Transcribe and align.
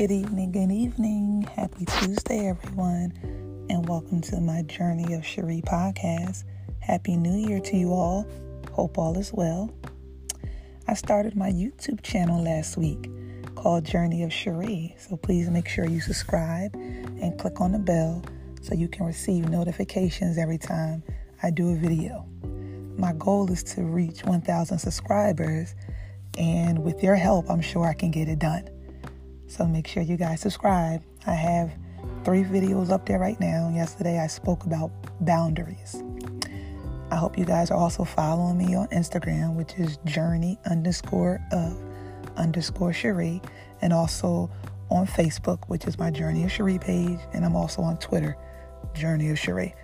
Good 0.00 0.12
evening, 0.12 0.50
good 0.50 0.72
evening. 0.72 1.42
Happy 1.54 1.84
Tuesday, 1.84 2.48
everyone, 2.48 3.12
and 3.68 3.86
welcome 3.86 4.22
to 4.22 4.40
my 4.40 4.62
Journey 4.62 5.12
of 5.12 5.26
Cherie 5.26 5.60
podcast. 5.60 6.44
Happy 6.78 7.18
New 7.18 7.36
Year 7.46 7.60
to 7.60 7.76
you 7.76 7.92
all. 7.92 8.26
Hope 8.72 8.96
all 8.96 9.18
is 9.18 9.30
well. 9.30 9.70
I 10.88 10.94
started 10.94 11.36
my 11.36 11.50
YouTube 11.50 12.02
channel 12.02 12.42
last 12.42 12.78
week 12.78 13.10
called 13.56 13.84
Journey 13.84 14.22
of 14.22 14.32
Cherie, 14.32 14.96
so 14.98 15.18
please 15.18 15.50
make 15.50 15.68
sure 15.68 15.84
you 15.84 16.00
subscribe 16.00 16.74
and 16.74 17.38
click 17.38 17.60
on 17.60 17.72
the 17.72 17.78
bell 17.78 18.24
so 18.62 18.74
you 18.74 18.88
can 18.88 19.04
receive 19.04 19.50
notifications 19.50 20.38
every 20.38 20.56
time 20.56 21.02
I 21.42 21.50
do 21.50 21.72
a 21.72 21.76
video. 21.76 22.26
My 22.96 23.12
goal 23.12 23.52
is 23.52 23.62
to 23.74 23.82
reach 23.82 24.24
1,000 24.24 24.78
subscribers, 24.78 25.74
and 26.38 26.82
with 26.82 27.02
your 27.02 27.16
help, 27.16 27.50
I'm 27.50 27.60
sure 27.60 27.84
I 27.84 27.92
can 27.92 28.10
get 28.10 28.30
it 28.30 28.38
done. 28.38 28.66
So 29.50 29.66
make 29.66 29.88
sure 29.88 30.04
you 30.04 30.16
guys 30.16 30.42
subscribe. 30.42 31.02
I 31.26 31.32
have 31.32 31.72
three 32.24 32.44
videos 32.44 32.90
up 32.90 33.04
there 33.04 33.18
right 33.18 33.38
now. 33.40 33.68
Yesterday 33.74 34.20
I 34.20 34.28
spoke 34.28 34.64
about 34.64 34.92
boundaries. 35.22 36.04
I 37.10 37.16
hope 37.16 37.36
you 37.36 37.44
guys 37.44 37.72
are 37.72 37.76
also 37.76 38.04
following 38.04 38.58
me 38.58 38.76
on 38.76 38.86
Instagram, 38.88 39.56
which 39.56 39.74
is 39.74 39.98
journey 40.04 40.56
underscore 40.70 41.40
of 41.50 41.76
underscore 42.36 42.92
Cherie, 42.92 43.42
and 43.82 43.92
also 43.92 44.48
on 44.88 45.04
Facebook, 45.04 45.64
which 45.66 45.84
is 45.84 45.98
my 45.98 46.12
Journey 46.12 46.44
of 46.44 46.52
Cherie 46.52 46.78
page, 46.78 47.18
and 47.32 47.44
I'm 47.44 47.56
also 47.56 47.82
on 47.82 47.98
Twitter, 47.98 48.36
Journey 48.94 49.30
of 49.30 49.38
Cherie. 49.38 49.74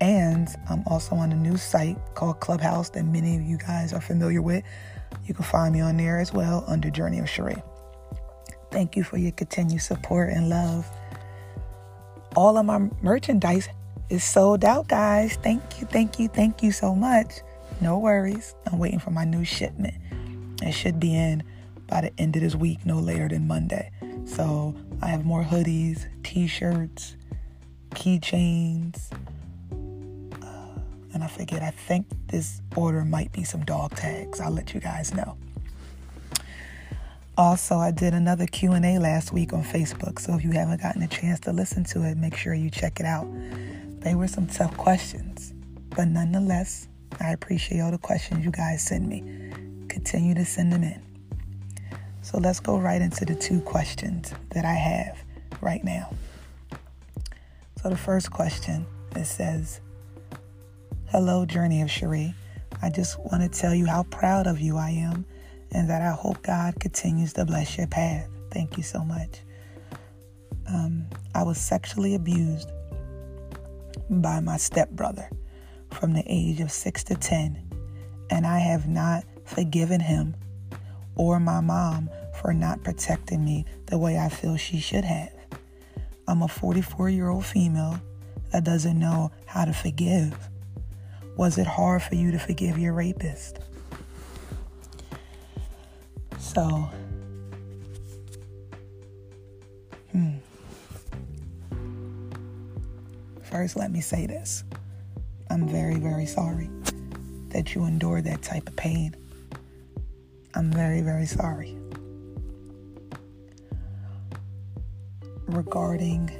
And 0.00 0.48
I'm 0.70 0.84
also 0.86 1.16
on 1.16 1.32
a 1.32 1.36
new 1.36 1.56
site 1.56 1.98
called 2.14 2.38
Clubhouse 2.38 2.90
that 2.90 3.02
many 3.02 3.34
of 3.34 3.42
you 3.42 3.58
guys 3.58 3.92
are 3.92 4.00
familiar 4.00 4.42
with. 4.42 4.62
You 5.26 5.34
can 5.34 5.44
find 5.44 5.74
me 5.74 5.80
on 5.80 5.96
there 5.96 6.18
as 6.20 6.32
well 6.32 6.62
under 6.68 6.88
Journey 6.88 7.18
of 7.18 7.28
Cherie. 7.28 7.60
Thank 8.70 8.96
you 8.96 9.04
for 9.04 9.16
your 9.16 9.32
continued 9.32 9.82
support 9.82 10.30
and 10.30 10.48
love. 10.48 10.86
All 12.36 12.56
of 12.58 12.66
my 12.66 12.90
merchandise 13.02 13.68
is 14.10 14.22
sold 14.24 14.64
out, 14.64 14.88
guys. 14.88 15.36
Thank 15.42 15.80
you, 15.80 15.86
thank 15.86 16.18
you, 16.18 16.28
thank 16.28 16.62
you 16.62 16.72
so 16.72 16.94
much. 16.94 17.40
No 17.80 17.98
worries. 17.98 18.54
I'm 18.66 18.78
waiting 18.78 18.98
for 18.98 19.10
my 19.10 19.24
new 19.24 19.44
shipment. 19.44 19.94
It 20.62 20.72
should 20.72 20.98
be 20.98 21.14
in 21.14 21.42
by 21.86 22.02
the 22.02 22.12
end 22.20 22.36
of 22.36 22.42
this 22.42 22.54
week, 22.54 22.84
no 22.84 22.98
later 22.98 23.28
than 23.28 23.46
Monday. 23.46 23.90
So 24.24 24.74
I 25.00 25.06
have 25.06 25.24
more 25.24 25.42
hoodies, 25.42 26.06
t 26.22 26.46
shirts, 26.46 27.16
keychains. 27.90 29.10
Uh, 30.42 30.80
and 31.14 31.24
I 31.24 31.28
forget, 31.28 31.62
I 31.62 31.70
think 31.70 32.06
this 32.26 32.60
order 32.76 33.04
might 33.04 33.32
be 33.32 33.44
some 33.44 33.64
dog 33.64 33.94
tags. 33.94 34.40
I'll 34.40 34.50
let 34.50 34.74
you 34.74 34.80
guys 34.80 35.14
know. 35.14 35.36
Also, 37.38 37.76
I 37.76 37.92
did 37.92 38.14
another 38.14 38.48
Q&A 38.48 38.98
last 38.98 39.32
week 39.32 39.52
on 39.52 39.62
Facebook, 39.62 40.18
so 40.18 40.34
if 40.34 40.42
you 40.42 40.50
haven't 40.50 40.82
gotten 40.82 41.02
a 41.02 41.06
chance 41.06 41.38
to 41.40 41.52
listen 41.52 41.84
to 41.84 42.02
it, 42.02 42.16
make 42.16 42.36
sure 42.36 42.52
you 42.52 42.68
check 42.68 42.98
it 42.98 43.06
out. 43.06 43.28
They 44.00 44.16
were 44.16 44.26
some 44.26 44.48
tough 44.48 44.76
questions, 44.76 45.54
but 45.90 46.08
nonetheless, 46.08 46.88
I 47.20 47.30
appreciate 47.30 47.78
all 47.78 47.92
the 47.92 47.98
questions 47.98 48.44
you 48.44 48.50
guys 48.50 48.82
send 48.82 49.08
me. 49.08 49.22
Continue 49.86 50.34
to 50.34 50.44
send 50.44 50.72
them 50.72 50.82
in. 50.82 51.00
So 52.22 52.38
let's 52.38 52.58
go 52.58 52.76
right 52.76 53.00
into 53.00 53.24
the 53.24 53.36
two 53.36 53.60
questions 53.60 54.34
that 54.50 54.64
I 54.64 54.74
have 54.74 55.16
right 55.60 55.84
now. 55.84 56.12
So 57.80 57.88
the 57.88 57.96
first 57.96 58.32
question 58.32 58.84
it 59.14 59.26
says, 59.26 59.80
"Hello, 61.06 61.46
Journey 61.46 61.82
of 61.82 61.90
Cherie. 61.90 62.34
I 62.82 62.90
just 62.90 63.16
want 63.20 63.44
to 63.44 63.48
tell 63.48 63.76
you 63.76 63.86
how 63.86 64.02
proud 64.02 64.48
of 64.48 64.60
you 64.60 64.76
I 64.76 64.90
am." 64.90 65.24
And 65.72 65.88
that 65.90 66.02
I 66.02 66.12
hope 66.12 66.42
God 66.42 66.78
continues 66.80 67.32
to 67.34 67.44
bless 67.44 67.76
your 67.76 67.86
path. 67.86 68.28
Thank 68.50 68.76
you 68.76 68.82
so 68.82 69.04
much. 69.04 69.42
Um, 70.66 71.06
I 71.34 71.42
was 71.42 71.58
sexually 71.58 72.14
abused 72.14 72.70
by 74.10 74.40
my 74.40 74.56
stepbrother 74.56 75.28
from 75.90 76.12
the 76.12 76.24
age 76.26 76.60
of 76.60 76.70
six 76.70 77.04
to 77.04 77.14
10, 77.14 77.70
and 78.30 78.46
I 78.46 78.58
have 78.58 78.88
not 78.88 79.24
forgiven 79.44 80.00
him 80.00 80.34
or 81.14 81.40
my 81.40 81.60
mom 81.60 82.10
for 82.40 82.54
not 82.54 82.84
protecting 82.84 83.44
me 83.44 83.64
the 83.86 83.98
way 83.98 84.18
I 84.18 84.28
feel 84.28 84.56
she 84.56 84.78
should 84.78 85.04
have. 85.04 85.32
I'm 86.26 86.42
a 86.42 86.48
44 86.48 87.10
year 87.10 87.28
old 87.28 87.44
female 87.44 88.00
that 88.52 88.64
doesn't 88.64 88.98
know 88.98 89.30
how 89.46 89.64
to 89.64 89.72
forgive. 89.72 90.36
Was 91.36 91.58
it 91.58 91.66
hard 91.66 92.02
for 92.02 92.14
you 92.14 92.30
to 92.32 92.38
forgive 92.38 92.78
your 92.78 92.92
rapist? 92.94 93.58
So, 96.38 96.90
hmm. 100.12 100.36
First, 103.42 103.76
let 103.76 103.90
me 103.90 104.00
say 104.00 104.26
this. 104.26 104.64
I'm 105.50 105.68
very, 105.68 105.96
very 105.96 106.26
sorry 106.26 106.70
that 107.48 107.74
you 107.74 107.84
endured 107.84 108.24
that 108.24 108.42
type 108.42 108.68
of 108.68 108.76
pain. 108.76 109.16
I'm 110.54 110.70
very, 110.70 111.00
very 111.00 111.26
sorry. 111.26 111.76
Regarding 115.46 116.30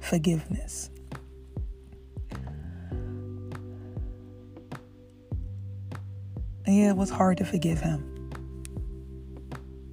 forgiveness. 0.00 0.90
Yeah, 6.66 6.90
it 6.90 6.96
was 6.96 7.08
hard 7.08 7.38
to 7.38 7.44
forgive 7.44 7.80
him 7.80 8.07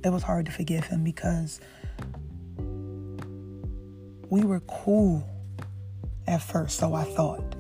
it 0.05 0.11
was 0.11 0.21
hard 0.21 0.45
to 0.45 0.51
forgive 0.51 0.85
him 0.85 1.03
because 1.03 1.59
we 4.29 4.43
were 4.43 4.59
cool 4.61 5.27
at 6.27 6.43
first, 6.43 6.77
so 6.77 6.93
I 6.93 7.03
thought. 7.03 7.55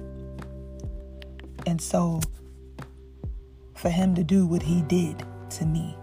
And 1.65 1.81
so 1.81 2.21
for 3.73 3.89
him 3.89 4.13
to 4.13 4.23
do 4.23 4.45
what 4.45 4.61
he 4.61 4.83
did 4.83 5.25
to 5.51 5.65
me, 5.65 5.97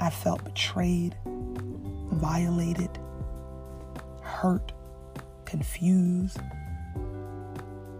I 0.00 0.10
felt 0.10 0.42
betrayed, 0.44 1.16
violated, 1.24 2.90
hurt, 4.22 4.72
confused, 5.44 6.40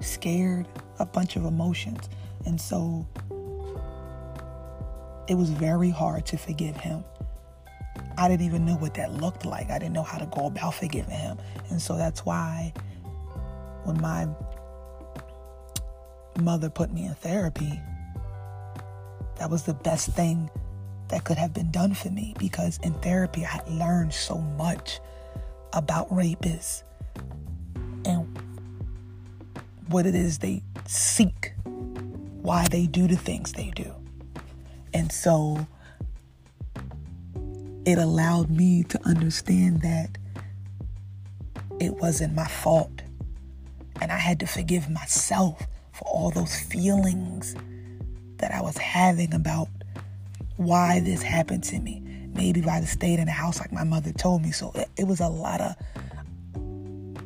scared, 0.00 0.66
a 0.98 1.06
bunch 1.06 1.36
of 1.36 1.44
emotions. 1.44 2.08
And 2.46 2.60
so 2.60 3.06
it 5.28 5.34
was 5.34 5.50
very 5.50 5.90
hard 5.90 6.26
to 6.26 6.36
forgive 6.36 6.76
him. 6.76 7.04
I 8.16 8.28
didn't 8.28 8.46
even 8.46 8.64
know 8.64 8.74
what 8.76 8.94
that 8.94 9.12
looked 9.12 9.46
like. 9.46 9.70
I 9.70 9.78
didn't 9.78 9.94
know 9.94 10.02
how 10.02 10.18
to 10.18 10.26
go 10.26 10.46
about 10.46 10.74
forgiving 10.74 11.10
him. 11.10 11.38
And 11.70 11.80
so 11.80 11.96
that's 11.96 12.24
why 12.24 12.72
when 13.84 14.00
my 14.00 14.28
mother 16.40 16.70
put 16.70 16.92
me 16.92 17.06
in 17.06 17.14
therapy, 17.14 17.80
that 19.38 19.50
was 19.50 19.64
the 19.64 19.74
best 19.74 20.10
thing 20.10 20.50
that 21.08 21.24
could 21.24 21.36
have 21.36 21.52
been 21.52 21.70
done 21.70 21.94
for 21.94 22.10
me 22.10 22.34
because 22.38 22.78
in 22.82 22.94
therapy 22.94 23.44
I 23.44 23.48
had 23.48 23.68
learned 23.68 24.14
so 24.14 24.38
much 24.38 25.00
about 25.72 26.08
rapists 26.10 26.82
and 28.04 28.26
what 29.88 30.06
it 30.06 30.14
is 30.14 30.38
they 30.38 30.62
seek, 30.86 31.52
why 32.42 32.66
they 32.68 32.86
do 32.86 33.06
the 33.06 33.16
things 33.16 33.52
they 33.52 33.70
do. 33.74 33.94
And 34.94 35.10
so 35.10 35.66
it 37.84 37.98
allowed 37.98 38.50
me 38.50 38.84
to 38.84 39.00
understand 39.04 39.82
that 39.82 40.18
it 41.80 41.94
wasn't 41.94 42.34
my 42.34 42.46
fault. 42.46 43.02
And 44.00 44.12
I 44.12 44.18
had 44.18 44.40
to 44.40 44.46
forgive 44.46 44.88
myself 44.88 45.66
for 45.92 46.04
all 46.06 46.30
those 46.30 46.58
feelings 46.60 47.54
that 48.38 48.52
I 48.52 48.60
was 48.60 48.76
having 48.76 49.34
about 49.34 49.68
why 50.56 51.00
this 51.00 51.22
happened 51.22 51.64
to 51.64 51.78
me. 51.80 52.02
Maybe 52.34 52.60
if 52.60 52.68
I'd 52.68 52.86
stayed 52.88 53.18
in 53.18 53.26
the 53.26 53.32
house 53.32 53.58
like 53.58 53.72
my 53.72 53.84
mother 53.84 54.12
told 54.12 54.42
me. 54.42 54.52
So 54.52 54.72
it, 54.74 54.88
it 54.96 55.06
was 55.06 55.20
a 55.20 55.28
lot 55.28 55.60
of 55.60 55.74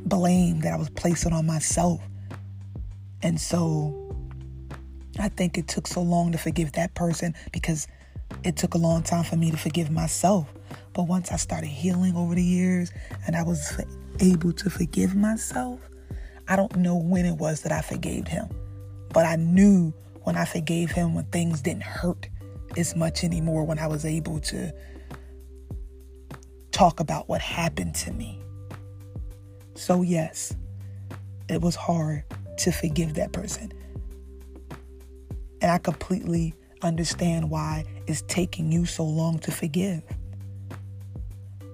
blame 0.09 0.61
that 0.61 0.73
I 0.73 0.77
was 0.77 0.89
placing 0.89 1.33
on 1.33 1.45
myself. 1.45 2.01
And 3.21 3.39
so 3.39 4.06
I 5.19 5.29
think 5.29 5.57
it 5.57 5.67
took 5.67 5.87
so 5.87 6.01
long 6.01 6.31
to 6.31 6.37
forgive 6.37 6.73
that 6.73 6.93
person 6.93 7.33
because 7.51 7.87
it 8.43 8.55
took 8.55 8.73
a 8.73 8.77
long 8.77 9.03
time 9.03 9.23
for 9.23 9.35
me 9.35 9.51
to 9.51 9.57
forgive 9.57 9.89
myself. 9.89 10.47
But 10.93 11.03
once 11.03 11.31
I 11.31 11.37
started 11.37 11.67
healing 11.67 12.15
over 12.15 12.35
the 12.35 12.43
years 12.43 12.91
and 13.25 13.35
I 13.35 13.43
was 13.43 13.81
able 14.19 14.53
to 14.53 14.69
forgive 14.69 15.15
myself, 15.15 15.79
I 16.47 16.55
don't 16.55 16.75
know 16.75 16.95
when 16.95 17.25
it 17.25 17.37
was 17.37 17.61
that 17.61 17.71
I 17.71 17.81
forgave 17.81 18.27
him. 18.27 18.47
But 19.13 19.25
I 19.25 19.35
knew 19.35 19.93
when 20.23 20.35
I 20.35 20.45
forgave 20.45 20.91
him 20.91 21.13
when 21.13 21.25
things 21.25 21.61
didn't 21.61 21.83
hurt 21.83 22.27
as 22.75 22.95
much 22.95 23.23
anymore, 23.23 23.63
when 23.63 23.79
I 23.79 23.87
was 23.87 24.05
able 24.05 24.39
to 24.41 24.73
talk 26.71 26.99
about 26.99 27.27
what 27.27 27.41
happened 27.41 27.95
to 27.95 28.11
me. 28.11 28.41
So, 29.75 30.01
yes, 30.01 30.55
it 31.49 31.61
was 31.61 31.75
hard 31.75 32.23
to 32.59 32.71
forgive 32.71 33.13
that 33.15 33.31
person. 33.31 33.71
And 35.61 35.71
I 35.71 35.77
completely 35.77 36.53
understand 36.81 37.49
why 37.49 37.85
it's 38.07 38.21
taking 38.23 38.71
you 38.71 38.85
so 38.85 39.03
long 39.03 39.39
to 39.39 39.51
forgive. 39.51 40.03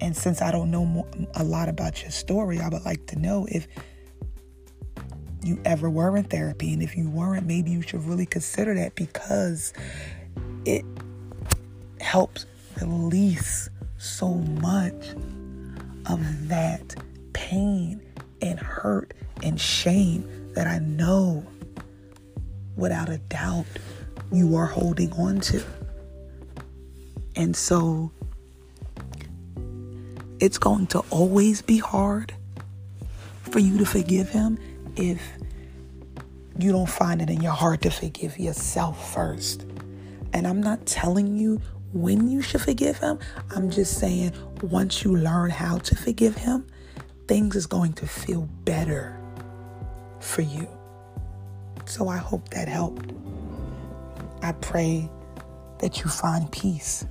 And 0.01 0.15
since 0.15 0.41
I 0.41 0.51
don't 0.51 0.71
know 0.71 0.85
more, 0.85 1.07
a 1.35 1.43
lot 1.43 1.69
about 1.69 2.01
your 2.01 2.11
story, 2.11 2.59
I 2.59 2.67
would 2.67 2.83
like 2.83 3.05
to 3.07 3.19
know 3.19 3.47
if 3.49 3.67
you 5.43 5.61
ever 5.65 5.89
were 5.89 6.17
in 6.17 6.23
therapy. 6.25 6.73
And 6.73 6.81
if 6.81 6.95
you 6.95 7.09
weren't, 7.09 7.45
maybe 7.45 7.71
you 7.71 7.81
should 7.81 8.03
really 8.05 8.25
consider 8.25 8.73
that 8.75 8.95
because 8.95 9.73
it 10.65 10.85
helps 11.99 12.45
release 12.81 13.69
so 13.97 14.33
much 14.33 15.11
of 16.09 16.47
that 16.49 16.95
pain 17.33 18.01
and 18.41 18.59
hurt 18.59 19.13
and 19.41 19.59
shame 19.59 20.51
that 20.53 20.67
I 20.67 20.79
know 20.79 21.45
without 22.75 23.09
a 23.09 23.17
doubt 23.17 23.65
you 24.31 24.55
are 24.55 24.65
holding 24.65 25.11
on 25.13 25.39
to. 25.41 25.63
And 27.35 27.55
so 27.55 28.11
it's 30.39 30.57
going 30.57 30.87
to 30.87 30.99
always 31.09 31.61
be 31.61 31.77
hard 31.77 32.33
for 33.41 33.59
you 33.59 33.77
to 33.77 33.85
forgive 33.85 34.29
him 34.29 34.57
if 34.95 35.21
you 36.57 36.71
don't 36.71 36.89
find 36.89 37.21
it 37.21 37.29
in 37.29 37.41
your 37.41 37.53
heart 37.53 37.81
to 37.81 37.91
forgive 37.91 38.37
yourself 38.37 39.13
first. 39.13 39.65
And 40.33 40.47
I'm 40.47 40.61
not 40.61 40.85
telling 40.85 41.37
you 41.37 41.61
when 41.93 42.27
you 42.27 42.41
should 42.41 42.61
forgive 42.61 42.97
him. 42.97 43.19
I'm 43.51 43.69
just 43.69 43.99
saying 43.99 44.33
once 44.61 45.03
you 45.03 45.15
learn 45.15 45.51
how 45.51 45.77
to 45.79 45.95
forgive 45.95 46.35
him, 46.35 46.65
things 47.27 47.55
is 47.55 47.65
going 47.67 47.93
to 47.93 48.07
feel 48.07 48.49
better 48.65 49.17
for 50.19 50.41
you. 50.41 50.67
So 51.85 52.07
I 52.07 52.17
hope 52.17 52.49
that 52.49 52.67
helped. 52.67 53.11
I 54.41 54.51
pray 54.53 55.09
that 55.79 55.99
you 56.03 56.09
find 56.09 56.51
peace 56.51 57.05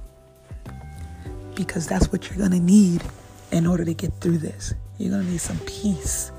because 1.55 1.87
that's 1.87 2.11
what 2.11 2.29
you're 2.29 2.39
going 2.39 2.53
to 2.53 2.61
need 2.61 3.03
in 3.51 3.67
order 3.67 3.85
to 3.85 3.95
get 3.95 4.13
through 4.21 4.39
this. 4.39 4.75
You're 4.99 5.11
going 5.11 5.25
to 5.25 5.31
need 5.31 5.41
some 5.41 5.59
peace. 5.61 6.33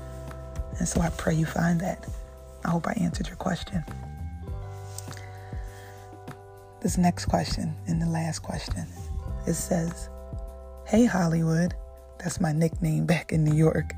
And 0.78 0.88
so 0.88 1.00
I 1.00 1.10
pray 1.10 1.34
you 1.34 1.46
find 1.46 1.80
that. 1.80 2.06
I 2.64 2.70
hope 2.70 2.86
I 2.86 2.92
answered 2.92 3.28
your 3.28 3.36
question. 3.36 3.84
This 6.80 6.98
next 6.98 7.26
question 7.26 7.74
and 7.86 8.00
the 8.00 8.06
last 8.06 8.40
question 8.40 8.86
it 9.46 9.54
says, 9.54 10.08
Hey 10.86 11.04
Hollywood, 11.04 11.74
that's 12.18 12.40
my 12.40 12.52
nickname 12.52 13.06
back 13.06 13.32
in 13.32 13.44
New 13.44 13.54
York. 13.54 13.92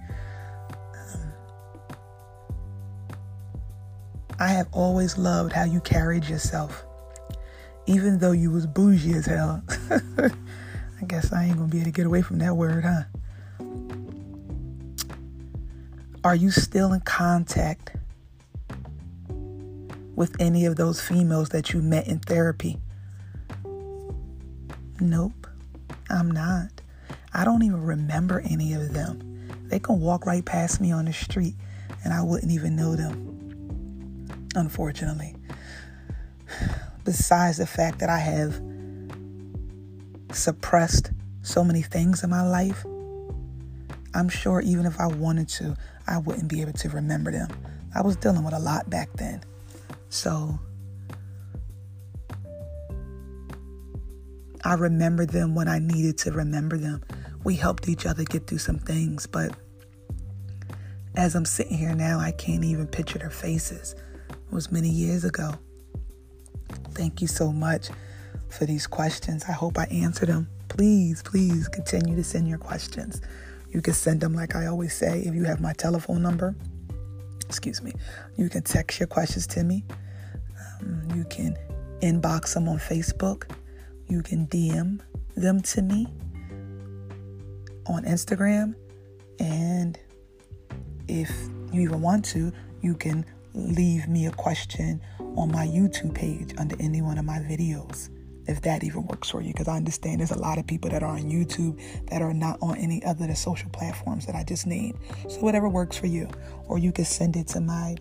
Have 4.57 4.69
always 4.73 5.19
loved 5.19 5.53
how 5.53 5.65
you 5.65 5.81
carried 5.81 6.25
yourself, 6.25 6.85
even 7.87 8.19
though 8.19 8.33
you 8.33 8.51
was 8.51 8.67
bougie 8.67 9.15
as 9.15 9.27
hell. 9.27 9.63
I 10.19 11.05
guess 11.07 11.33
I 11.33 11.45
ain't 11.45 11.57
gonna 11.57 11.69
be 11.69 11.79
able 11.79 11.87
to 11.87 11.91
get 11.93 12.07
away 12.07 12.23
from 12.23 12.39
that 12.39 12.57
word, 12.57 12.85
huh? 12.85 13.03
Are 16.25 16.35
you 16.35 16.51
still 16.51 16.93
in 16.93 17.01
contact 17.01 17.93
with 20.17 20.35
any 20.41 20.65
of 20.65 20.77
those 20.77 21.01
females 21.01 21.51
that 21.51 21.73
you 21.73 21.83
met 21.83 22.09
in 22.09 22.19
therapy? 22.19 22.79
Nope, 24.99 25.47
I'm 26.09 26.31
not. 26.31 26.81
I 27.33 27.45
don't 27.45 27.63
even 27.63 27.83
remember 27.83 28.41
any 28.41 28.73
of 28.73 28.95
them. 28.95 29.51
They 29.69 29.79
can 29.79 30.01
walk 30.01 30.25
right 30.25 30.45
past 30.45 30.81
me 30.81 30.91
on 30.91 31.05
the 31.05 31.13
street 31.13 31.55
and 32.03 32.15
I 32.15 32.23
wouldn't 32.23 32.53
even 32.53 32.75
know 32.77 32.97
them, 32.97 33.26
unfortunately. 34.57 35.35
Besides 37.05 37.59
the 37.59 37.67
fact 37.67 38.01
that 38.01 38.11
I 38.11 38.19
have 38.19 38.61
suppressed 40.33 41.13
so 41.43 41.63
many 41.63 41.83
things 41.83 42.25
in 42.25 42.31
my 42.31 42.43
life, 42.43 42.85
I'm 44.15 44.29
sure 44.29 44.61
even 44.61 44.87
if 44.87 44.99
I 44.99 45.07
wanted 45.07 45.49
to, 45.51 45.77
I 46.07 46.19
wouldn't 46.19 46.49
be 46.49 46.63
able 46.63 46.73
to 46.73 46.89
remember 46.89 47.31
them. 47.31 47.49
I 47.95 48.03
was 48.03 48.17
dealing 48.17 48.45
with 48.45 48.55
a 48.55 48.59
lot 48.59 48.91
back 48.91 49.13
then. 49.15 49.43
So 50.09 50.59
I 54.65 54.75
remember 54.75 55.27
them 55.27 55.55
when 55.55 55.69
I 55.69 55.79
needed 55.79 56.19
to 56.19 56.33
remember 56.33 56.77
them. 56.77 57.05
We 57.45 57.55
helped 57.55 57.89
each 57.89 58.07
other 58.07 58.25
get 58.25 58.47
through 58.47 58.59
some 58.59 58.79
things, 58.79 59.27
but 59.27 59.55
as 61.15 61.35
I'm 61.35 61.45
sitting 61.45 61.79
here 61.79 61.95
now, 61.95 62.19
I 62.19 62.33
can't 62.33 62.65
even 62.65 62.87
picture 62.87 63.19
their 63.19 63.31
faces. 63.31 63.95
Was 64.51 64.71
many 64.71 64.89
years 64.89 65.25
ago. 65.25 65.55
Thank 66.93 67.21
you 67.21 67.27
so 67.27 67.53
much 67.53 67.89
for 68.49 68.65
these 68.65 68.87
questions. 68.87 69.45
I 69.49 69.53
hope 69.53 69.79
I 69.79 69.85
answered 69.85 70.29
them. 70.29 70.49
Please, 70.69 71.23
please 71.23 71.69
continue 71.69 72.17
to 72.17 72.25
send 72.25 72.49
your 72.49 72.59
questions. 72.59 73.21
You 73.71 73.83
can 73.83 73.95
send 73.95 74.21
them, 74.21 74.35
like 74.35 74.57
I 74.57 74.67
always 74.67 74.95
say, 74.95 75.21
if 75.21 75.35
you 75.35 75.45
have 75.45 75.61
my 75.61 75.73
telephone 75.75 76.23
number. 76.23 76.55
Excuse 77.47 77.83
me. 77.83 77.93
You 78.37 78.49
can 78.49 78.63
text 78.63 78.99
your 78.99 79.07
questions 79.07 79.47
to 79.49 79.65
me. 79.65 79.85
Um, 80.81 81.09
you 81.15 81.25
can 81.25 81.57
inbox 82.01 82.55
them 82.55 82.69
on 82.69 82.79
Facebook. 82.79 83.51
You 84.09 84.23
can 84.23 84.47
DM 84.47 85.01
them 85.37 85.61
to 85.61 85.83
me 85.83 86.07
on 87.87 88.05
Instagram. 88.05 88.75
And 89.39 89.99
if 91.09 91.31
you 91.73 91.83
even 91.83 92.01
want 92.01 92.25
to, 92.27 92.53
you 92.81 92.95
can 92.95 93.25
leave 93.57 94.07
me 94.07 94.27
a 94.27 94.31
question 94.31 95.01
on 95.19 95.51
my 95.51 95.67
YouTube 95.67 96.15
page 96.15 96.53
under 96.59 96.77
any 96.79 97.03
one 97.03 97.19
of 97.19 97.25
my 97.25 97.39
videos 97.39 98.11
if 98.47 98.63
that 98.63 98.85
even 98.85 99.07
works 99.07 99.31
for 99.31 99.41
you 99.41 99.53
because 99.53 99.69
I 99.69 99.77
understand 99.77 100.21
there's 100.21 100.31
a 100.31 100.39
lot 100.39 100.59
of 100.59 100.67
people 100.67 100.91
that 100.91 101.03
are 101.03 101.17
on 101.17 101.23
YouTube 101.23 101.81
that 102.11 102.23
are 102.23 102.35
not 102.35 102.59
on 102.63 102.77
any 102.77 103.05
other 103.05 103.27
the 103.27 103.35
social 103.35 103.69
platforms 103.71 104.27
that 104.27 104.35
I 104.35 104.45
just 104.45 104.67
named. 104.67 104.99
So 105.29 105.41
whatever 105.41 105.69
works 105.69 105.97
for 105.97 106.07
you. 106.07 106.29
Or 106.67 106.79
you 106.79 106.93
can 106.93 107.05
send 107.05 107.37
it 107.37 107.49
to 107.49 107.61
my 107.61 107.97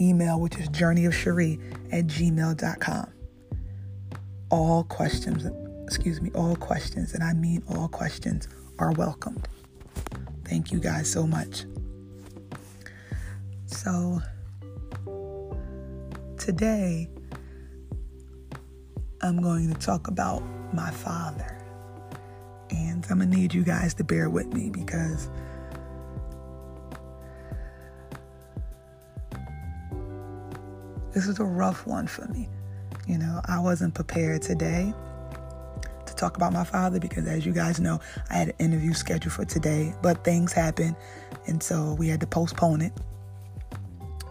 email, 0.00 0.40
which 0.40 0.56
is 0.56 0.68
journeyofcherie 0.68 1.92
at 1.92 2.06
gmail.com. 2.06 3.12
All 4.50 4.84
questions, 4.84 5.46
excuse 5.84 6.20
me, 6.20 6.30
all 6.34 6.56
questions, 6.56 7.14
and 7.14 7.22
I 7.22 7.32
mean 7.34 7.62
all 7.68 7.88
questions 7.88 8.48
are 8.78 8.92
welcomed. 8.92 9.48
Thank 10.44 10.72
you 10.72 10.80
guys 10.80 11.10
so 11.10 11.26
much. 11.26 11.64
So 13.68 14.22
today 16.38 17.10
I'm 19.20 19.42
going 19.42 19.70
to 19.70 19.78
talk 19.78 20.08
about 20.08 20.42
my 20.72 20.90
father. 20.90 21.54
And 22.70 23.06
I'm 23.10 23.18
going 23.18 23.30
to 23.30 23.36
need 23.36 23.52
you 23.52 23.62
guys 23.62 23.92
to 23.94 24.04
bear 24.04 24.30
with 24.30 24.54
me 24.54 24.70
because 24.70 25.28
this 31.12 31.26
is 31.26 31.38
a 31.38 31.44
rough 31.44 31.86
one 31.86 32.06
for 32.06 32.26
me. 32.28 32.48
You 33.06 33.18
know, 33.18 33.42
I 33.44 33.60
wasn't 33.60 33.94
prepared 33.94 34.40
today 34.40 34.94
to 36.06 36.14
talk 36.14 36.38
about 36.38 36.54
my 36.54 36.64
father 36.64 36.98
because, 36.98 37.26
as 37.26 37.44
you 37.44 37.52
guys 37.52 37.80
know, 37.80 38.00
I 38.30 38.34
had 38.34 38.48
an 38.48 38.54
interview 38.58 38.94
scheduled 38.94 39.34
for 39.34 39.44
today, 39.44 39.94
but 40.02 40.24
things 40.24 40.54
happened, 40.54 40.96
and 41.46 41.62
so 41.62 41.94
we 41.98 42.08
had 42.08 42.20
to 42.20 42.26
postpone 42.26 42.82
it. 42.82 42.92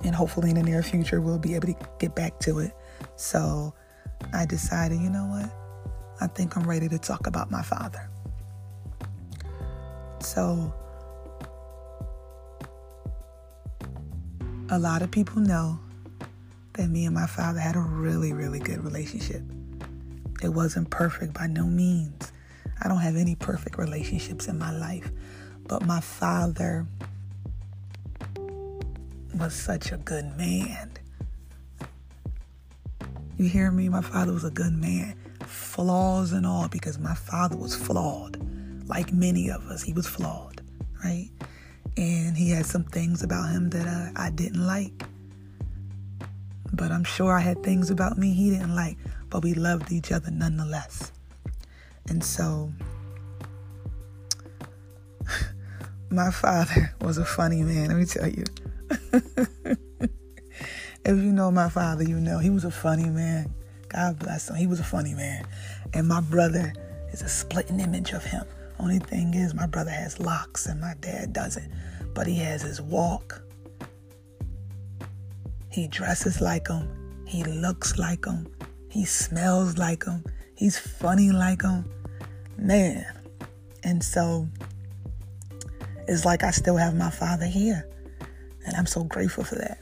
And 0.04 0.14
hopefully, 0.14 0.50
in 0.50 0.56
the 0.56 0.64
near 0.64 0.84
future, 0.84 1.22
we'll 1.22 1.40
be 1.40 1.56
able 1.56 1.68
to 1.68 1.76
get 2.00 2.16
back 2.16 2.40
to 2.40 2.60
it. 2.60 2.72
So, 3.16 3.74
I 4.34 4.46
decided, 4.46 5.00
you 5.02 5.10
know 5.10 5.26
what? 5.26 5.52
I 6.22 6.28
think 6.28 6.56
I'm 6.56 6.68
ready 6.68 6.88
to 6.90 6.98
talk 6.98 7.28
about 7.28 7.52
my 7.52 7.62
father. 7.62 8.10
So, 10.20 10.74
a 14.70 14.78
lot 14.78 15.02
of 15.02 15.12
people 15.12 15.42
know 15.42 15.80
that 16.74 16.90
me 16.90 17.06
and 17.06 17.16
my 17.16 17.28
father 17.28 17.60
had 17.60 17.76
a 17.76 17.80
really, 17.80 18.34
really 18.34 18.60
good 18.60 18.84
relationship. 18.84 19.42
It 20.44 20.50
wasn't 20.50 20.90
perfect 20.90 21.34
by 21.34 21.48
no 21.48 21.66
means. 21.66 22.32
I 22.84 22.88
don't 22.88 23.00
have 23.00 23.16
any 23.16 23.36
perfect 23.36 23.78
relationships 23.78 24.48
in 24.48 24.60
my 24.60 24.72
life, 24.72 25.12
but 25.68 25.86
my 25.86 26.00
father 26.00 26.86
was 29.38 29.54
such 29.54 29.92
a 29.92 29.98
good 29.98 30.36
man. 30.38 30.92
You 33.38 33.48
hear 33.48 33.70
me? 33.72 33.88
My 33.88 34.02
father 34.02 34.34
was 34.34 34.44
a 34.44 34.50
good 34.50 34.74
man, 34.74 35.16
flaws 35.46 36.32
and 36.32 36.46
all, 36.46 36.68
because 36.68 36.98
my 36.98 37.14
father 37.14 37.56
was 37.56 37.76
flawed. 37.76 38.42
Like 38.88 39.14
many 39.14 39.50
of 39.50 39.64
us, 39.68 39.84
he 39.84 39.94
was 39.94 40.08
flawed, 40.08 40.62
right? 41.04 41.30
And 41.98 42.36
he 42.36 42.50
had 42.52 42.66
some 42.66 42.84
things 42.84 43.22
about 43.22 43.52
him 43.52 43.70
that 43.72 43.88
uh, 43.88 44.10
I 44.16 44.32
didn't 44.32 44.66
like. 44.66 45.04
But 46.74 46.92
I'm 46.92 47.04
sure 47.04 47.34
I 47.34 47.42
had 47.42 47.64
things 47.64 47.90
about 47.90 48.18
me 48.18 48.34
he 48.34 48.50
didn't 48.50 48.76
like, 48.76 48.98
but 49.30 49.44
we 49.44 49.54
loved 49.54 49.92
each 49.92 50.12
other 50.12 50.32
nonetheless. 50.32 51.12
And 52.10 52.24
so, 52.24 52.72
my 56.10 56.32
father 56.32 56.94
was 57.02 57.18
a 57.18 57.26
funny 57.26 57.62
man, 57.62 57.90
let 57.90 57.98
me 57.98 58.06
tell 58.06 58.28
you. 58.28 58.46
If 61.08 61.16
you 61.16 61.32
know 61.32 61.50
my 61.52 61.70
father, 61.70 62.04
you 62.04 62.20
know 62.20 62.38
he 62.38 62.50
was 62.50 62.66
a 62.66 62.72
funny 62.72 63.10
man. 63.10 63.54
God 63.88 64.20
bless 64.20 64.50
him. 64.50 64.58
He 64.58 64.68
was 64.68 64.82
a 64.82 64.84
funny 64.84 65.14
man. 65.14 65.48
And 65.94 66.06
my 66.06 66.20
brother 66.20 66.74
is 67.14 67.22
a 67.22 67.30
splitting 67.30 67.80
image 67.80 68.12
of 68.12 68.26
him. 68.26 68.44
Only 68.78 69.00
thing 69.00 69.34
is, 69.34 69.54
my 69.54 69.68
brother 69.68 69.90
has 69.90 70.20
locks 70.20 70.66
and 70.66 70.82
my 70.82 70.96
dad 71.00 71.32
doesn't. 71.32 71.72
But 72.14 72.28
he 72.28 72.36
has 72.40 72.62
his 72.62 72.82
walk. 72.82 73.42
He 75.72 75.88
dresses 75.88 76.42
like 76.42 76.68
him. 76.68 77.24
He 77.26 77.46
looks 77.46 77.98
like 77.98 78.26
him. 78.26 78.46
He 78.90 79.06
smells 79.06 79.78
like 79.78 80.04
him. 80.04 80.26
He's 80.56 80.78
funny 80.78 81.32
like 81.32 81.62
him. 81.62 81.90
Man. 82.58 83.06
And 83.84 84.04
so 84.04 84.46
it's 86.06 86.26
like 86.26 86.44
I 86.44 86.52
still 86.52 86.76
have 86.76 86.96
my 86.96 87.12
father 87.12 87.46
here. 87.46 87.88
And 88.68 88.76
I'm 88.76 88.86
so 88.86 89.04
grateful 89.06 89.46
for 89.46 89.56
that. 89.56 89.80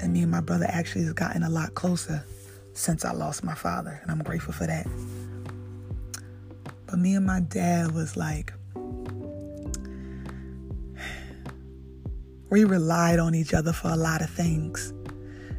And 0.00 0.12
me 0.12 0.22
and 0.22 0.30
my 0.30 0.40
brother 0.40 0.66
actually 0.68 1.04
has 1.04 1.12
gotten 1.12 1.42
a 1.42 1.50
lot 1.50 1.74
closer 1.74 2.24
since 2.72 3.04
I 3.04 3.12
lost 3.12 3.44
my 3.44 3.54
father. 3.54 4.00
And 4.02 4.10
I'm 4.10 4.22
grateful 4.22 4.54
for 4.54 4.66
that. 4.66 4.86
But 6.86 6.98
me 6.98 7.14
and 7.14 7.26
my 7.26 7.40
dad 7.40 7.92
was 7.92 8.16
like, 8.16 8.52
we 12.50 12.64
relied 12.64 13.18
on 13.18 13.34
each 13.34 13.54
other 13.54 13.72
for 13.72 13.88
a 13.88 13.96
lot 13.96 14.22
of 14.22 14.30
things. 14.30 14.92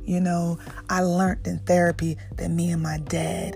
You 0.03 0.19
know, 0.19 0.57
I 0.89 1.01
learned 1.01 1.47
in 1.47 1.59
therapy 1.59 2.17
that 2.35 2.49
me 2.49 2.71
and 2.71 2.83
my 2.83 2.97
dad 2.97 3.55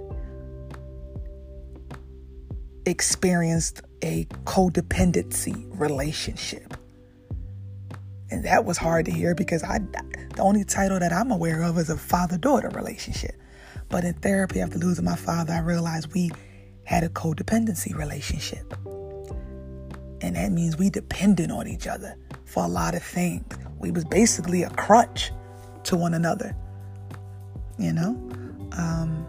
experienced 2.85 3.81
a 4.01 4.25
codependency 4.45 5.67
relationship. 5.77 6.75
And 8.29 8.43
that 8.43 8.65
was 8.65 8.77
hard 8.77 9.05
to 9.05 9.11
hear 9.11 9.33
because 9.35 9.63
I 9.63 9.79
the 10.35 10.41
only 10.41 10.63
title 10.63 10.99
that 10.99 11.13
I'm 11.13 11.31
aware 11.31 11.63
of 11.63 11.77
is 11.77 11.89
a 11.89 11.97
father-daughter 11.97 12.69
relationship. 12.69 13.35
But 13.89 14.03
in 14.03 14.13
therapy 14.15 14.59
after 14.59 14.77
losing 14.77 15.05
my 15.05 15.15
father, 15.15 15.53
I 15.53 15.59
realized 15.59 16.13
we 16.13 16.31
had 16.83 17.03
a 17.03 17.09
codependency 17.09 17.95
relationship. 17.95 18.73
And 20.21 20.35
that 20.35 20.51
means 20.51 20.77
we 20.77 20.89
depended 20.89 21.51
on 21.51 21.67
each 21.67 21.87
other 21.87 22.15
for 22.45 22.63
a 22.63 22.67
lot 22.67 22.95
of 22.95 23.03
things. 23.03 23.45
We 23.79 23.91
was 23.91 24.03
basically 24.05 24.63
a 24.63 24.69
crutch 24.71 25.31
to 25.83 25.95
one 25.95 26.13
another. 26.13 26.55
You 27.77 27.93
know? 27.93 28.09
Um, 28.77 29.25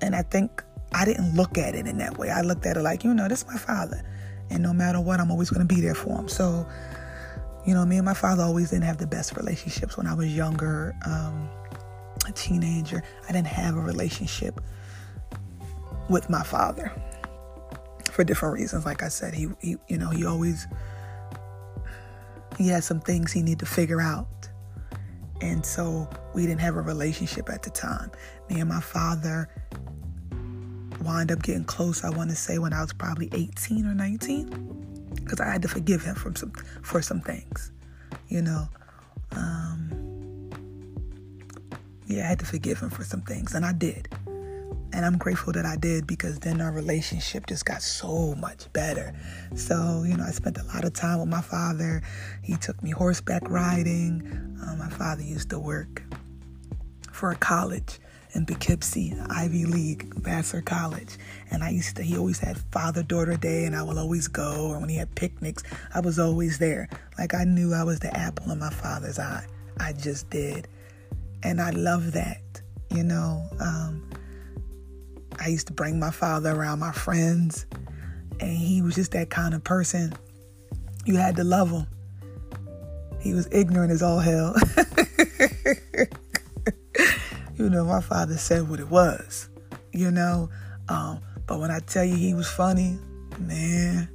and 0.00 0.14
I 0.14 0.22
think 0.22 0.62
I 0.92 1.04
didn't 1.04 1.34
look 1.34 1.58
at 1.58 1.74
it 1.74 1.86
in 1.86 1.98
that 1.98 2.16
way. 2.16 2.30
I 2.30 2.40
looked 2.40 2.64
at 2.66 2.76
it 2.76 2.82
like, 2.82 3.04
you 3.04 3.12
know, 3.12 3.28
this 3.28 3.42
is 3.42 3.46
my 3.46 3.58
father. 3.58 4.02
And 4.50 4.62
no 4.62 4.72
matter 4.72 5.00
what, 5.00 5.20
I'm 5.20 5.30
always 5.30 5.50
going 5.50 5.66
to 5.66 5.74
be 5.74 5.80
there 5.80 5.94
for 5.94 6.18
him. 6.18 6.28
So, 6.28 6.66
you 7.66 7.74
know, 7.74 7.84
me 7.84 7.96
and 7.96 8.04
my 8.04 8.14
father 8.14 8.42
always 8.42 8.70
didn't 8.70 8.84
have 8.84 8.98
the 8.98 9.06
best 9.06 9.36
relationships 9.36 9.96
when 9.96 10.06
I 10.06 10.14
was 10.14 10.34
younger, 10.34 10.96
um, 11.04 11.48
a 12.26 12.32
teenager. 12.32 13.02
I 13.28 13.32
didn't 13.32 13.48
have 13.48 13.76
a 13.76 13.80
relationship 13.80 14.60
with 16.08 16.30
my 16.30 16.42
father 16.42 16.90
for 18.10 18.24
different 18.24 18.54
reasons. 18.54 18.86
Like 18.86 19.02
I 19.02 19.08
said, 19.08 19.34
he, 19.34 19.48
he 19.60 19.76
you 19.88 19.98
know, 19.98 20.10
he 20.10 20.24
always 20.24 20.66
he 22.56 22.68
had 22.68 22.82
some 22.82 23.00
things 23.00 23.32
he 23.32 23.42
needed 23.42 23.60
to 23.60 23.66
figure 23.66 24.00
out. 24.00 24.26
And 25.40 25.64
so 25.64 26.08
we 26.34 26.42
didn't 26.42 26.60
have 26.60 26.74
a 26.74 26.80
relationship 26.80 27.48
at 27.48 27.62
the 27.62 27.70
time. 27.70 28.10
Me 28.50 28.58
and 28.60 28.68
my 28.68 28.80
father 28.80 29.48
wind 31.02 31.30
up 31.32 31.42
getting 31.42 31.64
close, 31.64 32.04
I 32.04 32.10
want 32.10 32.30
to 32.30 32.36
say, 32.36 32.58
when 32.58 32.72
I 32.72 32.80
was 32.80 32.92
probably 32.92 33.28
18 33.32 33.86
or 33.86 33.94
19. 33.94 35.10
Because 35.14 35.40
I 35.40 35.50
had 35.50 35.62
to 35.62 35.68
forgive 35.68 36.02
him 36.02 36.14
from 36.14 36.36
some 36.36 36.52
for 36.82 37.02
some 37.02 37.20
things. 37.20 37.72
You 38.28 38.42
know. 38.42 38.68
Um, 39.32 40.08
yeah, 42.06 42.24
I 42.24 42.28
had 42.28 42.38
to 42.38 42.46
forgive 42.46 42.80
him 42.80 42.90
for 42.90 43.04
some 43.04 43.20
things, 43.20 43.54
and 43.54 43.64
I 43.64 43.72
did. 43.72 44.08
And 44.94 45.04
I'm 45.04 45.18
grateful 45.18 45.52
that 45.52 45.66
I 45.66 45.76
did 45.76 46.06
because 46.06 46.38
then 46.38 46.62
our 46.62 46.72
relationship 46.72 47.46
just 47.46 47.66
got 47.66 47.82
so 47.82 48.34
much 48.36 48.72
better. 48.72 49.14
So, 49.54 50.02
you 50.06 50.16
know, 50.16 50.24
I 50.24 50.30
spent 50.30 50.56
a 50.56 50.64
lot 50.64 50.84
of 50.84 50.94
time 50.94 51.20
with 51.20 51.28
my 51.28 51.42
father. 51.42 52.02
He 52.42 52.56
took 52.56 52.82
me 52.82 52.90
horseback 52.90 53.42
riding. 53.50 54.22
Um, 54.66 54.78
my 54.78 54.88
father 54.88 55.22
used 55.22 55.50
to 55.50 55.58
work 55.58 56.02
for 57.12 57.30
a 57.30 57.36
college 57.36 58.00
in 58.34 58.46
Poughkeepsie, 58.46 59.14
Ivy 59.30 59.64
League, 59.64 60.14
Vassar 60.14 60.60
College. 60.60 61.16
And 61.50 61.62
I 61.62 61.70
used 61.70 61.96
to, 61.96 62.02
he 62.02 62.16
always 62.16 62.38
had 62.38 62.58
father 62.72 63.02
daughter 63.02 63.36
day, 63.36 63.64
and 63.64 63.74
I 63.74 63.82
will 63.82 63.98
always 63.98 64.28
go. 64.28 64.68
Or 64.70 64.80
when 64.80 64.88
he 64.88 64.96
had 64.96 65.14
picnics, 65.14 65.62
I 65.94 66.00
was 66.00 66.18
always 66.18 66.58
there. 66.58 66.88
Like 67.18 67.34
I 67.34 67.44
knew 67.44 67.74
I 67.74 67.84
was 67.84 68.00
the 68.00 68.14
apple 68.16 68.50
in 68.50 68.58
my 68.58 68.70
father's 68.70 69.18
eye. 69.18 69.46
I 69.80 69.92
just 69.92 70.28
did. 70.30 70.68
And 71.42 71.60
I 71.60 71.70
love 71.70 72.12
that, 72.12 72.62
you 72.90 73.02
know. 73.02 73.42
Um, 73.60 74.08
I 75.40 75.48
used 75.48 75.68
to 75.68 75.72
bring 75.72 75.98
my 75.98 76.10
father 76.10 76.50
around 76.50 76.80
my 76.80 76.92
friends, 76.92 77.66
and 78.40 78.56
he 78.56 78.82
was 78.82 78.94
just 78.94 79.12
that 79.12 79.30
kind 79.30 79.54
of 79.54 79.62
person. 79.64 80.12
You 81.04 81.16
had 81.16 81.36
to 81.36 81.44
love 81.44 81.70
him. 81.70 81.86
He 83.20 83.34
was 83.34 83.48
ignorant 83.50 83.92
as 83.92 84.02
all 84.02 84.18
hell. 84.18 84.54
you 87.58 87.68
know, 87.68 87.84
my 87.84 88.00
father 88.00 88.36
said 88.36 88.68
what 88.68 88.78
it 88.78 88.88
was, 88.88 89.48
you 89.92 90.10
know. 90.10 90.48
Um, 90.88 91.20
but 91.46 91.58
when 91.58 91.70
I 91.70 91.80
tell 91.80 92.04
you 92.04 92.14
he 92.14 92.32
was 92.32 92.48
funny, 92.48 92.98
man, 93.38 94.08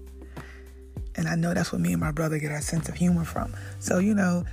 and 1.16 1.28
I 1.28 1.36
know 1.36 1.54
that's 1.54 1.72
what 1.72 1.82
me 1.82 1.92
and 1.92 2.02
my 2.02 2.12
brother 2.12 2.40
get 2.40 2.52
our 2.52 2.62
sense 2.62 2.88
of 2.88 2.96
humor 2.96 3.26
from. 3.26 3.54
So, 3.80 4.00
you 4.00 4.14
know, 4.16 4.46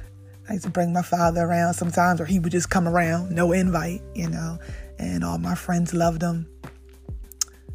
I 0.48 0.54
used 0.54 0.64
to 0.64 0.70
bring 0.70 0.92
my 0.92 1.02
father 1.02 1.42
around 1.42 1.74
sometimes, 1.74 2.20
or 2.20 2.24
he 2.24 2.40
would 2.40 2.52
just 2.52 2.68
come 2.68 2.88
around, 2.88 3.30
no 3.30 3.52
invite, 3.52 4.02
you 4.14 4.28
know, 4.28 4.58
and 4.98 5.22
all 5.22 5.38
my 5.38 5.54
friends 5.54 5.94
loved 5.94 6.20
him 6.20 6.48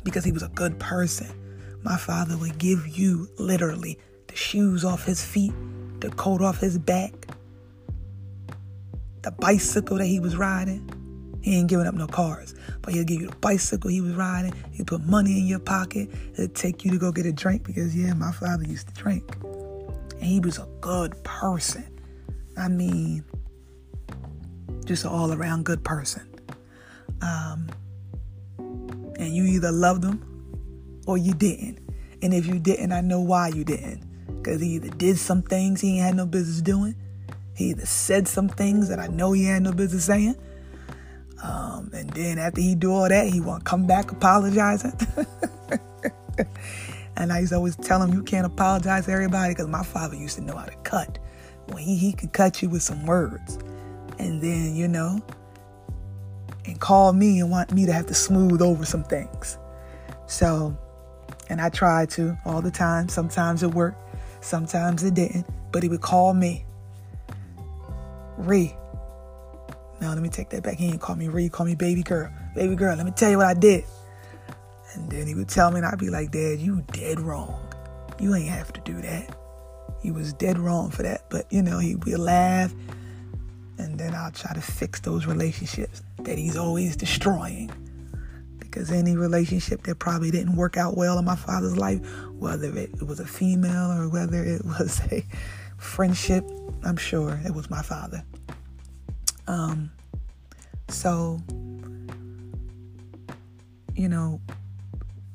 because 0.04 0.26
he 0.26 0.32
was 0.32 0.44
a 0.44 0.50
good 0.50 0.78
person. 0.80 1.28
My 1.82 1.98
father 1.98 2.38
would 2.38 2.58
give 2.58 2.88
you 2.88 3.30
literally 3.40 3.98
the 4.28 4.36
shoes 4.36 4.84
off 4.84 5.06
his 5.06 5.24
feet, 5.24 5.54
the 6.02 6.10
coat 6.10 6.42
off 6.42 6.60
his 6.60 6.78
back, 6.78 7.14
the 9.22 9.32
bicycle 9.32 9.98
that 9.98 10.06
he 10.06 10.20
was 10.20 10.36
riding. 10.36 10.90
He 11.46 11.60
ain't 11.60 11.70
giving 11.70 11.86
up 11.86 11.94
no 11.94 12.08
cars, 12.08 12.56
but 12.82 12.96
he'll 12.96 13.04
give 13.04 13.22
you 13.22 13.28
the 13.28 13.36
bicycle 13.36 13.92
he 13.92 14.02
was 14.02 14.16
riding. 14.16 14.52
He'll 14.72 14.88
put 14.88 15.06
money 15.06 15.40
in 15.40 15.46
your 15.46 15.60
pocket. 15.60 16.10
He'll 16.36 16.48
take 16.48 16.84
you 16.84 16.90
to 16.90 16.98
go 16.98 17.12
get 17.12 17.28
a 17.28 17.32
drink 17.32 17.64
because, 17.68 17.96
yeah, 17.96 18.16
my 18.16 18.32
father 18.32 18.64
used 18.64 18.88
to 18.88 18.94
drink. 18.96 19.24
And 20.14 20.24
he 20.24 20.40
was 20.40 20.58
a 20.58 20.68
good 20.82 21.24
person. 21.24 21.86
I 22.58 22.68
mean, 22.68 23.24
just 24.86 25.04
an 25.04 25.12
all 25.12 25.32
around 25.32 25.66
good 25.66 25.84
person. 25.84 26.28
Um, 27.22 27.70
and 28.58 29.36
you 29.36 29.44
either 29.44 29.72
loved 29.72 30.04
him 30.04 30.25
or 31.06 31.20
you 31.20 31.36
didn't. 31.36 31.78
And 32.24 32.34
if 32.34 32.48
you 32.48 32.58
didn't, 32.58 32.92
I 32.92 33.02
know 33.02 33.22
why 33.22 33.50
you 33.50 33.64
didn't. 33.64 34.02
Because 34.38 34.62
he 34.62 34.70
either 34.70 34.90
did 34.90 35.20
some 35.20 35.44
things 35.44 35.80
he 35.80 35.98
ain't 35.98 36.06
had 36.08 36.16
no 36.16 36.25
business 36.25 36.60
doing, 36.64 36.96
he 37.54 37.66
either 37.66 37.86
said 37.86 38.28
some 38.28 38.50
things 38.50 38.90
that 38.90 38.98
I 38.98 39.06
know 39.06 39.34
he 39.34 39.46
had 39.46 39.62
no 39.62 39.74
business 39.74 40.06
saying. 40.06 40.38
Um, 41.44 41.92
and 41.94 42.10
then 42.12 42.38
after 42.39 42.62
he 42.62 42.75
do 42.75 42.92
all 42.92 43.10
that, 43.10 43.27
he 43.27 43.42
want 43.42 43.65
to 43.65 43.70
come 43.70 43.86
back 43.86 44.12
apologizing. 44.12 44.94
and 47.18 47.32
I 47.32 47.39
used 47.39 47.51
to 47.51 47.58
always 47.58 47.75
tell 47.75 48.01
him, 48.01 48.13
you 48.13 48.24
can't 48.24 48.46
apologize 48.46 49.06
to 49.06 49.12
everybody 49.12 49.54
because 49.54 49.68
my 49.68 49.84
father 49.84 50.15
used 50.15 50.38
to 50.38 50.42
know 50.42 50.56
how 50.56 50.65
to 50.65 50.75
cut. 50.77 51.20
When 51.68 51.84
he, 51.84 51.98
he 51.98 52.13
could 52.13 52.34
cut 52.34 52.62
you 52.62 52.70
with 52.70 52.82
some 52.84 53.06
words. 53.06 53.58
And 54.18 54.42
then, 54.42 54.75
you 54.75 54.88
know, 54.88 55.20
and 56.65 56.80
call 56.80 57.13
me 57.13 57.39
and 57.39 57.51
want 57.51 57.72
me 57.72 57.86
to 57.86 57.94
have 57.94 58.08
to 58.08 58.13
smooth 58.13 58.62
over 58.62 58.86
some 58.86 59.04
things. 59.04 59.58
So, 60.27 60.77
and 61.50 61.62
I 61.62 61.70
tried 61.70 62.10
to 62.12 62.38
all 62.46 62.62
the 62.62 62.72
time. 62.72 63.10
Sometimes 63.10 63.62
it 63.62 63.74
worked, 63.74 63.98
sometimes 64.42 65.04
it 65.04 65.13
didn't. 65.13 65.46
But 65.72 65.84
he 65.84 65.89
would 65.89 66.01
call 66.01 66.34
me, 66.34 66.65
Ree. 68.38 68.75
Now 70.02 70.14
let 70.14 70.22
me 70.22 70.30
take 70.30 70.50
that 70.50 70.64
back. 70.64 70.78
He 70.78 70.88
didn't 70.88 71.02
call 71.02 71.16
me 71.16 71.28
Ree, 71.28 71.50
call 71.50 71.66
me 71.66 71.75
baby 71.75 72.04
girl. 72.04 72.32
Baby 72.54 72.75
girl, 72.75 72.96
let 72.96 73.06
me 73.06 73.12
tell 73.12 73.30
you 73.30 73.38
what 73.38 73.48
I 73.48 73.54
did. 73.54 73.84
And 74.94 75.10
then 75.10 75.28
he 75.28 75.36
would 75.36 75.50
tell 75.50 75.72
me, 75.72 75.78
and 75.78 75.86
I'd 75.86 76.00
be 76.00 76.10
like, 76.10 76.32
Dad, 76.32 76.60
you 76.60 76.84
dead 76.92 77.20
wrong. 77.20 77.60
You 78.20 78.34
ain't 78.36 78.50
have 78.50 78.72
to 78.74 78.82
do 78.82 79.02
that. 79.02 79.38
He 80.02 80.12
was 80.12 80.34
dead 80.34 80.58
wrong 80.58 80.92
for 80.92 81.04
that. 81.04 81.30
But 81.30 81.52
you 81.52 81.62
know, 81.62 81.80
he'd 81.80 82.04
be 82.04 82.16
laugh 82.16 82.74
and 83.78 84.00
then 84.00 84.14
I'll 84.16 84.32
try 84.32 84.54
to 84.54 84.62
fix 84.62 85.00
those 85.02 85.25
relationships 85.25 86.02
that 86.24 86.38
he's 86.38 86.58
always 86.58 86.96
destroying. 86.96 87.72
Because 88.60 88.92
any 88.92 89.16
relationship 89.16 89.84
that 89.84 90.00
probably 90.00 90.32
didn't 90.32 90.56
work 90.56 90.78
out 90.78 90.98
well 90.98 91.18
in 91.18 91.25
my 91.25 91.36
father's 91.36 91.78
life, 91.78 92.00
whether 92.34 92.78
it 92.78 93.02
was 93.04 93.20
a 93.20 93.25
female 93.25 93.92
or 93.92 94.10
whether 94.10 94.44
it 94.44 94.64
was 94.66 95.02
a 95.12 95.25
friendship, 95.78 96.46
I'm 96.84 96.98
sure 96.98 97.40
it 97.46 97.54
was 97.54 97.70
my 97.70 97.82
father. 97.82 98.24
Um, 99.48 99.92
so, 100.88 101.42
you 103.96 104.10
know, 104.10 104.42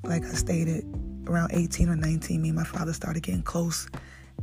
like 0.02 0.25
I 0.25 0.33
stated, 0.33 0.85
around 1.26 1.50
18 1.52 1.88
or 1.88 1.97
19, 1.97 2.43
me 2.43 2.49
and 2.49 2.57
my 2.57 2.64
father 2.64 2.93
started 2.93 3.23
getting 3.23 3.43
close 3.43 3.88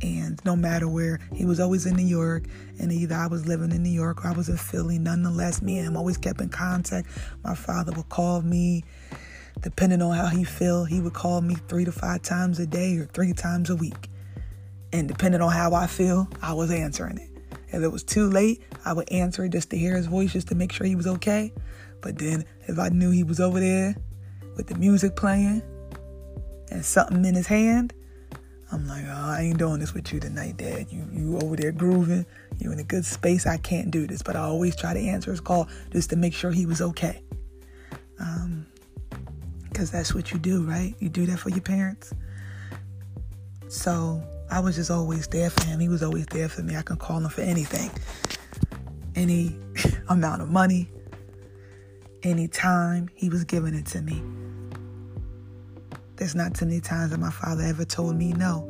and 0.02 0.40
no 0.44 0.54
matter 0.54 0.88
where, 0.88 1.18
he 1.34 1.44
was 1.44 1.60
always 1.60 1.86
in 1.86 1.96
New 1.96 2.06
York, 2.06 2.44
and 2.78 2.92
either 2.92 3.14
I 3.14 3.26
was 3.26 3.46
living 3.46 3.72
in 3.72 3.82
New 3.82 3.90
York 3.90 4.24
or 4.24 4.28
I 4.28 4.32
was 4.32 4.48
in 4.48 4.56
Philly. 4.56 4.98
Nonetheless, 4.98 5.60
me 5.60 5.78
and 5.78 5.88
him 5.88 5.96
always 5.96 6.16
kept 6.16 6.40
in 6.40 6.48
contact. 6.48 7.08
My 7.42 7.54
father 7.54 7.92
would 7.92 8.08
call 8.08 8.42
me 8.42 8.84
depending 9.60 10.00
on 10.00 10.14
how 10.14 10.28
he 10.28 10.44
feel, 10.44 10.84
he 10.84 11.00
would 11.00 11.14
call 11.14 11.40
me 11.40 11.56
three 11.66 11.84
to 11.84 11.90
five 11.90 12.22
times 12.22 12.60
a 12.60 12.66
day 12.66 12.96
or 12.96 13.06
three 13.06 13.32
times 13.32 13.70
a 13.70 13.74
week. 13.76 14.08
And 14.92 15.08
depending 15.08 15.40
on 15.40 15.50
how 15.50 15.74
I 15.74 15.88
feel, 15.88 16.28
I 16.40 16.52
was 16.52 16.70
answering 16.70 17.18
it. 17.18 17.28
If 17.70 17.82
it 17.82 17.88
was 17.88 18.04
too 18.04 18.30
late, 18.30 18.62
I 18.84 18.92
would 18.92 19.10
answer 19.12 19.48
just 19.48 19.70
to 19.70 19.78
hear 19.78 19.96
his 19.96 20.06
voice, 20.06 20.32
just 20.32 20.48
to 20.48 20.54
make 20.54 20.72
sure 20.72 20.86
he 20.86 20.96
was 20.96 21.06
okay. 21.06 21.52
But 22.00 22.18
then 22.18 22.44
if 22.66 22.78
I 22.78 22.88
knew 22.88 23.10
he 23.10 23.24
was 23.24 23.40
over 23.40 23.60
there 23.60 23.96
with 24.56 24.66
the 24.68 24.76
music 24.76 25.16
playing 25.16 25.62
and 26.70 26.84
something 26.84 27.24
in 27.24 27.34
his 27.34 27.46
hand, 27.46 27.92
I'm 28.70 28.86
like, 28.86 29.04
oh, 29.06 29.30
I 29.30 29.42
ain't 29.42 29.58
doing 29.58 29.80
this 29.80 29.94
with 29.94 30.12
you 30.12 30.20
tonight, 30.20 30.58
Dad. 30.58 30.88
You 30.90 31.08
you 31.10 31.38
over 31.38 31.56
there 31.56 31.72
grooving. 31.72 32.26
You 32.58 32.70
in 32.70 32.78
a 32.78 32.84
good 32.84 33.04
space. 33.04 33.46
I 33.46 33.56
can't 33.56 33.90
do 33.90 34.06
this. 34.06 34.22
But 34.22 34.36
I 34.36 34.40
always 34.40 34.76
try 34.76 34.92
to 34.92 35.00
answer 35.00 35.30
his 35.30 35.40
call 35.40 35.68
just 35.90 36.10
to 36.10 36.16
make 36.16 36.34
sure 36.34 36.50
he 36.50 36.66
was 36.66 36.82
okay. 36.82 37.22
Um, 38.20 38.66
because 39.64 39.90
that's 39.90 40.12
what 40.14 40.32
you 40.32 40.38
do, 40.38 40.64
right? 40.64 40.94
You 40.98 41.08
do 41.08 41.24
that 41.26 41.38
for 41.38 41.50
your 41.50 41.60
parents. 41.60 42.12
So 43.68 44.22
I 44.50 44.60
was 44.60 44.76
just 44.76 44.90
always 44.90 45.28
there 45.28 45.50
for 45.50 45.64
him. 45.66 45.78
He 45.78 45.88
was 45.88 46.02
always 46.02 46.26
there 46.26 46.48
for 46.48 46.62
me. 46.62 46.76
I 46.76 46.82
can 46.82 46.96
call 46.96 47.18
him 47.18 47.28
for 47.28 47.42
anything, 47.42 47.90
any 49.18 49.58
amount 50.08 50.40
of 50.40 50.48
money, 50.48 50.90
any 52.22 52.48
time. 52.48 53.10
He 53.14 53.28
was 53.28 53.44
giving 53.44 53.74
it 53.74 53.86
to 53.86 54.00
me. 54.00 54.22
There's 56.16 56.34
not 56.34 56.54
too 56.54 56.66
many 56.66 56.80
times 56.80 57.10
that 57.10 57.20
my 57.20 57.30
father 57.30 57.64
ever 57.64 57.84
told 57.84 58.16
me 58.16 58.32
no. 58.32 58.64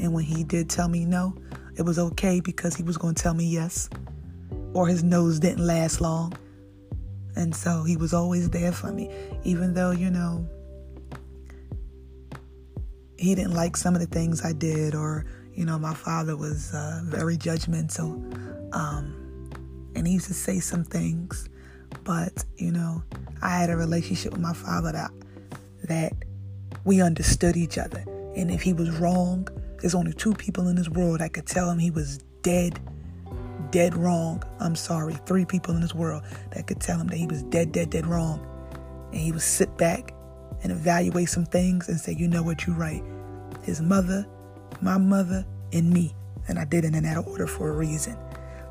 And 0.00 0.12
when 0.12 0.24
he 0.24 0.44
did 0.44 0.70
tell 0.70 0.88
me 0.88 1.04
no, 1.04 1.36
it 1.76 1.82
was 1.82 1.98
okay 1.98 2.40
because 2.40 2.74
he 2.74 2.82
was 2.82 2.96
going 2.96 3.14
to 3.14 3.22
tell 3.22 3.34
me 3.34 3.44
yes. 3.44 3.88
Or 4.72 4.86
his 4.86 5.02
nose 5.02 5.38
didn't 5.38 5.64
last 5.66 6.00
long. 6.00 6.32
And 7.36 7.54
so 7.54 7.84
he 7.84 7.96
was 7.96 8.12
always 8.12 8.50
there 8.50 8.72
for 8.72 8.92
me, 8.92 9.10
even 9.44 9.74
though, 9.74 9.92
you 9.92 10.10
know, 10.10 10.48
he 13.16 13.34
didn't 13.34 13.54
like 13.54 13.76
some 13.76 13.94
of 13.94 14.00
the 14.00 14.06
things 14.06 14.44
I 14.44 14.52
did, 14.52 14.94
or, 14.94 15.24
you 15.52 15.64
know, 15.64 15.78
my 15.78 15.94
father 15.94 16.36
was 16.36 16.72
uh, 16.72 17.00
very 17.04 17.36
judgmental. 17.36 18.12
Um, 18.74 19.27
and 19.98 20.06
he 20.06 20.14
used 20.14 20.28
to 20.28 20.34
say 20.34 20.60
some 20.60 20.84
things, 20.84 21.48
but, 22.04 22.44
you 22.56 22.70
know, 22.70 23.02
I 23.42 23.50
had 23.58 23.70
a 23.70 23.76
relationship 23.76 24.32
with 24.32 24.40
my 24.40 24.52
father 24.54 24.92
that, 24.92 25.10
that 25.84 26.12
we 26.84 27.02
understood 27.02 27.56
each 27.56 27.78
other. 27.78 28.04
And 28.36 28.50
if 28.50 28.62
he 28.62 28.72
was 28.72 28.90
wrong, 28.98 29.48
there's 29.80 29.94
only 29.94 30.12
two 30.12 30.34
people 30.34 30.68
in 30.68 30.76
this 30.76 30.88
world 30.88 31.20
that 31.20 31.32
could 31.32 31.46
tell 31.46 31.70
him 31.70 31.78
he 31.78 31.90
was 31.90 32.18
dead 32.42 32.80
dead 33.70 33.94
wrong. 33.94 34.42
I'm 34.60 34.74
sorry, 34.74 35.14
three 35.26 35.44
people 35.44 35.74
in 35.74 35.80
this 35.80 35.94
world 35.94 36.22
that 36.52 36.66
could 36.66 36.80
tell 36.80 36.98
him 36.98 37.08
that 37.08 37.16
he 37.16 37.26
was 37.26 37.42
dead, 37.44 37.72
dead, 37.72 37.90
dead 37.90 38.06
wrong. 38.06 38.44
And 39.12 39.20
he 39.20 39.32
would 39.32 39.42
sit 39.42 39.76
back 39.76 40.14
and 40.62 40.72
evaluate 40.72 41.28
some 41.28 41.44
things 41.46 41.88
and 41.88 41.98
say, 41.98 42.14
you 42.14 42.28
know 42.28 42.42
what, 42.42 42.66
you're 42.66 42.76
right. 42.76 43.02
His 43.62 43.80
mother, 43.80 44.26
my 44.80 44.98
mother, 44.98 45.46
and 45.72 45.90
me. 45.90 46.14
And 46.48 46.58
I 46.58 46.64
did 46.64 46.84
it 46.84 46.94
in 46.94 47.04
that 47.04 47.26
order 47.26 47.46
for 47.46 47.68
a 47.68 47.72
reason. 47.72 48.16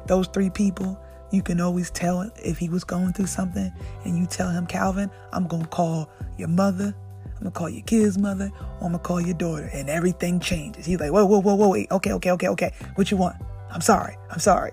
Those 0.08 0.28
three 0.28 0.50
people, 0.50 1.00
you 1.32 1.42
can 1.42 1.60
always 1.60 1.92
tell 1.92 2.30
if 2.38 2.58
he 2.58 2.70
was 2.70 2.84
going 2.84 3.14
through 3.14 3.28
something 3.28 3.72
and 4.06 4.18
you 4.18 4.26
tell 4.26 4.50
him, 4.50 4.66
Calvin, 4.66 5.12
I'm 5.34 5.48
going 5.48 5.64
to 5.64 5.70
call 5.70 6.10
your 6.38 6.48
mother, 6.48 6.96
I'm 7.38 7.44
gonna 7.44 7.52
call 7.52 7.70
your 7.70 7.84
kid's 7.84 8.18
mother, 8.18 8.52
or 8.80 8.88
I'm 8.88 8.94
gonna 8.94 9.00
call 9.00 9.22
your 9.22 9.36
daughter, 9.36 9.70
and 9.72 9.90
everything 9.90 10.40
changes. 10.40 10.88
He's 10.88 11.00
like, 11.00 11.12
whoa, 11.12 11.26
whoa, 11.26 11.40
whoa, 11.40 11.54
whoa, 11.54 11.70
wait, 11.70 11.92
okay, 11.92 12.12
okay, 12.14 12.32
okay, 12.32 12.48
okay. 12.48 12.74
What 12.96 13.12
you 13.12 13.18
want? 13.18 13.36
I'm 13.70 13.82
sorry. 13.82 14.18
I'm 14.32 14.40
sorry. 14.40 14.72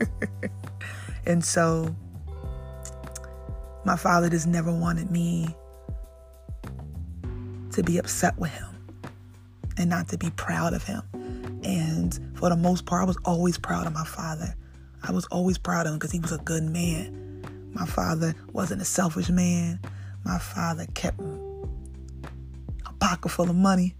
and 1.26 1.44
so 1.44 1.94
my 3.84 3.96
father 3.96 4.30
just 4.30 4.46
never 4.46 4.72
wanted 4.72 5.10
me 5.10 5.54
to 7.72 7.82
be 7.82 7.98
upset 7.98 8.38
with 8.38 8.50
him 8.50 8.68
and 9.76 9.90
not 9.90 10.08
to 10.08 10.18
be 10.18 10.30
proud 10.30 10.72
of 10.72 10.82
him. 10.84 11.02
And 11.62 12.18
for 12.34 12.48
the 12.48 12.56
most 12.56 12.86
part, 12.86 13.02
I 13.02 13.04
was 13.04 13.18
always 13.24 13.58
proud 13.58 13.86
of 13.86 13.92
my 13.92 14.04
father. 14.04 14.54
I 15.02 15.12
was 15.12 15.26
always 15.26 15.58
proud 15.58 15.86
of 15.86 15.92
him 15.92 15.98
because 15.98 16.12
he 16.12 16.20
was 16.20 16.32
a 16.32 16.38
good 16.38 16.62
man. 16.62 17.42
My 17.72 17.86
father 17.86 18.34
wasn't 18.52 18.82
a 18.82 18.84
selfish 18.84 19.30
man. 19.30 19.80
My 20.24 20.38
father 20.38 20.86
kept 20.94 21.20
a 21.20 22.92
pocket 22.98 23.28
full 23.30 23.48
of 23.48 23.56
money. 23.56 23.94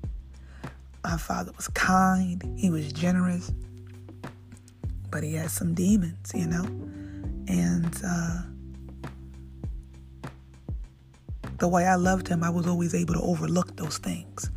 My 1.02 1.16
father 1.16 1.52
was 1.56 1.68
kind. 1.68 2.42
He 2.56 2.70
was 2.70 2.92
generous 2.92 3.52
but 5.10 5.22
he 5.22 5.34
has 5.34 5.52
some 5.52 5.74
demons, 5.74 6.32
you 6.34 6.46
know? 6.46 6.64
And 7.48 8.00
uh, 8.04 8.42
the 11.58 11.68
way 11.68 11.86
I 11.86 11.96
loved 11.96 12.28
him, 12.28 12.44
I 12.44 12.50
was 12.50 12.66
always 12.66 12.94
able 12.94 13.14
to 13.14 13.20
overlook 13.20 13.76
those 13.76 13.98
things. 13.98 14.50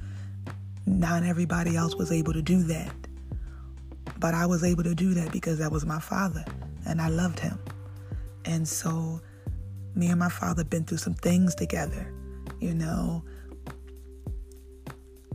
Not 0.86 1.24
everybody 1.24 1.76
else 1.76 1.96
was 1.96 2.12
able 2.12 2.34
to 2.34 2.42
do 2.42 2.62
that. 2.64 2.94
But 4.24 4.34
I 4.34 4.46
was 4.46 4.64
able 4.64 4.84
to 4.84 4.96
do 4.96 5.14
that 5.16 5.34
because 5.34 5.58
that 5.60 5.70
was 5.70 5.86
my 5.86 6.00
father 6.00 6.46
and 6.86 7.02
I 7.02 7.10
loved 7.10 7.42
him. 7.42 7.60
And 8.46 8.66
so 8.66 9.20
me 9.96 10.08
and 10.08 10.18
my 10.18 10.30
father 10.30 10.64
been 10.64 10.86
through 10.86 11.00
some 11.00 11.16
things 11.16 11.54
together, 11.56 12.10
you 12.62 12.74
know. 12.74 13.22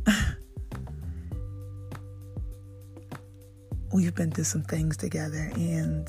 we've 3.93 4.15
been 4.15 4.31
through 4.31 4.45
some 4.45 4.63
things 4.63 4.97
together 4.97 5.53
and 5.55 6.09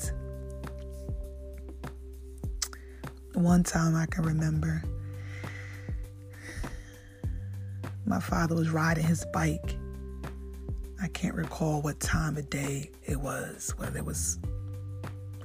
one 3.34 3.62
time 3.62 3.94
I 3.94 4.06
can 4.06 4.24
remember 4.24 4.82
my 8.06 8.20
father 8.20 8.54
was 8.54 8.70
riding 8.70 9.04
his 9.04 9.26
bike. 9.34 9.76
I 11.02 11.08
can't 11.08 11.34
recall 11.34 11.80
what 11.80 11.98
time 11.98 12.36
of 12.36 12.50
day 12.50 12.90
it 13.04 13.18
was, 13.18 13.72
whether 13.78 13.98
it 13.98 14.04
was 14.04 14.38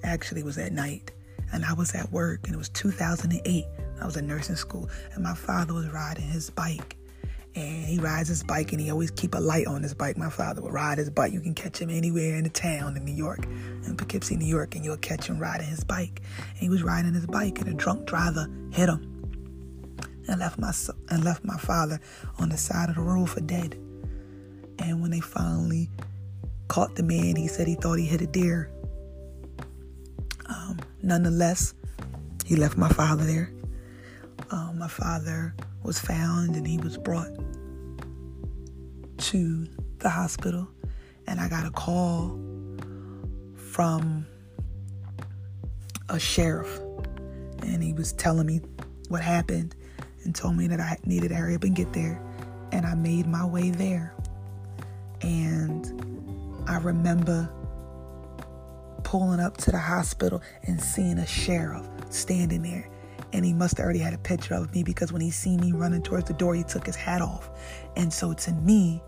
actually 0.04 0.42
it 0.42 0.46
was 0.46 0.58
at 0.58 0.74
night 0.74 1.12
and 1.54 1.64
I 1.64 1.74
was 1.74 1.96
at 1.96 2.12
work 2.12 2.42
and 2.46 2.54
it 2.54 2.58
was 2.58 2.70
2008. 2.70 3.66
I 4.02 4.06
was 4.06 4.18
in 4.18 4.28
nursing 4.28 4.58
school 4.58 4.90
and 5.14 5.24
my 5.24 5.34
father 5.34 5.74
was 5.74 5.88
riding 5.90 6.26
his 6.26 6.50
bike 6.50 6.98
and 7.56 7.86
he 7.86 8.00
rides 8.00 8.28
his 8.28 8.44
bike 8.44 8.74
and 8.74 8.82
he 8.82 8.92
always 8.92 9.12
keep 9.12 9.34
a 9.34 9.40
light 9.40 9.66
on 9.66 9.82
his 9.82 9.94
bike. 9.94 10.18
My 10.18 10.30
father 10.30 10.62
would 10.62 10.74
ride 10.74 10.98
his 10.98 11.10
bike. 11.10 11.32
You 11.32 11.40
can 11.40 11.54
catch 11.54 11.80
him 11.80 11.90
anywhere 11.90 12.36
in 12.36 12.44
the 12.44 12.50
town 12.50 12.98
in 12.98 13.06
New 13.06 13.14
York, 13.14 13.46
in 13.46 13.96
Poughkeepsie, 13.96 14.36
New 14.36 14.46
York, 14.46 14.76
and 14.76 14.84
you'll 14.84 14.98
catch 14.98 15.28
him 15.28 15.40
riding 15.40 15.68
his 15.68 15.86
bike. 15.86 16.22
And 16.50 16.58
he 16.58 16.70
was 16.70 16.84
riding 16.84 17.14
his 17.14 17.28
bike 17.28 17.60
and 17.60 17.70
a 17.70 17.74
drunk 17.74 18.08
driver 18.08 18.50
hit 18.74 18.90
him 18.90 19.12
and 20.28 20.40
left 20.40 20.60
my 20.60 20.74
and 21.10 21.24
left 21.24 21.46
my 21.46 21.58
father 21.58 22.02
on 22.40 22.50
the 22.50 22.58
side 22.58 22.90
of 22.90 22.96
the 22.96 23.02
road 23.02 23.30
for 23.30 23.40
dead. 23.40 23.78
And 24.80 25.02
when 25.02 25.12
they 25.12 25.20
finally 25.20 25.90
caught 26.68 26.96
the 26.96 27.04
man, 27.04 27.36
he 27.36 27.48
said 27.48 27.68
he 27.68 27.76
thought 27.76 27.96
he 27.96 28.06
hit 28.06 28.22
a 28.22 28.28
deer. 28.28 28.72
Um, 30.48 30.80
nonetheless, 31.02 31.74
he 32.46 32.56
left 32.56 32.78
my 32.78 32.90
father 32.90 33.24
there. 33.24 33.52
Um, 34.52 34.78
my 34.80 34.88
father 34.88 35.56
was 35.84 36.00
found 36.00 36.56
and 36.56 36.68
he 36.68 36.78
was 36.78 36.98
brought 36.98 37.30
to 39.18 39.68
the 40.00 40.10
hospital. 40.10 40.68
And 41.28 41.40
I 41.40 41.50
got 41.50 41.66
a 41.66 41.72
call 41.72 42.40
from 43.56 44.26
a 46.10 46.20
sheriff. 46.20 46.80
And 47.64 47.82
he 47.82 47.94
was 47.94 48.14
telling 48.14 48.46
me 48.46 48.62
what 49.08 49.22
happened 49.22 49.76
and 50.24 50.36
told 50.36 50.56
me 50.56 50.68
that 50.68 50.80
I 50.80 50.98
needed 51.06 51.30
to 51.30 51.36
hurry 51.36 51.56
up 51.56 51.64
and 51.64 51.76
get 51.76 51.94
there. 51.94 52.22
And 52.72 52.86
I 52.86 52.96
made 52.96 53.26
my 53.26 53.46
way 53.46 53.72
there. 53.72 54.15
And 55.26 56.64
I 56.68 56.78
remember 56.78 57.50
pulling 59.04 59.40
up 59.40 59.58
to 59.58 59.72
the 59.72 59.78
hospital 59.78 60.42
and 60.64 60.82
seeing 60.82 61.18
a 61.18 61.28
sheriff 61.28 61.86
standing 62.10 62.62
there 62.62 62.90
and 63.34 63.44
he 63.44 63.54
must 63.54 63.78
have 63.78 63.84
already 63.84 64.00
had 64.00 64.14
a 64.14 64.18
picture 64.18 64.54
of 64.54 64.74
me 64.74 64.82
because 64.82 65.12
when 65.12 65.22
he 65.22 65.30
seen 65.30 65.60
me 65.60 65.74
running 65.74 66.02
towards 66.02 66.26
the 66.28 66.34
door, 66.34 66.56
he 66.56 66.64
took 66.64 66.86
his 66.86 66.96
hat 66.96 67.22
off. 67.22 67.50
And 67.98 68.12
so 68.12 68.34
to 68.34 68.54
me, 68.54 69.02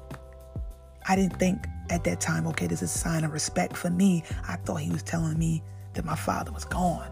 I 1.08 1.16
didn't 1.16 1.40
think 1.40 1.66
at 1.90 2.04
that 2.04 2.20
time, 2.20 2.46
okay, 2.48 2.68
this 2.68 2.82
is 2.82 2.94
a 2.94 2.98
sign 2.98 3.24
of 3.24 3.32
respect 3.32 3.78
for 3.78 3.90
me. 3.90 4.24
I 4.46 4.58
thought 4.58 4.82
he 4.82 4.90
was 4.90 5.04
telling 5.04 5.40
me 5.40 5.64
that 5.94 6.04
my 6.04 6.16
father 6.16 6.52
was 6.52 6.66
gone. 6.66 7.10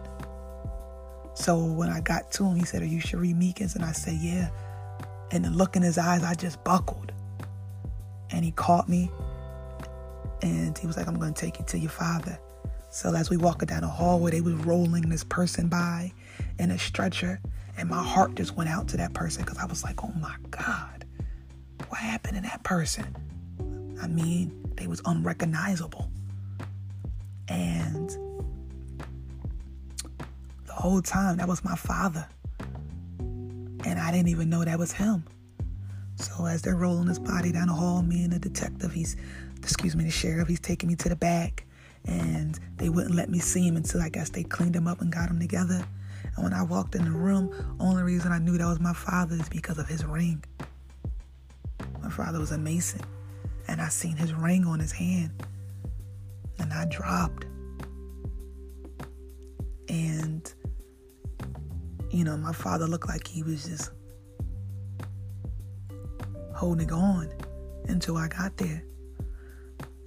So 1.32 1.64
when 1.64 1.88
I 1.88 2.00
got 2.00 2.30
to 2.32 2.44
him, 2.44 2.56
he 2.56 2.64
said, 2.64 2.82
Are 2.82 2.86
you 2.86 3.00
Cherie 3.00 3.32
Meekins? 3.32 3.76
And 3.76 3.84
I 3.84 3.92
said, 3.92 4.14
Yeah. 4.14 4.50
And 5.32 5.44
the 5.44 5.50
look 5.50 5.76
in 5.76 5.82
his 5.82 5.96
eyes, 5.98 6.22
I 6.22 6.34
just 6.34 6.62
buckled. 6.64 7.12
And 8.30 8.44
he 8.44 8.50
caught 8.52 8.88
me 8.88 9.10
and 10.42 10.76
he 10.76 10.86
was 10.86 10.96
like, 10.96 11.06
I'm 11.06 11.18
to 11.18 11.32
take 11.32 11.58
you 11.58 11.64
to 11.66 11.78
your 11.78 11.90
father. 11.90 12.38
So 12.90 13.14
as 13.14 13.30
we 13.30 13.36
walked 13.36 13.66
down 13.66 13.82
the 13.82 13.88
hallway, 13.88 14.30
they 14.32 14.40
was 14.40 14.54
rolling 14.54 15.08
this 15.08 15.24
person 15.24 15.68
by 15.68 16.12
in 16.58 16.70
a 16.70 16.78
stretcher, 16.78 17.40
and 17.76 17.90
my 17.90 18.02
heart 18.02 18.34
just 18.36 18.56
went 18.56 18.70
out 18.70 18.88
to 18.88 18.96
that 18.96 19.12
person 19.12 19.44
because 19.44 19.58
I 19.58 19.66
was 19.66 19.84
like, 19.84 20.02
oh 20.02 20.12
my 20.20 20.34
God, 20.50 21.04
what 21.88 22.00
happened 22.00 22.36
to 22.36 22.42
that 22.42 22.62
person? 22.62 23.14
I 24.00 24.06
mean, 24.06 24.52
they 24.76 24.86
was 24.86 25.02
unrecognizable. 25.04 26.10
And 27.48 28.08
the 30.66 30.72
whole 30.72 31.02
time, 31.02 31.36
that 31.36 31.48
was 31.48 31.64
my 31.64 31.76
father. 31.76 32.26
And 33.18 33.98
I 34.00 34.10
didn't 34.10 34.28
even 34.28 34.48
know 34.48 34.64
that 34.64 34.78
was 34.78 34.92
him. 34.92 35.24
So 36.16 36.46
as 36.46 36.62
they're 36.62 36.76
rolling 36.76 37.08
his 37.08 37.18
body 37.18 37.52
down 37.52 37.68
the 37.68 37.74
hall, 37.74 38.02
me 38.02 38.24
and 38.24 38.32
the 38.32 38.38
detective, 38.38 38.92
he's, 38.92 39.16
excuse 39.58 39.94
me, 39.94 40.04
the 40.04 40.10
sheriff, 40.10 40.48
he's 40.48 40.60
taking 40.60 40.88
me 40.88 40.96
to 40.96 41.08
the 41.08 41.16
back. 41.16 41.64
And 42.04 42.58
they 42.76 42.88
wouldn't 42.88 43.14
let 43.14 43.28
me 43.28 43.38
see 43.38 43.66
him 43.66 43.76
until 43.76 44.00
I 44.00 44.08
guess 44.08 44.30
they 44.30 44.42
cleaned 44.42 44.76
him 44.76 44.86
up 44.86 45.00
and 45.00 45.12
got 45.12 45.28
him 45.28 45.38
together. 45.38 45.86
And 46.36 46.44
when 46.44 46.52
I 46.52 46.62
walked 46.62 46.94
in 46.94 47.04
the 47.04 47.10
room, 47.10 47.50
only 47.80 48.02
reason 48.02 48.32
I 48.32 48.38
knew 48.38 48.56
that 48.56 48.66
was 48.66 48.80
my 48.80 48.92
father 48.92 49.36
is 49.36 49.48
because 49.48 49.78
of 49.78 49.88
his 49.88 50.04
ring. 50.04 50.44
My 52.02 52.10
father 52.10 52.38
was 52.38 52.52
a 52.52 52.58
mason, 52.58 53.00
and 53.66 53.80
I 53.80 53.88
seen 53.88 54.16
his 54.16 54.32
ring 54.32 54.64
on 54.64 54.78
his 54.78 54.92
hand, 54.92 55.32
and 56.58 56.72
I 56.72 56.84
dropped. 56.86 57.44
And 59.88 60.52
you 62.10 62.24
know, 62.24 62.36
my 62.36 62.52
father 62.52 62.86
looked 62.86 63.08
like 63.08 63.26
he 63.26 63.42
was 63.42 63.66
just 63.66 63.90
holding 66.56 66.92
on 66.92 67.30
until 67.88 68.16
I 68.16 68.28
got 68.28 68.56
there. 68.56 68.82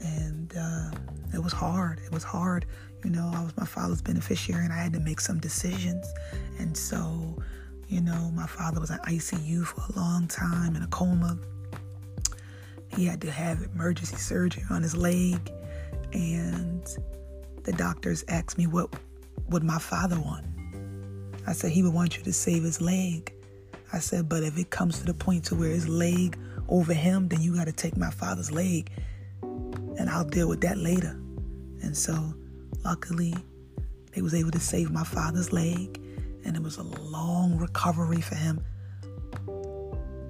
And 0.01 0.53
uh, 0.57 0.91
it 1.33 1.43
was 1.43 1.53
hard. 1.53 1.99
It 2.05 2.11
was 2.11 2.23
hard. 2.23 2.65
You 3.03 3.11
know, 3.11 3.31
I 3.33 3.43
was 3.43 3.55
my 3.55 3.65
father's 3.65 4.01
beneficiary 4.01 4.65
and 4.65 4.73
I 4.73 4.77
had 4.77 4.93
to 4.93 4.99
make 4.99 5.21
some 5.21 5.39
decisions. 5.39 6.05
And 6.57 6.75
so, 6.75 7.41
you 7.87 8.01
know, 8.01 8.31
my 8.33 8.47
father 8.47 8.79
was 8.79 8.89
in 8.89 8.97
ICU 8.99 9.65
for 9.65 9.81
a 9.93 9.99
long 9.99 10.27
time 10.27 10.75
in 10.75 10.81
a 10.81 10.87
coma. 10.87 11.37
He 12.95 13.05
had 13.05 13.21
to 13.21 13.31
have 13.31 13.61
emergency 13.75 14.17
surgery 14.17 14.63
on 14.69 14.81
his 14.81 14.95
leg. 14.95 15.51
And 16.13 16.83
the 17.63 17.71
doctors 17.71 18.23
asked 18.27 18.57
me 18.57 18.67
what 18.67 18.89
would 19.49 19.63
my 19.63 19.79
father 19.79 20.19
want. 20.19 20.45
I 21.47 21.53
said 21.53 21.71
he 21.71 21.83
would 21.83 21.93
want 21.93 22.17
you 22.17 22.23
to 22.23 22.33
save 22.33 22.63
his 22.63 22.81
leg. 22.81 23.33
I 23.91 23.99
said, 23.99 24.29
but 24.29 24.43
if 24.43 24.57
it 24.57 24.69
comes 24.69 24.99
to 24.99 25.05
the 25.05 25.13
point 25.13 25.45
to 25.45 25.55
where 25.55 25.69
his 25.69 25.87
leg 25.87 26.37
over 26.67 26.93
him, 26.93 27.27
then 27.27 27.41
you 27.41 27.55
got 27.55 27.65
to 27.65 27.71
take 27.71 27.97
my 27.97 28.11
father's 28.11 28.51
leg, 28.51 28.91
and 29.41 30.09
I'll 30.09 30.25
deal 30.25 30.47
with 30.47 30.61
that 30.61 30.77
later. 30.77 31.19
And 31.81 31.97
so, 31.97 32.33
luckily, 32.83 33.33
they 34.13 34.21
was 34.21 34.33
able 34.33 34.51
to 34.51 34.59
save 34.59 34.91
my 34.91 35.03
father's 35.03 35.51
leg, 35.51 35.99
and 36.45 36.55
it 36.55 36.61
was 36.61 36.77
a 36.77 36.83
long 36.83 37.57
recovery 37.57 38.21
for 38.21 38.35
him 38.35 38.63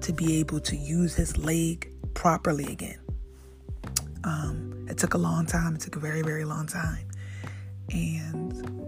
to 0.00 0.12
be 0.12 0.38
able 0.40 0.60
to 0.60 0.76
use 0.76 1.14
his 1.14 1.36
leg 1.36 1.92
properly 2.14 2.72
again. 2.72 2.98
Um, 4.24 4.86
it 4.88 4.98
took 4.98 5.14
a 5.14 5.18
long 5.18 5.46
time. 5.46 5.74
It 5.74 5.80
took 5.80 5.96
a 5.96 6.00
very, 6.00 6.22
very 6.22 6.44
long 6.44 6.66
time. 6.66 7.06
And 7.92 8.80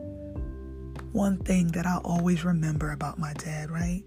one 1.12 1.38
thing 1.38 1.68
that 1.68 1.86
I 1.86 1.98
always 1.98 2.44
remember 2.44 2.92
about 2.92 3.18
my 3.18 3.32
dad, 3.34 3.70
right? 3.70 4.02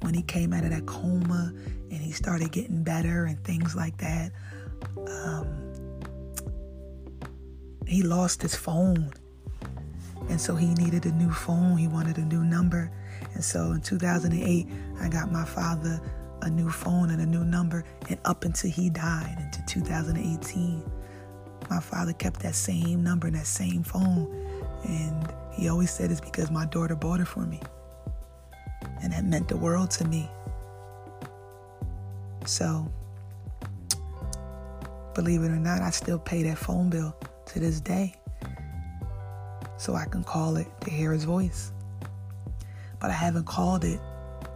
When 0.00 0.14
he 0.14 0.22
came 0.22 0.52
out 0.52 0.64
of 0.64 0.70
that 0.70 0.86
coma 0.86 1.52
and 1.90 2.00
he 2.00 2.12
started 2.12 2.52
getting 2.52 2.82
better 2.82 3.24
and 3.24 3.42
things 3.44 3.74
like 3.74 3.96
that, 3.98 4.32
um, 5.08 5.68
he 7.86 8.02
lost 8.02 8.42
his 8.42 8.54
phone. 8.54 9.12
And 10.28 10.40
so 10.40 10.54
he 10.54 10.74
needed 10.74 11.06
a 11.06 11.12
new 11.12 11.30
phone. 11.30 11.76
He 11.78 11.88
wanted 11.88 12.18
a 12.18 12.24
new 12.24 12.44
number. 12.44 12.90
And 13.34 13.42
so 13.42 13.72
in 13.72 13.80
2008, 13.80 14.66
I 15.00 15.08
got 15.08 15.32
my 15.32 15.44
father 15.44 16.00
a 16.42 16.50
new 16.50 16.70
phone 16.70 17.10
and 17.10 17.20
a 17.20 17.26
new 17.26 17.44
number. 17.44 17.84
And 18.08 18.18
up 18.24 18.44
until 18.44 18.70
he 18.70 18.90
died 18.90 19.36
into 19.38 19.64
2018, 19.66 20.90
my 21.70 21.80
father 21.80 22.12
kept 22.12 22.40
that 22.40 22.54
same 22.54 23.02
number 23.02 23.26
and 23.26 23.36
that 23.36 23.46
same 23.46 23.82
phone. 23.82 24.28
And 24.84 25.32
he 25.52 25.68
always 25.68 25.90
said 25.90 26.10
it's 26.10 26.20
because 26.20 26.50
my 26.50 26.66
daughter 26.66 26.94
bought 26.94 27.20
it 27.20 27.26
for 27.26 27.40
me. 27.40 27.60
And 29.02 29.12
that 29.12 29.24
meant 29.24 29.48
the 29.48 29.56
world 29.56 29.90
to 29.92 30.04
me. 30.06 30.28
So, 32.46 32.90
believe 35.14 35.42
it 35.42 35.48
or 35.48 35.56
not, 35.56 35.82
I 35.82 35.90
still 35.90 36.18
pay 36.18 36.42
that 36.44 36.58
phone 36.58 36.88
bill 36.90 37.14
to 37.46 37.60
this 37.60 37.80
day. 37.80 38.14
So 39.76 39.94
I 39.94 40.06
can 40.06 40.24
call 40.24 40.56
it 40.56 40.66
to 40.82 40.90
hear 40.90 41.12
his 41.12 41.24
voice. 41.24 41.72
But 43.00 43.10
I 43.10 43.14
haven't 43.14 43.46
called 43.46 43.84
it 43.84 44.00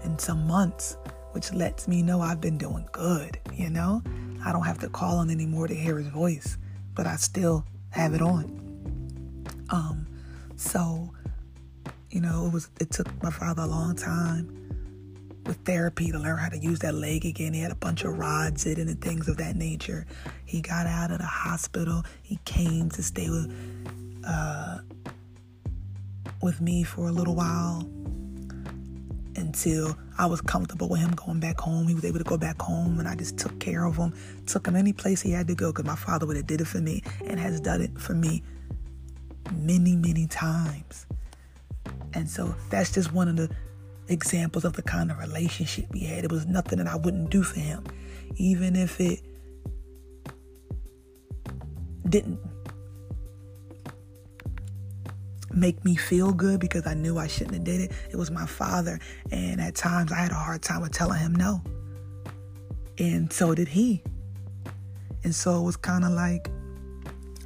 in 0.04 0.18
some 0.18 0.46
months, 0.46 0.96
which 1.32 1.52
lets 1.52 1.86
me 1.86 2.02
know 2.02 2.20
I've 2.20 2.40
been 2.40 2.58
doing 2.58 2.88
good, 2.92 3.38
you 3.54 3.70
know? 3.70 4.02
I 4.44 4.52
don't 4.52 4.64
have 4.64 4.78
to 4.80 4.88
call 4.88 5.20
him 5.20 5.30
anymore 5.30 5.68
to 5.68 5.74
hear 5.74 5.98
his 5.98 6.08
voice, 6.08 6.58
but 6.94 7.06
I 7.06 7.16
still 7.16 7.64
have 7.90 8.14
it 8.14 8.22
on. 8.22 8.44
Um, 9.70 10.06
so, 10.56 11.12
you 12.12 12.20
know, 12.20 12.46
it 12.46 12.52
was 12.52 12.68
it 12.78 12.90
took 12.90 13.08
my 13.22 13.30
father 13.30 13.62
a 13.62 13.66
long 13.66 13.96
time 13.96 14.58
with 15.46 15.56
therapy 15.64 16.12
to 16.12 16.18
learn 16.18 16.38
how 16.38 16.50
to 16.50 16.58
use 16.58 16.78
that 16.80 16.94
leg 16.94 17.24
again. 17.24 17.54
He 17.54 17.60
had 17.60 17.72
a 17.72 17.76
bunch 17.76 18.04
of 18.04 18.18
rods 18.18 18.66
in 18.66 18.72
it 18.72 18.86
and 18.86 19.00
things 19.00 19.28
of 19.28 19.38
that 19.38 19.56
nature. 19.56 20.06
He 20.44 20.60
got 20.60 20.86
out 20.86 21.10
of 21.10 21.18
the 21.18 21.26
hospital. 21.26 22.04
He 22.22 22.38
came 22.44 22.90
to 22.90 23.02
stay 23.02 23.30
with 23.30 23.50
uh, 24.26 24.78
with 26.42 26.60
me 26.60 26.82
for 26.82 27.08
a 27.08 27.12
little 27.12 27.34
while 27.34 27.80
until 29.34 29.96
I 30.18 30.26
was 30.26 30.42
comfortable 30.42 30.90
with 30.90 31.00
him 31.00 31.12
going 31.12 31.40
back 31.40 31.58
home. 31.58 31.88
He 31.88 31.94
was 31.94 32.04
able 32.04 32.18
to 32.18 32.24
go 32.24 32.36
back 32.36 32.60
home, 32.60 32.98
and 32.98 33.08
I 33.08 33.14
just 33.14 33.38
took 33.38 33.58
care 33.58 33.86
of 33.86 33.96
him. 33.96 34.12
Took 34.46 34.66
him 34.66 34.76
any 34.76 34.92
place 34.92 35.22
he 35.22 35.30
had 35.30 35.48
to 35.48 35.54
go 35.54 35.72
because 35.72 35.86
my 35.86 35.96
father 35.96 36.26
would 36.26 36.36
have 36.36 36.46
did 36.46 36.60
it 36.60 36.66
for 36.66 36.78
me 36.78 37.02
and 37.24 37.40
has 37.40 37.58
done 37.58 37.80
it 37.80 37.98
for 37.98 38.12
me 38.12 38.42
many, 39.54 39.96
many 39.96 40.26
times. 40.26 41.06
And 42.14 42.28
so 42.28 42.54
that's 42.70 42.92
just 42.92 43.12
one 43.12 43.28
of 43.28 43.36
the 43.36 43.50
examples 44.08 44.64
of 44.64 44.74
the 44.74 44.82
kind 44.82 45.10
of 45.10 45.18
relationship 45.18 45.86
we 45.92 46.00
had. 46.00 46.24
It 46.24 46.32
was 46.32 46.46
nothing 46.46 46.78
that 46.78 46.86
I 46.86 46.96
wouldn't 46.96 47.30
do 47.30 47.42
for 47.42 47.60
him, 47.60 47.84
even 48.36 48.76
if 48.76 49.00
it 49.00 49.20
didn't 52.08 52.38
make 55.54 55.84
me 55.84 55.96
feel 55.96 56.32
good 56.32 56.60
because 56.60 56.86
I 56.86 56.94
knew 56.94 57.18
I 57.18 57.26
shouldn't 57.26 57.54
have 57.54 57.64
did 57.64 57.80
it. 57.80 57.92
It 58.10 58.16
was 58.16 58.30
my 58.30 58.46
father, 58.46 58.98
and 59.30 59.60
at 59.60 59.74
times 59.74 60.12
I 60.12 60.16
had 60.16 60.30
a 60.30 60.34
hard 60.34 60.62
time 60.62 60.82
with 60.82 60.92
telling 60.92 61.18
him 61.18 61.34
no. 61.34 61.62
And 62.98 63.32
so 63.32 63.54
did 63.54 63.68
he. 63.68 64.02
And 65.24 65.34
so 65.34 65.60
it 65.60 65.62
was 65.62 65.76
kind 65.76 66.04
of 66.04 66.12
like 66.12 66.50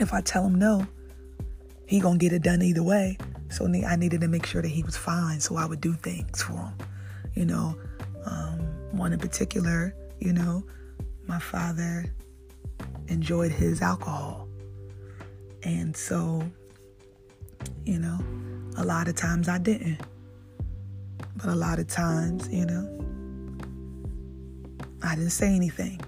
if 0.01 0.13
I 0.13 0.21
tell 0.21 0.47
him 0.47 0.57
no, 0.57 0.87
he 1.87 2.01
gonna 2.01 2.19
get 2.19 2.33
it 2.33 2.43
done 2.43 2.63
either 2.63 2.83
way. 2.83 3.19
So 3.51 3.67
I 3.67 3.97
needed 3.97 4.21
to 4.23 4.29
make 4.29 4.47
sure 4.47 4.63
that 4.63 4.69
he 4.69 4.83
was 4.83 4.97
fine, 4.97 5.41
so 5.41 5.57
I 5.57 5.67
would 5.67 5.81
do 5.81 5.93
things 5.95 6.43
for 6.43 6.53
him. 6.53 6.75
You 7.35 7.45
know, 7.45 7.77
um, 8.25 8.59
one 8.93 9.13
in 9.13 9.19
particular, 9.19 9.95
you 10.19 10.33
know, 10.33 10.65
my 11.27 11.39
father 11.39 12.07
enjoyed 13.09 13.53
his 13.53 13.83
alcohol, 13.83 14.49
and 15.63 15.97
so, 15.97 16.43
you 17.85 17.99
know, 17.99 18.19
a 18.79 18.85
lot 18.85 19.09
of 19.09 19.15
times 19.15 19.49
I 19.49 19.59
didn't, 19.59 20.01
but 21.37 21.47
a 21.47 21.55
lot 21.55 21.79
of 21.79 21.87
times, 21.89 22.49
you 22.49 22.67
know, 22.67 22.97
I 25.03 25.15
didn't 25.15 25.31
say 25.31 25.55
anything 25.55 26.01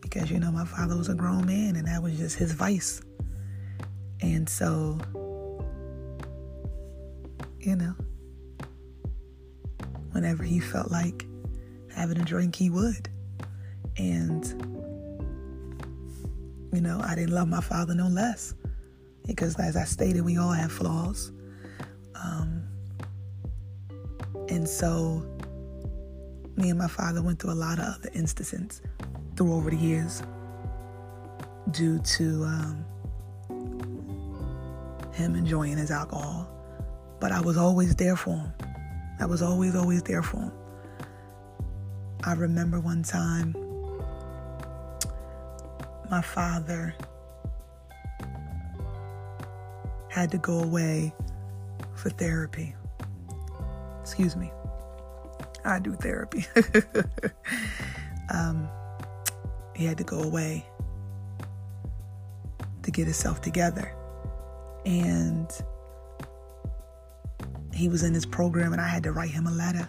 because 0.00 0.30
you 0.30 0.38
know 0.38 0.52
my 0.52 0.64
father 0.64 0.96
was 0.96 1.08
a 1.08 1.14
grown 1.14 1.44
man, 1.46 1.76
and 1.76 1.86
that 1.88 2.02
was 2.02 2.16
just 2.16 2.36
his 2.36 2.52
vice. 2.52 3.02
And 4.22 4.48
so, 4.48 4.98
you 7.66 7.74
know, 7.74 7.94
whenever 10.12 10.44
he 10.44 10.60
felt 10.60 10.88
like 10.92 11.26
having 11.92 12.16
a 12.20 12.24
drink, 12.24 12.54
he 12.54 12.70
would. 12.70 13.08
And, 13.96 14.44
you 16.72 16.80
know, 16.80 17.00
I 17.04 17.16
didn't 17.16 17.34
love 17.34 17.48
my 17.48 17.60
father 17.60 17.92
no 17.92 18.06
less. 18.06 18.54
Because, 19.26 19.58
as 19.58 19.76
I 19.76 19.82
stated, 19.82 20.24
we 20.24 20.38
all 20.38 20.52
have 20.52 20.70
flaws. 20.70 21.32
Um, 22.14 22.62
and 24.48 24.68
so, 24.68 25.26
me 26.54 26.70
and 26.70 26.78
my 26.78 26.86
father 26.86 27.20
went 27.20 27.40
through 27.40 27.52
a 27.52 27.54
lot 27.54 27.80
of 27.80 27.96
other 27.96 28.10
instances 28.14 28.80
through 29.34 29.52
over 29.52 29.70
the 29.70 29.76
years 29.76 30.22
due 31.72 31.98
to 31.98 32.44
um, 32.44 32.84
him 35.12 35.34
enjoying 35.34 35.78
his 35.78 35.90
alcohol. 35.90 36.55
But 37.26 37.32
I 37.32 37.40
was 37.40 37.56
always 37.56 37.92
there 37.96 38.14
for 38.14 38.36
him. 38.36 38.52
I 39.18 39.26
was 39.26 39.42
always, 39.42 39.74
always 39.74 40.00
there 40.04 40.22
for 40.22 40.36
him. 40.36 40.52
I 42.22 42.34
remember 42.34 42.78
one 42.78 43.02
time 43.02 43.52
my 46.08 46.22
father 46.22 46.94
had 50.08 50.30
to 50.30 50.38
go 50.38 50.60
away 50.60 51.12
for 51.96 52.10
therapy. 52.10 52.76
Excuse 54.02 54.36
me. 54.36 54.52
I 55.64 55.80
do 55.80 55.94
therapy. 55.94 56.46
um, 58.32 58.68
he 59.74 59.84
had 59.84 59.98
to 59.98 60.04
go 60.04 60.20
away 60.20 60.64
to 62.84 62.92
get 62.92 63.06
himself 63.06 63.40
together 63.40 63.92
and 64.84 65.50
he 67.76 67.88
was 67.88 68.02
in 68.02 68.12
this 68.12 68.24
program 68.24 68.72
and 68.72 68.80
I 68.80 68.88
had 68.88 69.02
to 69.04 69.12
write 69.12 69.30
him 69.30 69.46
a 69.46 69.52
letter. 69.52 69.88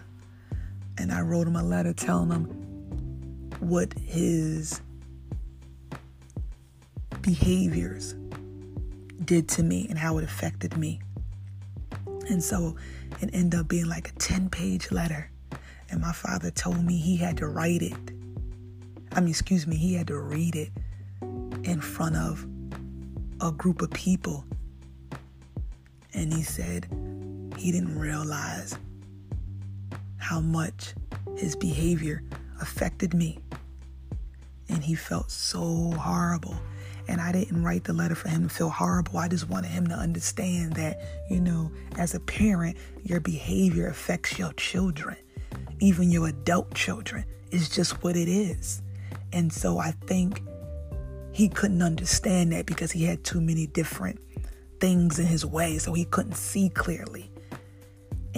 And 0.98 1.12
I 1.12 1.20
wrote 1.20 1.46
him 1.46 1.56
a 1.56 1.62
letter 1.62 1.92
telling 1.92 2.30
him 2.30 2.44
what 3.60 3.92
his 3.98 4.80
behaviors 7.22 8.14
did 9.24 9.48
to 9.48 9.62
me 9.62 9.86
and 9.88 9.98
how 9.98 10.18
it 10.18 10.24
affected 10.24 10.76
me. 10.76 11.00
And 12.28 12.42
so 12.42 12.76
it 13.20 13.30
ended 13.32 13.60
up 13.60 13.68
being 13.68 13.86
like 13.86 14.10
a 14.10 14.12
10 14.12 14.50
page 14.50 14.90
letter. 14.90 15.30
And 15.90 16.00
my 16.00 16.12
father 16.12 16.50
told 16.50 16.84
me 16.84 16.98
he 16.98 17.16
had 17.16 17.36
to 17.38 17.48
write 17.48 17.82
it. 17.82 18.12
I 19.12 19.20
mean, 19.20 19.30
excuse 19.30 19.66
me, 19.66 19.76
he 19.76 19.94
had 19.94 20.08
to 20.08 20.18
read 20.18 20.54
it 20.56 20.70
in 21.64 21.80
front 21.80 22.16
of 22.16 22.46
a 23.40 23.50
group 23.52 23.82
of 23.82 23.90
people. 23.90 24.44
And 26.12 26.32
he 26.32 26.42
said 26.42 26.86
he 27.58 27.72
didn't 27.72 27.98
realize 27.98 28.78
how 30.16 30.40
much 30.40 30.94
his 31.36 31.56
behavior 31.56 32.22
affected 32.60 33.14
me. 33.14 33.38
And 34.68 34.84
he 34.84 34.94
felt 34.94 35.30
so 35.30 35.92
horrible. 35.92 36.56
And 37.08 37.20
I 37.20 37.32
didn't 37.32 37.62
write 37.62 37.84
the 37.84 37.94
letter 37.94 38.14
for 38.14 38.28
him 38.28 38.48
to 38.48 38.54
feel 38.54 38.68
horrible. 38.68 39.18
I 39.18 39.28
just 39.28 39.48
wanted 39.48 39.70
him 39.70 39.86
to 39.86 39.94
understand 39.94 40.74
that, 40.74 41.00
you 41.30 41.40
know, 41.40 41.72
as 41.96 42.14
a 42.14 42.20
parent, 42.20 42.76
your 43.02 43.20
behavior 43.20 43.86
affects 43.86 44.38
your 44.38 44.52
children, 44.52 45.16
even 45.80 46.10
your 46.10 46.28
adult 46.28 46.74
children. 46.74 47.24
It's 47.50 47.70
just 47.70 48.02
what 48.02 48.14
it 48.14 48.28
is. 48.28 48.82
And 49.32 49.50
so 49.50 49.78
I 49.78 49.92
think 50.06 50.42
he 51.32 51.48
couldn't 51.48 51.82
understand 51.82 52.52
that 52.52 52.66
because 52.66 52.92
he 52.92 53.04
had 53.04 53.24
too 53.24 53.40
many 53.40 53.66
different 53.66 54.20
things 54.80 55.18
in 55.18 55.26
his 55.26 55.46
way, 55.46 55.78
so 55.78 55.94
he 55.94 56.04
couldn't 56.04 56.36
see 56.36 56.68
clearly. 56.68 57.30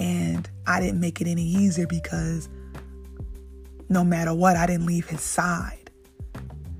And 0.01 0.49
I 0.65 0.79
didn't 0.79 0.99
make 0.99 1.21
it 1.21 1.27
any 1.27 1.43
easier 1.43 1.85
because 1.85 2.49
no 3.87 4.03
matter 4.03 4.33
what, 4.33 4.57
I 4.57 4.65
didn't 4.65 4.87
leave 4.87 5.05
his 5.05 5.21
side. 5.21 5.91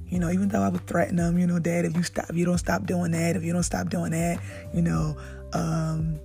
You 0.08 0.18
know, 0.18 0.32
even 0.32 0.48
though 0.48 0.64
I 0.64 0.70
would 0.70 0.88
threaten 0.88 1.20
him, 1.20 1.38
you 1.38 1.46
know, 1.46 1.60
Dad, 1.60 1.86
if 1.86 1.96
you 1.96 2.02
stop, 2.02 2.32
if 2.32 2.36
you 2.36 2.46
don't 2.46 2.58
stop 2.58 2.88
doing 2.88 3.12
that, 3.12 3.36
if 3.36 3.44
you 3.44 3.54
don't 3.54 3.62
stop 3.62 3.90
doing 3.90 4.12
that, 4.12 4.42
you 4.74 4.82
know, 4.82 5.16
um, 5.54 6.20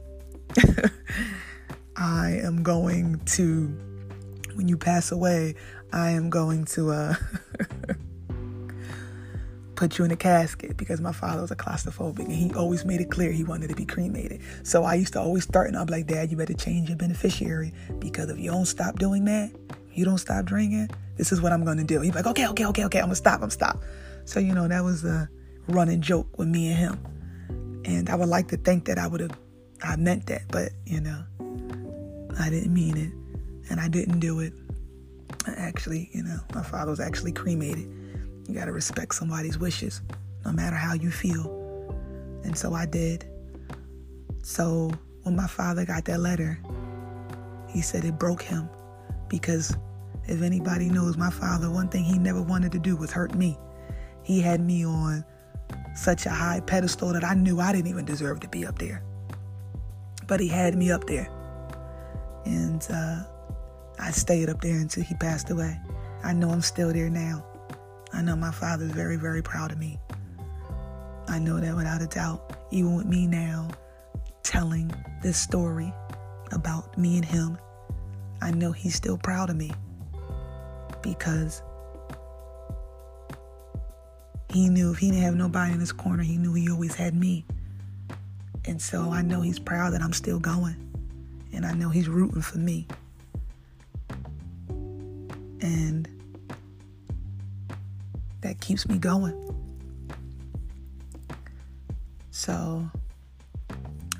I 1.96 2.40
am 2.42 2.62
going 2.62 3.20
to, 3.26 3.66
when 4.54 4.66
you 4.66 4.78
pass 4.78 5.12
away, 5.12 5.54
I 5.92 6.12
am 6.12 6.30
going 6.30 6.64
to, 6.64 6.92
uh, 6.92 7.14
put 9.76 9.98
you 9.98 10.04
in 10.04 10.10
a 10.10 10.16
casket 10.16 10.76
because 10.76 11.00
my 11.00 11.12
father 11.12 11.42
was 11.42 11.50
a 11.50 11.56
claustrophobic 11.56 12.20
and 12.20 12.32
he 12.32 12.52
always 12.54 12.84
made 12.84 13.00
it 13.00 13.10
clear 13.10 13.30
he 13.30 13.44
wanted 13.44 13.68
to 13.68 13.76
be 13.76 13.84
cremated. 13.84 14.40
So 14.64 14.84
I 14.84 14.94
used 14.94 15.12
to 15.12 15.20
always 15.20 15.44
start 15.44 15.68
and 15.68 15.76
I'm 15.76 15.86
like, 15.86 16.06
Dad, 16.06 16.30
you 16.30 16.36
better 16.36 16.54
change 16.54 16.88
your 16.88 16.98
beneficiary 16.98 17.72
because 17.98 18.30
if 18.30 18.38
you 18.38 18.50
don't 18.50 18.66
stop 18.66 18.98
doing 18.98 19.26
that, 19.26 19.50
you 19.92 20.04
don't 20.04 20.18
stop 20.18 20.44
drinking, 20.44 20.90
this 21.16 21.32
is 21.32 21.40
what 21.40 21.52
I'm 21.52 21.64
to 21.64 21.84
do. 21.84 22.00
He's 22.00 22.14
like, 22.14 22.26
okay, 22.26 22.46
okay, 22.48 22.66
okay, 22.66 22.84
okay, 22.84 23.00
I'm 23.00 23.08
to 23.10 23.14
stop, 23.14 23.42
I'm 23.42 23.50
stop. 23.50 23.82
So, 24.24 24.40
you 24.40 24.54
know, 24.54 24.66
that 24.66 24.82
was 24.82 25.04
a 25.04 25.28
running 25.68 26.00
joke 26.00 26.38
with 26.38 26.48
me 26.48 26.68
and 26.68 26.76
him. 26.76 27.82
And 27.84 28.10
I 28.10 28.14
would 28.14 28.28
like 28.28 28.48
to 28.48 28.56
think 28.56 28.86
that 28.86 28.98
I 28.98 29.06
would 29.06 29.20
have, 29.20 29.38
I 29.82 29.96
meant 29.96 30.26
that, 30.26 30.42
but, 30.48 30.72
you 30.84 31.00
know, 31.00 31.22
I 32.38 32.50
didn't 32.50 32.74
mean 32.74 32.96
it 32.96 33.12
and 33.70 33.80
I 33.80 33.88
didn't 33.88 34.20
do 34.20 34.40
it. 34.40 34.52
I 35.46 35.52
actually, 35.52 36.10
you 36.12 36.22
know, 36.22 36.38
my 36.54 36.62
father 36.62 36.90
was 36.90 37.00
actually 37.00 37.32
cremated. 37.32 37.88
You 38.48 38.54
got 38.54 38.66
to 38.66 38.72
respect 38.72 39.14
somebody's 39.14 39.58
wishes, 39.58 40.02
no 40.44 40.52
matter 40.52 40.76
how 40.76 40.94
you 40.94 41.10
feel. 41.10 41.50
And 42.44 42.56
so 42.56 42.74
I 42.74 42.86
did. 42.86 43.28
So 44.42 44.90
when 45.22 45.34
my 45.34 45.48
father 45.48 45.84
got 45.84 46.04
that 46.04 46.20
letter, 46.20 46.58
he 47.68 47.82
said 47.82 48.04
it 48.04 48.18
broke 48.18 48.42
him 48.42 48.68
because 49.28 49.76
if 50.28 50.42
anybody 50.42 50.88
knows 50.88 51.16
my 51.16 51.30
father, 51.30 51.70
one 51.70 51.88
thing 51.88 52.04
he 52.04 52.18
never 52.18 52.42
wanted 52.42 52.72
to 52.72 52.78
do 52.78 52.96
was 52.96 53.10
hurt 53.10 53.34
me. 53.34 53.58
He 54.22 54.40
had 54.40 54.60
me 54.60 54.84
on 54.84 55.24
such 55.94 56.26
a 56.26 56.30
high 56.30 56.60
pedestal 56.60 57.12
that 57.12 57.24
I 57.24 57.34
knew 57.34 57.60
I 57.60 57.72
didn't 57.72 57.88
even 57.88 58.04
deserve 58.04 58.40
to 58.40 58.48
be 58.48 58.66
up 58.66 58.78
there. 58.78 59.02
But 60.26 60.40
he 60.40 60.48
had 60.48 60.76
me 60.76 60.90
up 60.90 61.06
there. 61.06 61.28
And 62.44 62.86
uh, 62.90 63.24
I 63.98 64.10
stayed 64.10 64.48
up 64.48 64.60
there 64.60 64.76
until 64.76 65.04
he 65.04 65.14
passed 65.14 65.50
away. 65.50 65.80
I 66.22 66.32
know 66.32 66.50
I'm 66.50 66.62
still 66.62 66.92
there 66.92 67.10
now. 67.10 67.44
I 68.12 68.22
know 68.22 68.36
my 68.36 68.50
father's 68.50 68.92
very, 68.92 69.16
very 69.16 69.42
proud 69.42 69.72
of 69.72 69.78
me. 69.78 69.98
I 71.28 71.38
know 71.38 71.58
that 71.58 71.74
without 71.74 72.02
a 72.02 72.06
doubt, 72.06 72.56
even 72.70 72.94
with 72.94 73.06
me 73.06 73.26
now 73.26 73.68
telling 74.42 74.92
this 75.22 75.36
story 75.36 75.92
about 76.52 76.96
me 76.96 77.16
and 77.16 77.24
him, 77.24 77.58
I 78.40 78.52
know 78.52 78.72
he's 78.72 78.94
still 78.94 79.18
proud 79.18 79.50
of 79.50 79.56
me 79.56 79.72
because 81.02 81.62
he 84.50 84.68
knew 84.68 84.92
if 84.92 84.98
he 84.98 85.10
didn't 85.10 85.22
have 85.22 85.34
nobody 85.34 85.72
in 85.72 85.80
his 85.80 85.92
corner, 85.92 86.22
he 86.22 86.36
knew 86.36 86.54
he 86.54 86.70
always 86.70 86.94
had 86.94 87.14
me. 87.14 87.44
And 88.64 88.80
so 88.80 89.10
I 89.10 89.22
know 89.22 89.40
he's 89.40 89.58
proud 89.58 89.92
that 89.92 90.02
I'm 90.02 90.12
still 90.12 90.38
going. 90.38 90.76
And 91.52 91.64
I 91.66 91.72
know 91.72 91.88
he's 91.88 92.08
rooting 92.08 92.42
for 92.42 92.58
me. 92.58 92.86
And 95.60 96.08
that 98.42 98.60
keeps 98.60 98.88
me 98.88 98.98
going. 98.98 99.34
So, 102.30 102.88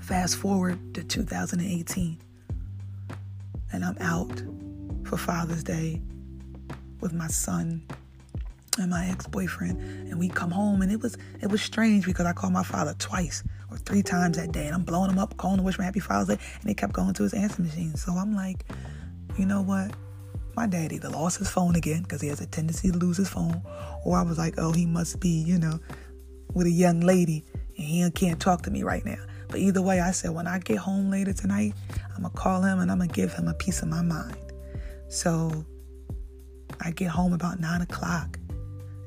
fast 0.00 0.37
forward 0.37 0.94
to 0.94 1.05
2018, 1.05 2.18
and 3.72 3.85
I'm 3.85 3.96
out 4.00 4.42
for 5.05 5.16
Father's 5.16 5.62
Day 5.62 6.00
with 7.00 7.12
my 7.12 7.29
son 7.29 7.83
and 8.79 8.90
my 8.90 9.07
ex-boyfriend 9.09 9.81
and 10.09 10.18
we 10.18 10.29
come 10.29 10.50
home 10.50 10.83
and 10.83 10.92
it 10.92 11.00
was 11.00 11.16
it 11.40 11.50
was 11.50 11.62
strange 11.62 12.05
because 12.05 12.26
I 12.26 12.33
called 12.33 12.52
my 12.52 12.62
father 12.62 12.94
twice 12.98 13.42
or 13.70 13.79
three 13.79 14.02
times 14.02 14.37
that 14.37 14.52
day 14.52 14.66
and 14.66 14.74
I'm 14.74 14.83
blowing 14.83 15.11
him 15.11 15.18
up 15.18 15.37
calling 15.37 15.59
to 15.59 15.62
wish 15.62 15.79
him 15.79 15.85
happy 15.85 16.00
Father's 16.00 16.37
Day 16.37 16.44
and 16.61 16.68
he 16.68 16.74
kept 16.74 16.92
going 16.92 17.14
to 17.14 17.22
his 17.22 17.35
answer 17.35 17.62
machine 17.62 17.94
so 17.96 18.12
I'm 18.12 18.35
like 18.35 18.64
you 19.38 19.46
know 19.46 19.62
what 19.62 19.92
my 20.57 20.66
dad 20.66 20.92
either 20.92 21.11
lost 21.11 21.38
his 21.38 21.51
phone 21.51 21.77
again 21.77 22.03
because 22.03 22.21
he 22.21 22.29
has 22.29 22.40
a 22.40 22.47
tendency 22.47 22.90
to 22.90 22.97
lose 22.97 23.19
his 23.19 23.29
phone, 23.29 23.62
or 24.05 24.16
I 24.16 24.23
was 24.23 24.38
like, 24.38 24.55
oh, 24.59 24.73
he 24.73 24.87
must 24.87 25.21
be, 25.21 25.29
you 25.29 25.59
know, 25.59 25.79
with 26.55 26.66
a 26.66 26.71
young 26.71 27.01
lady 27.01 27.45
and 27.77 27.87
he 27.87 28.11
can't 28.11 28.40
talk 28.40 28.62
to 28.62 28.71
me 28.71 28.83
right 28.83 29.05
now. 29.05 29.23
But 29.49 29.61
either 29.61 29.83
way, 29.83 30.01
I 30.01 30.11
said, 30.11 30.31
when 30.31 30.47
I 30.47 30.59
get 30.59 30.79
home 30.79 31.11
later 31.11 31.33
tonight, 31.33 31.75
I'm 32.14 32.23
going 32.23 32.33
to 32.33 32.38
call 32.38 32.62
him 32.62 32.81
and 32.81 32.90
I'm 32.90 32.99
going 32.99 33.11
to 33.11 33.14
give 33.14 33.33
him 33.33 33.49
a 33.49 33.55
piece 33.55 33.83
of 33.83 33.88
my 33.88 34.03
mind. 34.03 34.37
So 35.09 35.64
I 36.81 36.90
get 36.90 37.11
home 37.11 37.33
about 37.33 37.61
nine 37.61 37.83
o'clock 37.83 38.38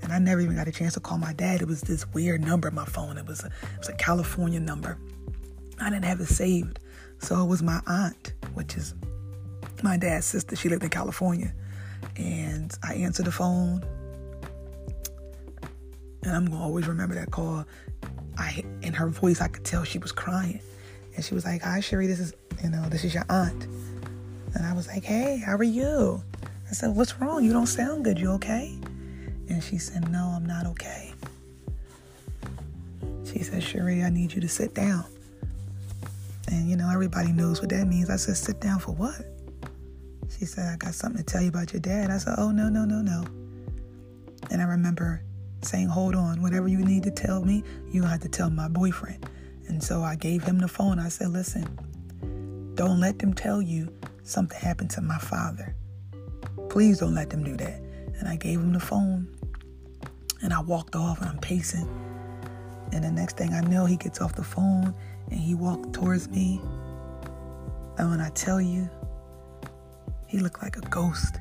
and 0.01 0.13
I 0.13 0.19
never 0.19 0.41
even 0.41 0.55
got 0.55 0.67
a 0.67 0.71
chance 0.71 0.93
to 0.93 0.99
call 0.99 1.17
my 1.17 1.33
dad. 1.33 1.61
It 1.61 1.67
was 1.67 1.81
this 1.81 2.07
weird 2.13 2.41
number 2.41 2.67
on 2.69 2.75
my 2.75 2.85
phone. 2.85 3.17
It 3.17 3.25
was 3.25 3.43
a, 3.43 3.47
it 3.47 3.79
was 3.79 3.89
a 3.89 3.93
California 3.93 4.59
number. 4.59 4.97
I 5.81 5.89
didn't 5.89 6.05
have 6.05 6.21
it 6.21 6.27
saved. 6.27 6.79
So 7.19 7.41
it 7.43 7.47
was 7.47 7.61
my 7.61 7.81
aunt, 7.85 8.33
which 8.53 8.75
is 8.75 8.93
my 9.83 9.97
dad's 9.97 10.25
sister. 10.25 10.55
She 10.55 10.69
lived 10.69 10.83
in 10.83 10.89
California. 10.89 11.53
And 12.15 12.71
I 12.83 12.95
answered 12.95 13.25
the 13.25 13.31
phone. 13.31 13.83
And 16.23 16.35
I'm 16.35 16.45
gonna 16.45 16.61
always 16.61 16.87
remember 16.87 17.15
that 17.15 17.31
call. 17.31 17.65
I 18.37 18.63
in 18.81 18.93
her 18.93 19.07
voice 19.07 19.41
I 19.41 19.47
could 19.47 19.65
tell 19.65 19.83
she 19.83 19.99
was 19.99 20.11
crying. 20.11 20.59
And 21.15 21.23
she 21.23 21.33
was 21.33 21.45
like, 21.45 21.61
Hi 21.61 21.79
Cherie, 21.79 22.07
this 22.07 22.19
is 22.19 22.33
you 22.63 22.69
know, 22.69 22.87
this 22.89 23.03
is 23.03 23.13
your 23.13 23.25
aunt. 23.29 23.65
And 24.55 24.65
I 24.65 24.73
was 24.73 24.87
like, 24.87 25.03
Hey, 25.03 25.37
how 25.37 25.55
are 25.55 25.63
you? 25.63 26.21
I 26.69 26.73
said, 26.73 26.95
What's 26.95 27.19
wrong? 27.19 27.43
You 27.43 27.53
don't 27.53 27.67
sound 27.67 28.03
good, 28.03 28.19
you 28.19 28.31
okay? 28.31 28.77
And 29.49 29.63
she 29.63 29.77
said, 29.77 30.09
No, 30.11 30.33
I'm 30.35 30.45
not 30.45 30.65
okay. 30.67 31.13
She 33.25 33.39
said, 33.39 33.63
Cherie, 33.63 34.03
I 34.03 34.09
need 34.09 34.33
you 34.33 34.41
to 34.41 34.49
sit 34.49 34.73
down. 34.73 35.05
And 36.47 36.69
you 36.69 36.75
know, 36.75 36.89
everybody 36.91 37.31
knows 37.31 37.61
what 37.61 37.69
that 37.69 37.85
means. 37.87 38.09
I 38.09 38.17
said, 38.17 38.37
Sit 38.37 38.59
down 38.59 38.79
for 38.79 38.91
what? 38.91 39.21
She 40.37 40.45
said, 40.45 40.73
I 40.73 40.77
got 40.77 40.93
something 40.93 41.23
to 41.23 41.25
tell 41.25 41.41
you 41.41 41.49
about 41.49 41.73
your 41.73 41.81
dad. 41.81 42.11
I 42.11 42.17
said, 42.17 42.35
Oh, 42.37 42.51
no, 42.51 42.69
no, 42.69 42.85
no, 42.85 43.01
no. 43.01 43.23
And 44.51 44.61
I 44.61 44.65
remember 44.65 45.23
saying, 45.61 45.87
Hold 45.87 46.15
on, 46.15 46.41
whatever 46.41 46.67
you 46.67 46.79
need 46.79 47.03
to 47.03 47.11
tell 47.11 47.43
me, 47.43 47.63
you 47.91 48.03
have 48.03 48.21
to 48.21 48.29
tell 48.29 48.49
my 48.49 48.67
boyfriend. 48.67 49.27
And 49.67 49.83
so 49.83 50.01
I 50.01 50.15
gave 50.15 50.43
him 50.43 50.59
the 50.59 50.67
phone. 50.67 50.99
I 50.99 51.09
said, 51.09 51.29
Listen, 51.29 51.67
don't 52.75 52.99
let 52.99 53.19
them 53.19 53.33
tell 53.33 53.61
you 53.61 53.93
something 54.23 54.57
happened 54.59 54.91
to 54.91 55.01
my 55.01 55.17
father. 55.17 55.75
Please 56.69 56.99
don't 56.99 57.15
let 57.15 57.29
them 57.29 57.43
do 57.43 57.57
that. 57.57 57.81
And 58.19 58.27
I 58.27 58.35
gave 58.35 58.59
him 58.59 58.73
the 58.73 58.79
phone. 58.79 59.27
And 60.41 60.53
I 60.53 60.61
walked 60.61 60.95
off 60.95 61.19
and 61.19 61.29
I'm 61.29 61.39
pacing. 61.39 61.87
And 62.91 63.03
the 63.03 63.11
next 63.11 63.37
thing 63.37 63.53
I 63.53 63.61
know, 63.61 63.85
he 63.85 63.97
gets 63.97 64.21
off 64.21 64.35
the 64.35 64.43
phone 64.43 64.95
and 65.29 65.39
he 65.39 65.55
walked 65.55 65.93
towards 65.93 66.29
me. 66.29 66.61
And 67.97 68.09
when 68.09 68.21
I 68.21 68.29
tell 68.29 68.61
you, 68.61 68.89
he 70.29 70.37
looked 70.37 70.61
like 70.61 70.77
a 70.77 70.81
ghost. 70.81 71.39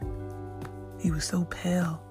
He 0.98 1.10
was 1.10 1.24
so 1.24 1.44
pale. 1.44 2.02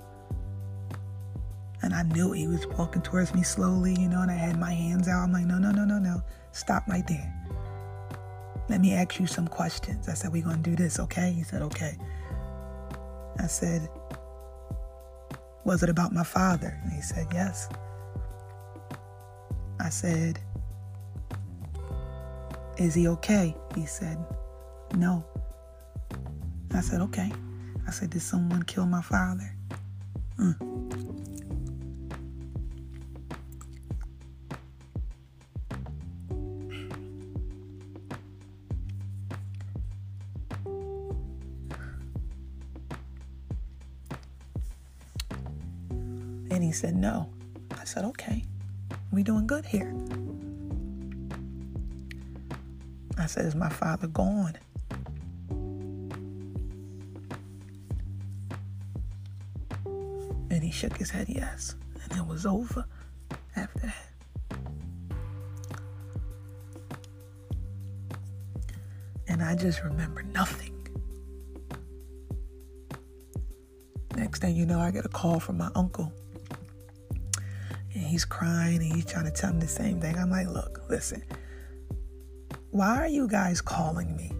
And 1.82 1.94
I 1.94 2.04
knew 2.04 2.32
he 2.32 2.48
was 2.48 2.66
walking 2.68 3.02
towards 3.02 3.34
me 3.34 3.44
slowly, 3.44 3.96
you 4.00 4.08
know, 4.08 4.22
and 4.22 4.32
I 4.32 4.36
had 4.36 4.60
my 4.60 4.72
hands 4.72 5.08
out. 5.08 5.24
I'm 5.24 5.34
like, 5.34 5.46
no, 5.46 5.58
no, 5.58 5.72
no, 5.72 5.84
no, 5.84 5.98
no. 5.98 6.22
Stop 6.52 6.88
right 6.88 7.06
there. 7.08 7.34
Let 8.70 8.80
me 8.80 8.94
ask 8.94 9.20
you 9.20 9.28
some 9.28 9.48
questions. 9.48 10.08
I 10.08 10.14
said, 10.14 10.32
we're 10.32 10.44
going 10.44 10.62
to 10.62 10.70
do 10.70 10.76
this, 10.76 11.00
okay? 11.00 11.32
He 11.32 11.44
said, 11.44 11.62
okay. 11.64 11.98
I 13.40 13.48
said, 13.48 13.90
Was 15.64 15.84
it 15.84 15.90
about 15.90 16.14
my 16.14 16.24
father? 16.24 16.80
And 16.84 16.92
he 16.92 17.02
said, 17.02 17.28
Yes. 17.34 17.70
I 19.80 19.90
said, 19.90 20.40
Is 22.78 22.94
he 22.94 23.08
okay? 23.08 23.56
He 23.76 23.86
said, 23.86 24.18
No. 24.96 25.26
I 26.74 26.82
said, 26.82 27.02
Okay. 27.02 27.32
I 27.88 27.92
said, 27.92 28.10
Did 28.12 28.22
someone 28.22 28.64
kill 28.64 28.86
my 28.86 29.02
father? 29.02 29.52
Mm. 30.40 30.56
And 46.52 46.64
he 46.64 46.72
said, 46.72 46.96
No. 46.96 47.30
I 47.80 47.84
said, 47.86 48.04
Okay. 48.06 48.44
We 49.12 49.24
doing 49.24 49.48
good 49.48 49.66
here. 49.66 49.94
I 53.18 53.26
said, 53.26 53.46
Is 53.46 53.56
my 53.56 53.70
father 53.70 54.08
gone? 54.08 54.58
He 60.68 60.74
shook 60.74 60.98
his 60.98 61.10
head, 61.10 61.30
Yes. 61.30 61.76
And 62.04 62.20
it 62.20 62.28
was 62.28 62.46
over 62.46 62.84
after 63.56 63.80
that. 63.80 64.58
And 69.30 69.42
I 69.42 69.56
just 69.56 69.82
remember 69.84 70.24
nothing. 70.24 70.74
Next 74.18 74.40
thing 74.40 74.58
you 74.58 74.66
know, 74.66 74.80
I 74.80 74.92
get 74.92 75.06
a 75.06 75.10
call 75.10 75.40
from 75.40 75.58
my 75.58 75.70
uncle 75.74 76.12
and 77.94 78.04
he's 78.04 78.26
crying 78.26 78.82
and 78.82 78.94
he's 78.94 79.06
trying 79.06 79.26
to 79.26 79.32
tell 79.32 79.54
me 79.54 79.62
the 79.62 79.68
same 79.68 80.02
thing. 80.02 80.18
I'm 80.18 80.30
like, 80.30 80.48
look, 80.48 80.82
listen, 80.90 81.24
why 82.72 82.98
are 82.98 83.08
you 83.08 83.28
guys 83.28 83.62
calling 83.62 84.18
me? 84.18 84.32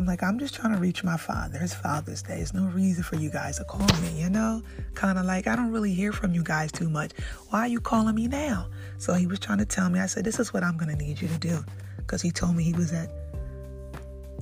I'm 0.00 0.06
like, 0.06 0.22
I'm 0.22 0.38
just 0.38 0.54
trying 0.54 0.72
to 0.72 0.80
reach 0.80 1.04
my 1.04 1.18
father. 1.18 1.58
It's 1.60 1.74
Father's 1.74 2.22
Day. 2.22 2.36
There's 2.36 2.54
no 2.54 2.64
reason 2.68 3.02
for 3.02 3.16
you 3.16 3.28
guys 3.28 3.58
to 3.58 3.64
call 3.64 3.86
me, 4.00 4.18
you 4.18 4.30
know? 4.30 4.62
Kind 4.94 5.18
of 5.18 5.26
like, 5.26 5.46
I 5.46 5.54
don't 5.54 5.70
really 5.70 5.92
hear 5.92 6.10
from 6.10 6.32
you 6.32 6.42
guys 6.42 6.72
too 6.72 6.88
much. 6.88 7.12
Why 7.50 7.60
are 7.60 7.68
you 7.68 7.80
calling 7.80 8.14
me 8.14 8.26
now? 8.26 8.68
So 8.96 9.12
he 9.12 9.26
was 9.26 9.38
trying 9.38 9.58
to 9.58 9.66
tell 9.66 9.90
me, 9.90 10.00
I 10.00 10.06
said, 10.06 10.24
this 10.24 10.40
is 10.40 10.54
what 10.54 10.64
I'm 10.64 10.78
going 10.78 10.88
to 10.88 10.96
need 10.96 11.20
you 11.20 11.28
to 11.28 11.36
do. 11.36 11.62
Because 11.98 12.22
he 12.22 12.30
told 12.30 12.56
me 12.56 12.62
he 12.62 12.72
was 12.72 12.94
at 12.94 13.12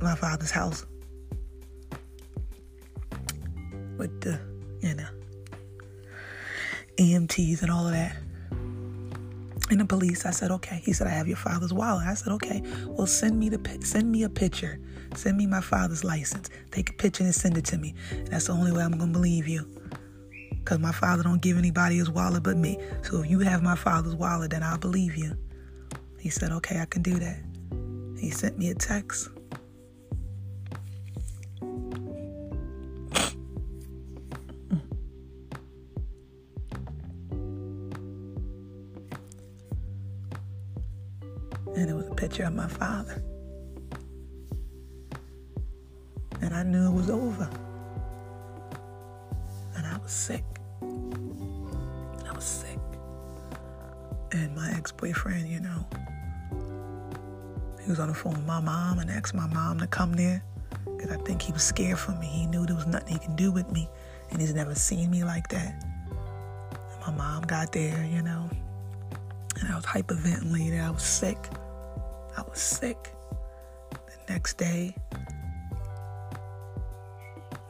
my 0.00 0.14
father's 0.14 0.52
house 0.52 0.86
with 3.96 4.20
the, 4.20 4.38
you 4.80 4.94
know, 4.94 5.08
EMTs 6.98 7.62
and 7.62 7.70
all 7.72 7.84
of 7.84 7.94
that. 7.94 8.14
And 9.70 9.80
the 9.80 9.84
police, 9.84 10.24
I 10.24 10.30
said, 10.30 10.52
okay. 10.52 10.80
He 10.84 10.92
said, 10.92 11.08
I 11.08 11.10
have 11.10 11.26
your 11.26 11.36
father's 11.36 11.72
wallet. 11.72 12.06
I 12.06 12.14
said, 12.14 12.32
okay. 12.34 12.62
Well, 12.86 13.08
send 13.08 13.40
me 13.40 13.48
the 13.48 13.78
send 13.84 14.12
me 14.12 14.22
a 14.22 14.28
picture. 14.28 14.78
Send 15.14 15.36
me 15.36 15.46
my 15.46 15.60
father's 15.60 16.04
license. 16.04 16.50
Take 16.70 16.90
a 16.90 16.92
picture 16.92 17.24
and 17.24 17.34
send 17.34 17.56
it 17.56 17.64
to 17.66 17.78
me. 17.78 17.94
That's 18.30 18.46
the 18.46 18.52
only 18.52 18.72
way 18.72 18.82
I'm 18.82 18.98
gonna 18.98 19.12
believe 19.12 19.48
you. 19.48 19.68
Cause 20.64 20.78
my 20.78 20.92
father 20.92 21.22
don't 21.22 21.40
give 21.40 21.56
anybody 21.56 21.96
his 21.96 22.10
wallet 22.10 22.42
but 22.42 22.56
me. 22.56 22.78
So 23.02 23.22
if 23.22 23.30
you 23.30 23.40
have 23.40 23.62
my 23.62 23.74
father's 23.74 24.14
wallet, 24.14 24.50
then 24.50 24.62
I'll 24.62 24.78
believe 24.78 25.16
you. 25.16 25.36
He 26.18 26.28
said, 26.28 26.52
okay, 26.52 26.80
I 26.80 26.84
can 26.84 27.02
do 27.02 27.18
that. 27.18 27.40
He 28.18 28.30
sent 28.30 28.58
me 28.58 28.70
a 28.70 28.74
text. 28.74 29.30
and 41.78 41.88
it 41.88 41.94
was 41.94 42.08
a 42.08 42.14
picture 42.14 42.42
of 42.44 42.54
my 42.54 42.66
father. 42.66 43.22
And 46.40 46.54
I 46.54 46.62
knew 46.62 46.88
it 46.88 46.92
was 46.92 47.10
over. 47.10 47.48
And 49.76 49.86
I 49.86 49.98
was 49.98 50.12
sick. 50.12 50.44
I 50.82 52.32
was 52.34 52.44
sick. 52.44 52.78
And 54.32 54.54
my 54.54 54.70
ex 54.72 54.92
boyfriend, 54.92 55.48
you 55.48 55.60
know, 55.60 55.86
he 57.82 57.90
was 57.90 58.00
on 58.00 58.08
the 58.08 58.14
phone 58.14 58.34
with 58.34 58.46
my 58.46 58.60
mom 58.60 58.98
and 58.98 59.10
asked 59.10 59.34
my 59.34 59.46
mom 59.46 59.78
to 59.78 59.86
come 59.86 60.12
there 60.12 60.42
because 60.84 61.10
I 61.10 61.16
think 61.22 61.40
he 61.42 61.52
was 61.52 61.62
scared 61.62 61.98
for 61.98 62.12
me. 62.12 62.26
He 62.26 62.46
knew 62.46 62.66
there 62.66 62.76
was 62.76 62.86
nothing 62.86 63.14
he 63.14 63.18
can 63.18 63.36
do 63.36 63.50
with 63.50 63.70
me, 63.72 63.88
and 64.30 64.40
he's 64.40 64.54
never 64.54 64.74
seen 64.74 65.10
me 65.10 65.24
like 65.24 65.48
that. 65.48 65.82
And 66.92 67.00
my 67.00 67.12
mom 67.12 67.42
got 67.44 67.72
there, 67.72 68.04
you 68.04 68.20
know, 68.22 68.50
and 69.60 69.72
I 69.72 69.76
was 69.76 69.84
hyperventilating. 69.84 70.84
I 70.84 70.90
was 70.90 71.02
sick. 71.02 71.38
I 72.36 72.42
was 72.42 72.60
sick. 72.60 73.12
The 73.90 74.32
next 74.32 74.58
day, 74.58 74.94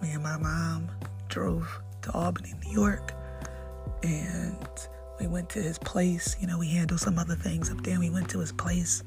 me 0.08 0.14
and 0.14 0.22
my 0.22 0.38
mom 0.38 0.88
drove 1.28 1.80
to 2.00 2.10
Albany, 2.12 2.54
New 2.64 2.72
York, 2.72 3.12
and 4.02 4.56
we 5.20 5.26
went 5.26 5.50
to 5.50 5.60
his 5.60 5.78
place. 5.78 6.34
You 6.40 6.46
know, 6.46 6.56
we 6.56 6.68
handled 6.68 7.00
some 7.00 7.18
other 7.18 7.34
things 7.34 7.70
up 7.70 7.82
there, 7.82 7.98
we 7.98 8.08
went 8.08 8.30
to 8.30 8.38
his 8.40 8.52
place. 8.52 9.02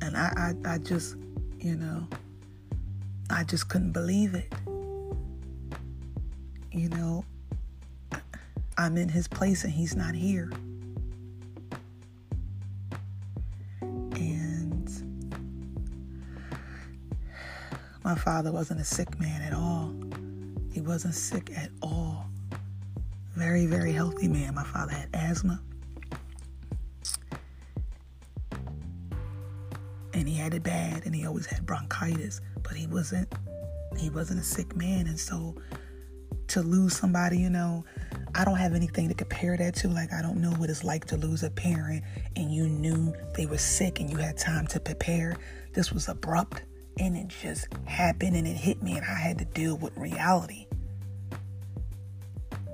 And 0.00 0.16
I, 0.16 0.54
I, 0.64 0.74
I 0.74 0.78
just, 0.78 1.16
you 1.58 1.74
know, 1.74 2.06
I 3.30 3.42
just 3.42 3.68
couldn't 3.68 3.92
believe 3.92 4.36
it. 4.36 4.52
You 6.70 6.88
know, 6.90 7.24
I'm 8.76 8.96
in 8.96 9.08
his 9.08 9.26
place 9.26 9.64
and 9.64 9.72
he's 9.72 9.96
not 9.96 10.14
here. 10.14 10.52
My 18.08 18.14
father 18.14 18.50
wasn't 18.50 18.80
a 18.80 18.84
sick 18.84 19.20
man 19.20 19.42
at 19.42 19.52
all. 19.52 19.92
He 20.72 20.80
wasn't 20.80 21.14
sick 21.14 21.50
at 21.54 21.68
all. 21.82 22.24
Very, 23.36 23.66
very 23.66 23.92
healthy 23.92 24.28
man. 24.28 24.54
My 24.54 24.64
father 24.64 24.92
had 24.92 25.10
asthma. 25.12 25.60
And 30.14 30.26
he 30.26 30.36
had 30.36 30.54
it 30.54 30.62
bad 30.62 31.04
and 31.04 31.14
he 31.14 31.26
always 31.26 31.44
had 31.44 31.66
bronchitis, 31.66 32.40
but 32.62 32.72
he 32.72 32.86
wasn't 32.86 33.30
he 33.98 34.08
wasn't 34.08 34.40
a 34.40 34.42
sick 34.42 34.74
man 34.74 35.06
and 35.06 35.20
so 35.20 35.54
to 36.46 36.62
lose 36.62 36.96
somebody, 36.96 37.36
you 37.36 37.50
know, 37.50 37.84
I 38.34 38.46
don't 38.46 38.56
have 38.56 38.72
anything 38.72 39.08
to 39.08 39.14
compare 39.14 39.54
that 39.58 39.74
to. 39.76 39.88
Like, 39.88 40.14
I 40.14 40.22
don't 40.22 40.40
know 40.40 40.52
what 40.52 40.70
it's 40.70 40.82
like 40.82 41.04
to 41.06 41.18
lose 41.18 41.42
a 41.42 41.50
parent 41.50 42.04
and 42.36 42.50
you 42.54 42.70
knew 42.70 43.12
they 43.36 43.44
were 43.44 43.58
sick 43.58 44.00
and 44.00 44.08
you 44.08 44.16
had 44.16 44.38
time 44.38 44.66
to 44.68 44.80
prepare. 44.80 45.36
This 45.74 45.92
was 45.92 46.08
abrupt 46.08 46.62
and 46.98 47.16
it 47.16 47.28
just 47.28 47.68
happened 47.84 48.36
and 48.36 48.46
it 48.46 48.56
hit 48.56 48.82
me 48.82 48.96
and 48.96 49.04
I 49.04 49.14
had 49.14 49.38
to 49.38 49.44
deal 49.44 49.76
with 49.76 49.96
reality. 49.96 50.66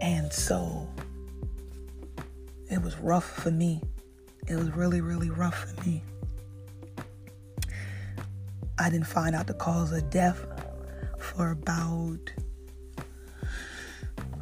And 0.00 0.32
so 0.32 0.88
it 2.70 2.80
was 2.82 2.98
rough 2.98 3.24
for 3.24 3.50
me. 3.50 3.80
It 4.48 4.56
was 4.56 4.70
really, 4.70 5.00
really 5.00 5.30
rough 5.30 5.70
for 5.70 5.88
me. 5.88 6.02
I 8.78 8.90
didn't 8.90 9.06
find 9.06 9.34
out 9.34 9.46
the 9.46 9.54
cause 9.54 9.92
of 9.92 10.10
death 10.10 10.44
for 11.18 11.50
about 11.52 12.18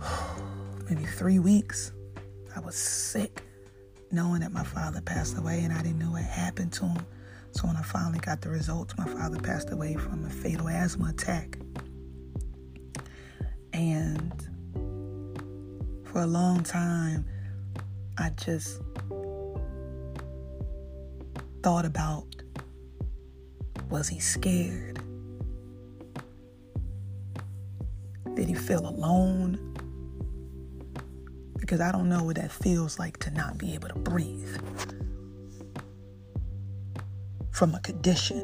maybe 0.88 1.04
three 1.04 1.38
weeks. 1.38 1.92
I 2.56 2.60
was 2.60 2.74
sick 2.76 3.42
knowing 4.10 4.40
that 4.40 4.52
my 4.52 4.64
father 4.64 5.00
passed 5.00 5.36
away 5.38 5.60
and 5.60 5.72
I 5.72 5.82
didn't 5.82 5.98
know 5.98 6.10
what 6.12 6.22
happened 6.22 6.72
to 6.74 6.86
him. 6.86 7.06
So 7.52 7.66
when 7.66 7.76
I 7.76 7.82
finally 7.82 8.18
got 8.18 8.40
the 8.40 8.48
results, 8.48 8.94
my 8.96 9.04
father 9.04 9.38
passed 9.38 9.70
away 9.70 9.94
from 9.94 10.24
a 10.24 10.30
fatal 10.30 10.68
asthma 10.68 11.10
attack. 11.10 11.58
And 13.72 14.32
for 16.04 16.20
a 16.22 16.26
long 16.26 16.62
time, 16.62 17.24
I 18.18 18.30
just 18.30 18.80
thought 21.62 21.84
about 21.84 22.26
was 23.90 24.08
he 24.08 24.18
scared? 24.18 25.00
Did 28.34 28.48
he 28.48 28.54
feel 28.54 28.86
alone? 28.86 29.72
because 31.72 31.80
I 31.80 31.90
don't 31.90 32.10
know 32.10 32.24
what 32.24 32.36
that 32.36 32.52
feels 32.52 32.98
like 32.98 33.16
to 33.20 33.30
not 33.30 33.56
be 33.56 33.72
able 33.72 33.88
to 33.88 33.94
breathe 33.94 34.58
from 37.62 37.76
a 37.76 37.80
condition. 37.82 38.42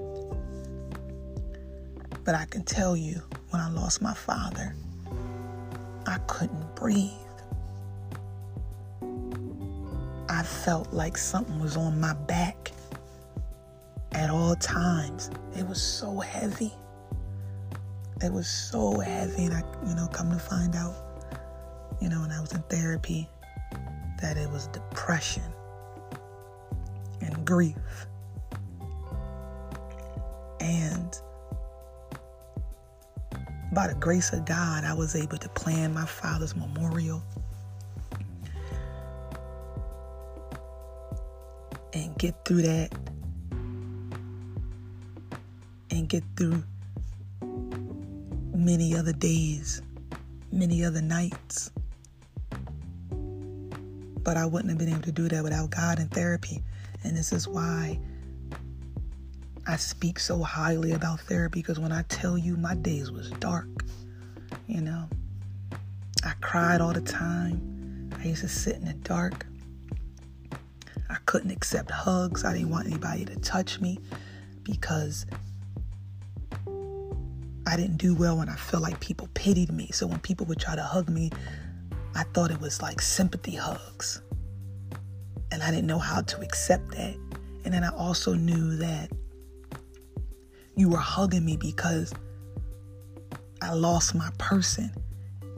But 2.24 2.36
I 2.36 2.44
can 2.44 2.62
tell 2.62 2.96
you, 2.96 3.20
when 3.50 3.60
I 3.60 3.68
lost 3.68 4.00
my 4.00 4.14
father, 4.14 4.76
I 6.06 6.18
couldn't 6.28 6.76
breathe. 6.76 7.10
I 10.28 10.44
felt 10.44 10.92
like 10.92 11.18
something 11.18 11.58
was 11.58 11.76
on 11.76 11.98
my 11.98 12.12
back 12.12 12.70
at 14.12 14.30
all 14.30 14.54
times. 14.54 15.32
It 15.56 15.66
was 15.66 15.82
so 15.82 16.20
heavy. 16.20 16.72
It 18.22 18.32
was 18.32 18.46
so 18.46 19.00
heavy. 19.00 19.46
And 19.46 19.54
I, 19.54 19.64
you 19.84 19.96
know, 19.96 20.06
come 20.12 20.30
to 20.30 20.38
find 20.38 20.76
out, 20.76 20.94
you 22.00 22.08
know, 22.08 22.20
when 22.20 22.30
I 22.30 22.40
was 22.40 22.52
in 22.52 22.62
therapy, 22.68 23.28
that 24.22 24.36
it 24.36 24.48
was 24.48 24.68
depression 24.68 25.42
and 27.20 27.44
grief. 27.44 27.74
And 30.68 31.18
by 33.72 33.88
the 33.88 33.94
grace 33.94 34.32
of 34.34 34.44
God, 34.44 34.84
I 34.84 34.92
was 34.92 35.16
able 35.16 35.38
to 35.38 35.48
plan 35.50 35.94
my 35.94 36.04
father's 36.04 36.54
memorial 36.54 37.22
and 41.94 42.16
get 42.18 42.34
through 42.44 42.62
that 42.62 42.92
and 45.90 46.06
get 46.06 46.22
through 46.36 46.62
many 48.54 48.94
other 48.94 49.14
days, 49.14 49.80
many 50.52 50.84
other 50.84 51.00
nights. 51.00 51.70
But 54.22 54.36
I 54.36 54.44
wouldn't 54.44 54.68
have 54.68 54.78
been 54.78 54.90
able 54.90 55.00
to 55.02 55.12
do 55.12 55.28
that 55.28 55.42
without 55.42 55.70
God 55.70 55.98
and 55.98 56.10
therapy. 56.10 56.62
And 57.04 57.16
this 57.16 57.32
is 57.32 57.48
why 57.48 57.98
I 59.70 59.76
speak 59.76 60.18
so 60.18 60.42
highly 60.42 60.92
about 60.92 61.20
therapy 61.20 61.60
because 61.60 61.78
when 61.78 61.92
I 61.92 62.00
tell 62.08 62.38
you 62.38 62.56
my 62.56 62.74
days 62.74 63.10
was 63.10 63.30
dark, 63.32 63.68
you 64.66 64.80
know, 64.80 65.06
I 66.24 66.32
cried 66.40 66.80
all 66.80 66.94
the 66.94 67.02
time. 67.02 68.10
I 68.18 68.24
used 68.24 68.40
to 68.40 68.48
sit 68.48 68.76
in 68.76 68.86
the 68.86 68.94
dark. 68.94 69.44
I 71.10 71.16
couldn't 71.26 71.50
accept 71.50 71.90
hugs. 71.90 72.46
I 72.46 72.54
didn't 72.54 72.70
want 72.70 72.86
anybody 72.86 73.26
to 73.26 73.36
touch 73.40 73.78
me 73.78 74.00
because 74.62 75.26
I 77.66 77.76
didn't 77.76 77.98
do 77.98 78.14
well 78.14 78.38
when 78.38 78.48
I 78.48 78.56
felt 78.56 78.82
like 78.82 78.98
people 79.00 79.28
pitied 79.34 79.70
me. 79.70 79.90
So 79.92 80.06
when 80.06 80.18
people 80.20 80.46
would 80.46 80.58
try 80.58 80.76
to 80.76 80.82
hug 80.82 81.10
me, 81.10 81.30
I 82.14 82.22
thought 82.32 82.50
it 82.50 82.60
was 82.62 82.80
like 82.80 83.02
sympathy 83.02 83.56
hugs. 83.56 84.22
And 85.52 85.62
I 85.62 85.70
didn't 85.70 85.86
know 85.86 85.98
how 85.98 86.22
to 86.22 86.40
accept 86.40 86.90
that. 86.92 87.16
And 87.66 87.74
then 87.74 87.84
I 87.84 87.90
also 87.90 88.32
knew 88.32 88.76
that 88.76 89.10
you 90.78 90.88
were 90.88 90.96
hugging 90.96 91.44
me 91.44 91.56
because 91.56 92.14
I 93.60 93.74
lost 93.74 94.14
my 94.14 94.30
person. 94.38 94.92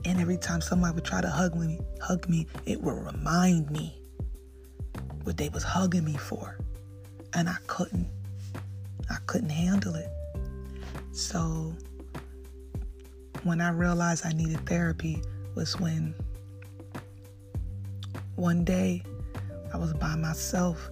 And 0.03 0.19
every 0.19 0.37
time 0.37 0.61
somebody 0.61 0.95
would 0.95 1.05
try 1.05 1.21
to 1.21 1.29
hug 1.29 1.53
me, 1.55 1.79
hug 2.01 2.27
me, 2.27 2.47
it 2.65 2.81
would 2.81 2.95
remind 3.05 3.69
me 3.69 4.01
what 5.23 5.37
they 5.37 5.49
was 5.49 5.61
hugging 5.61 6.05
me 6.05 6.17
for. 6.17 6.57
And 7.33 7.47
I 7.47 7.57
couldn't. 7.67 8.09
I 9.11 9.17
couldn't 9.27 9.51
handle 9.51 9.93
it. 9.93 10.09
So 11.11 11.75
when 13.43 13.61
I 13.61 13.69
realized 13.69 14.25
I 14.25 14.31
needed 14.31 14.65
therapy 14.65 15.21
was 15.53 15.79
when 15.79 16.15
one 18.37 18.63
day 18.63 19.03
I 19.71 19.77
was 19.77 19.93
by 19.93 20.15
myself 20.15 20.89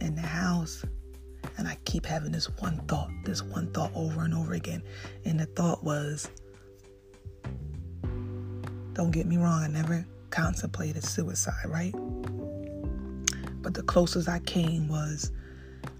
in 0.00 0.16
the 0.16 0.22
house 0.22 0.84
and 1.60 1.68
I 1.68 1.76
keep 1.84 2.06
having 2.06 2.32
this 2.32 2.46
one 2.58 2.78
thought, 2.88 3.10
this 3.24 3.42
one 3.42 3.70
thought 3.72 3.92
over 3.94 4.24
and 4.24 4.32
over 4.32 4.54
again. 4.54 4.82
And 5.26 5.38
the 5.38 5.44
thought 5.44 5.84
was, 5.84 6.30
don't 8.94 9.10
get 9.10 9.26
me 9.26 9.36
wrong, 9.36 9.62
I 9.62 9.66
never 9.66 10.06
contemplated 10.30 11.04
suicide, 11.04 11.66
right? 11.66 11.92
But 13.60 13.74
the 13.74 13.82
closest 13.82 14.26
I 14.26 14.38
came 14.38 14.88
was 14.88 15.32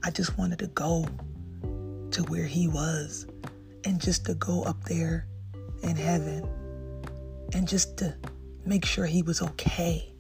I 0.03 0.11
just 0.11 0.39
wanted 0.39 0.61
to 0.61 0.69
go 0.69 1.07
to 2.13 2.23
where 2.23 2.47
he 2.47 2.67
was 2.67 3.27
and 3.85 4.01
just 4.01 4.25
to 4.27 4.35
go 4.37 4.63
up 4.63 4.83
there 4.85 5.27
in 5.83 5.95
heaven 5.95 6.49
and 7.53 7.69
just 7.69 7.99
to 7.99 8.17
make 8.65 8.87
sure 8.87 9.05
he 9.05 9.21
was 9.21 9.43
okay. 9.43 10.11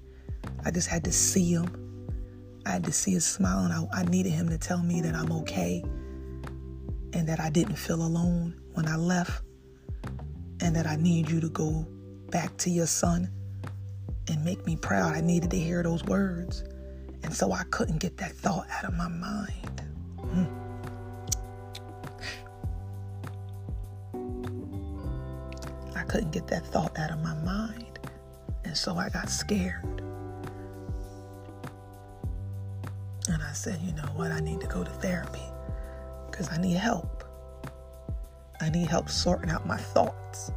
I 0.67 0.71
just 0.71 0.89
had 0.89 1.03
to 1.05 1.13
see 1.13 1.51
him. 1.55 1.80
I 2.67 2.71
had 2.71 2.85
to 2.85 2.93
see 2.93 3.13
his 3.13 3.25
smile, 3.25 3.65
and 3.65 3.73
I, 3.73 4.01
I 4.01 4.05
needed 4.05 4.31
him 4.33 4.49
to 4.49 4.59
tell 4.59 4.83
me 4.83 5.01
that 5.03 5.15
I'm 5.15 5.33
okay 5.33 5.83
and 7.13 7.29
that 7.29 7.41
I 7.41 7.51
didn't 7.51 7.77
feel 7.77 8.03
alone 8.03 8.61
when 8.75 8.87
I 8.87 8.97
left, 8.97 9.43
and 10.61 10.77
that 10.77 10.87
I 10.87 10.97
need 10.97 11.31
you 11.31 11.41
to 11.41 11.49
go 11.49 11.87
back 12.31 12.57
to 12.59 12.71
your 12.71 12.87
son 12.87 13.31
and 14.29 14.45
make 14.45 14.65
me 14.67 14.77
proud. 14.77 15.15
I 15.15 15.21
needed 15.21 15.51
to 15.51 15.59
hear 15.59 15.83
those 15.83 16.05
words. 16.05 16.63
And 17.23 17.35
so 17.35 17.53
I 17.53 17.65
couldn't 17.71 17.99
get 17.99 18.17
that 18.19 18.33
thought 18.33 18.67
out 18.71 18.85
of 18.85 18.95
my 18.95 19.09
mind. 19.09 19.83
Mm. 20.23 20.61
couldn't 26.11 26.33
get 26.33 26.49
that 26.49 26.67
thought 26.67 26.99
out 26.99 27.13
of 27.13 27.23
my 27.23 27.35
mind. 27.45 28.01
And 28.65 28.77
so 28.77 28.97
I 28.97 29.09
got 29.11 29.31
scared. 29.31 30.03
Said, 33.61 33.79
you 33.83 33.93
know 33.93 34.09
what? 34.17 34.31
I 34.31 34.41
need 34.41 34.59
to 34.63 34.67
go 34.67 34.83
to 34.83 34.91
therapy 34.91 35.45
because 36.31 36.51
I 36.51 36.57
need 36.57 36.79
help. 36.79 37.25
I 38.59 38.71
need 38.71 38.89
help 38.89 39.11
sorting 39.11 39.51
out 39.51 39.67
my 39.67 39.77
thoughts 39.77 40.51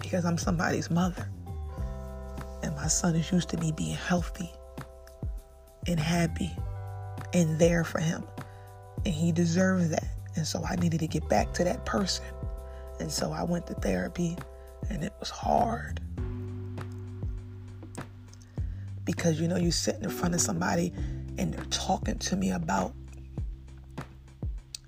because 0.00 0.24
I'm 0.24 0.36
somebody's 0.36 0.90
mother. 0.90 1.28
And 2.64 2.74
my 2.74 2.88
son 2.88 3.14
is 3.14 3.30
used 3.30 3.48
to 3.50 3.56
me 3.58 3.70
being 3.70 3.94
healthy 3.94 4.50
and 5.86 6.00
happy 6.00 6.50
and 7.32 7.60
there 7.60 7.84
for 7.84 8.00
him. 8.00 8.24
And 9.04 9.14
he 9.14 9.30
deserves 9.30 9.90
that. 9.90 10.08
And 10.34 10.44
so 10.44 10.64
I 10.68 10.74
needed 10.76 10.98
to 10.98 11.06
get 11.06 11.28
back 11.28 11.52
to 11.54 11.64
that 11.64 11.86
person. 11.86 12.24
And 12.98 13.10
so 13.10 13.30
I 13.30 13.44
went 13.44 13.68
to 13.68 13.74
therapy 13.74 14.36
and 14.90 15.04
it 15.04 15.12
was 15.20 15.30
hard. 15.30 16.00
Because 19.04 19.40
you 19.40 19.48
know, 19.48 19.56
you're 19.56 19.72
sitting 19.72 20.04
in 20.04 20.10
front 20.10 20.34
of 20.34 20.40
somebody 20.40 20.92
and 21.38 21.52
they're 21.52 21.64
talking 21.66 22.18
to 22.18 22.36
me 22.36 22.50
about 22.52 22.94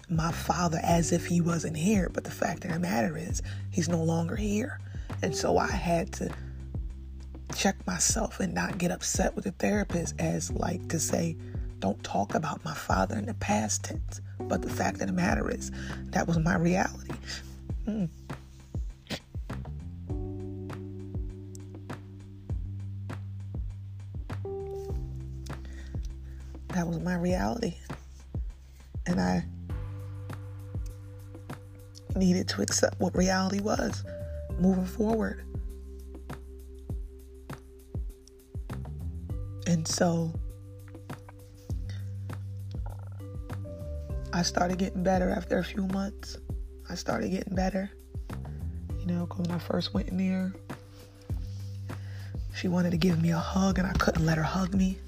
my 0.09 0.31
father 0.31 0.79
as 0.83 1.13
if 1.13 1.27
he 1.27 1.41
wasn't 1.41 1.77
here. 1.77 2.09
But 2.13 2.25
the 2.25 2.31
fact 2.31 2.65
of 2.65 2.73
the 2.73 2.79
matter 2.79 3.17
is, 3.17 3.43
he's 3.71 3.89
no 3.89 4.03
longer 4.03 4.37
here. 4.37 4.79
And 5.23 5.35
so 5.35 5.59
I 5.59 5.71
had 5.71 6.13
to 6.15 6.31
check 7.55 7.85
myself 7.87 8.41
and 8.41 8.55
not 8.55 8.79
get 8.79 8.91
upset 8.91 9.35
with 9.35 9.45
the 9.45 9.53
therapist 9.53 10.15
as 10.19 10.51
like 10.53 10.89
to 10.89 10.99
say, 10.99 11.37
don't 11.79 12.03
talk 12.03 12.35
about 12.35 12.65
my 12.65 12.75
father 12.75 13.17
in 13.17 13.27
the 13.27 13.35
past 13.35 13.85
tense. 13.85 14.21
But 14.41 14.63
the 14.63 14.71
fact 14.71 15.01
of 15.01 15.09
the 15.09 15.13
matter 15.13 15.51
is, 15.51 15.71
that 16.11 16.27
was 16.27 16.39
my 16.39 16.57
reality. 16.57 17.13
Mm. 17.87 18.09
That 26.77 26.87
was 26.87 27.01
my 27.01 27.15
reality. 27.15 27.79
And 29.07 29.19
I 29.19 29.43
needed 32.15 32.49
to 32.49 32.61
accept 32.61 33.01
what 33.01 33.17
reality 33.17 33.61
was 33.61 34.05
moving 34.59 34.85
forward. 34.85 35.43
And 39.67 39.89
so 39.89 40.35
I 44.35 44.43
started 44.43 44.77
getting 44.77 45.03
better 45.03 45.31
after 45.31 45.57
a 45.57 45.65
few 45.65 45.87
months. 45.87 46.37
I 46.91 46.95
started 46.95 47.31
getting 47.31 47.55
better. 47.55 47.91
You 49.01 49.07
know, 49.07 49.25
when 49.35 49.51
I 49.51 49.59
first 49.59 49.95
went 49.95 50.11
in 50.11 50.19
there, 50.19 50.53
she 52.55 52.69
wanted 52.69 52.91
to 52.91 52.99
give 52.99 53.23
me 53.23 53.31
a 53.31 53.39
hug 53.39 53.79
and 53.79 53.89
I 53.89 53.93
couldn't 53.93 54.27
let 54.27 54.37
her 54.37 54.45
hug 54.45 54.75
me. 54.75 54.99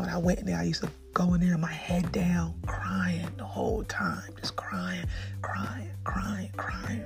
When 0.00 0.08
I 0.08 0.16
went 0.16 0.38
in 0.38 0.46
there, 0.46 0.56
I 0.56 0.62
used 0.62 0.82
to 0.82 0.90
go 1.12 1.34
in 1.34 1.42
there, 1.42 1.58
my 1.58 1.70
head 1.70 2.10
down, 2.10 2.54
crying 2.66 3.28
the 3.36 3.44
whole 3.44 3.84
time, 3.84 4.32
just 4.40 4.56
crying, 4.56 5.04
crying, 5.42 5.90
crying, 6.04 6.50
crying. 6.56 7.04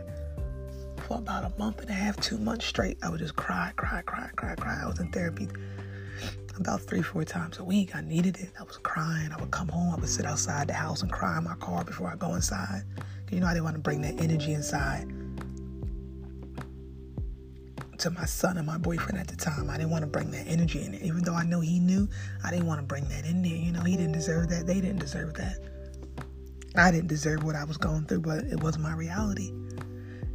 For 1.08 1.18
about 1.18 1.42
a 1.42 1.58
month 1.58 1.80
and 1.80 1.90
a 1.90 1.92
half, 1.92 2.16
two 2.20 2.38
months 2.38 2.66
straight, 2.66 2.96
I 3.02 3.10
would 3.10 3.18
just 3.18 3.34
cry, 3.34 3.72
cry, 3.74 4.02
cry, 4.02 4.30
cry, 4.36 4.54
cry. 4.54 4.80
I 4.80 4.86
was 4.86 5.00
in 5.00 5.10
therapy 5.10 5.48
about 6.56 6.82
three, 6.82 7.02
four 7.02 7.24
times 7.24 7.58
a 7.58 7.64
week. 7.64 7.96
I 7.96 8.00
needed 8.00 8.38
it. 8.38 8.50
I 8.60 8.62
was 8.62 8.76
crying. 8.76 9.32
I 9.32 9.40
would 9.40 9.50
come 9.50 9.66
home. 9.66 9.92
I 9.92 9.96
would 9.96 10.08
sit 10.08 10.24
outside 10.24 10.68
the 10.68 10.74
house 10.74 11.02
and 11.02 11.10
cry 11.10 11.36
in 11.38 11.42
my 11.42 11.56
car 11.56 11.82
before 11.82 12.08
I 12.08 12.14
go 12.14 12.36
inside. 12.36 12.84
You 13.32 13.40
know, 13.40 13.46
I 13.46 13.54
didn't 13.54 13.64
want 13.64 13.74
to 13.74 13.82
bring 13.82 14.02
that 14.02 14.20
energy 14.20 14.52
inside 14.52 15.12
to 17.98 18.10
my 18.10 18.24
son 18.24 18.56
and 18.56 18.66
my 18.66 18.78
boyfriend 18.78 19.18
at 19.18 19.28
the 19.28 19.36
time. 19.36 19.70
I 19.70 19.76
didn't 19.76 19.90
want 19.90 20.02
to 20.02 20.10
bring 20.10 20.30
that 20.32 20.46
energy 20.46 20.82
in. 20.82 20.94
Even 20.96 21.22
though 21.22 21.34
I 21.34 21.44
know 21.44 21.60
he 21.60 21.78
knew, 21.78 22.08
I 22.44 22.50
didn't 22.50 22.66
want 22.66 22.80
to 22.80 22.86
bring 22.86 23.08
that 23.08 23.24
in 23.24 23.42
there. 23.42 23.56
You 23.56 23.72
know, 23.72 23.82
he 23.82 23.96
didn't 23.96 24.12
deserve 24.12 24.48
that. 24.50 24.66
They 24.66 24.80
didn't 24.80 24.98
deserve 24.98 25.34
that. 25.34 25.58
I 26.76 26.90
didn't 26.90 27.08
deserve 27.08 27.44
what 27.44 27.54
I 27.54 27.64
was 27.64 27.76
going 27.76 28.06
through, 28.06 28.20
but 28.20 28.44
it 28.44 28.62
was 28.62 28.78
my 28.78 28.94
reality. 28.94 29.52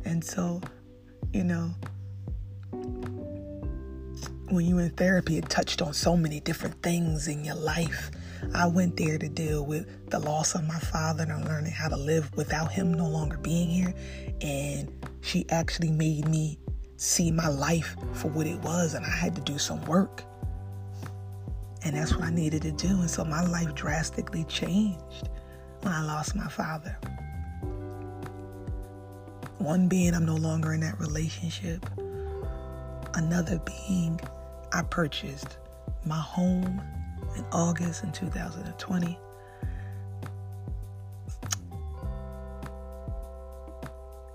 And 0.05 0.23
so, 0.23 0.61
you 1.33 1.43
know, 1.43 1.71
when 4.49 4.65
you 4.65 4.79
in 4.79 4.89
therapy, 4.91 5.37
it 5.37 5.49
touched 5.49 5.81
on 5.81 5.93
so 5.93 6.15
many 6.15 6.39
different 6.39 6.81
things 6.81 7.27
in 7.27 7.43
your 7.43 7.55
life 7.55 8.11
I 8.53 8.67
went 8.67 8.97
there 8.97 9.17
to 9.17 9.29
deal 9.29 9.65
with 9.65 10.09
the 10.09 10.19
loss 10.19 10.55
of 10.55 10.65
my 10.65 10.79
father 10.79 11.23
and 11.23 11.45
learning 11.45 11.71
how 11.71 11.89
to 11.89 11.97
live 11.97 12.35
without 12.35 12.71
him 12.71 12.93
no 12.93 13.07
longer 13.07 13.37
being 13.37 13.69
here. 13.69 13.93
And 14.41 14.91
she 15.21 15.45
actually 15.49 15.91
made 15.91 16.27
me 16.27 16.57
see 16.99 17.31
my 17.31 17.47
life 17.47 17.95
for 18.11 18.27
what 18.27 18.45
it 18.45 18.59
was, 18.59 18.93
and 18.93 19.05
I 19.05 19.09
had 19.09 19.33
to 19.35 19.41
do 19.41 19.57
some 19.57 19.81
work. 19.85 20.25
And 21.85 21.95
that's 21.95 22.13
what 22.13 22.25
I 22.25 22.29
needed 22.29 22.61
to 22.63 22.73
do. 22.73 22.87
And 22.87 23.09
so 23.09 23.23
my 23.23 23.41
life 23.47 23.73
drastically 23.73 24.43
changed 24.43 25.29
when 25.79 25.93
I 25.93 26.03
lost 26.03 26.35
my 26.35 26.49
father. 26.49 26.97
One 29.59 29.87
being, 29.87 30.13
I'm 30.13 30.25
no 30.25 30.35
longer 30.35 30.73
in 30.73 30.81
that 30.81 30.99
relationship. 30.99 31.85
Another 33.13 33.59
being, 33.59 34.19
I 34.73 34.81
purchased 34.81 35.57
my 36.05 36.19
home 36.19 36.81
in 37.37 37.45
August 37.53 38.03
in 38.03 38.11
2020. 38.11 39.17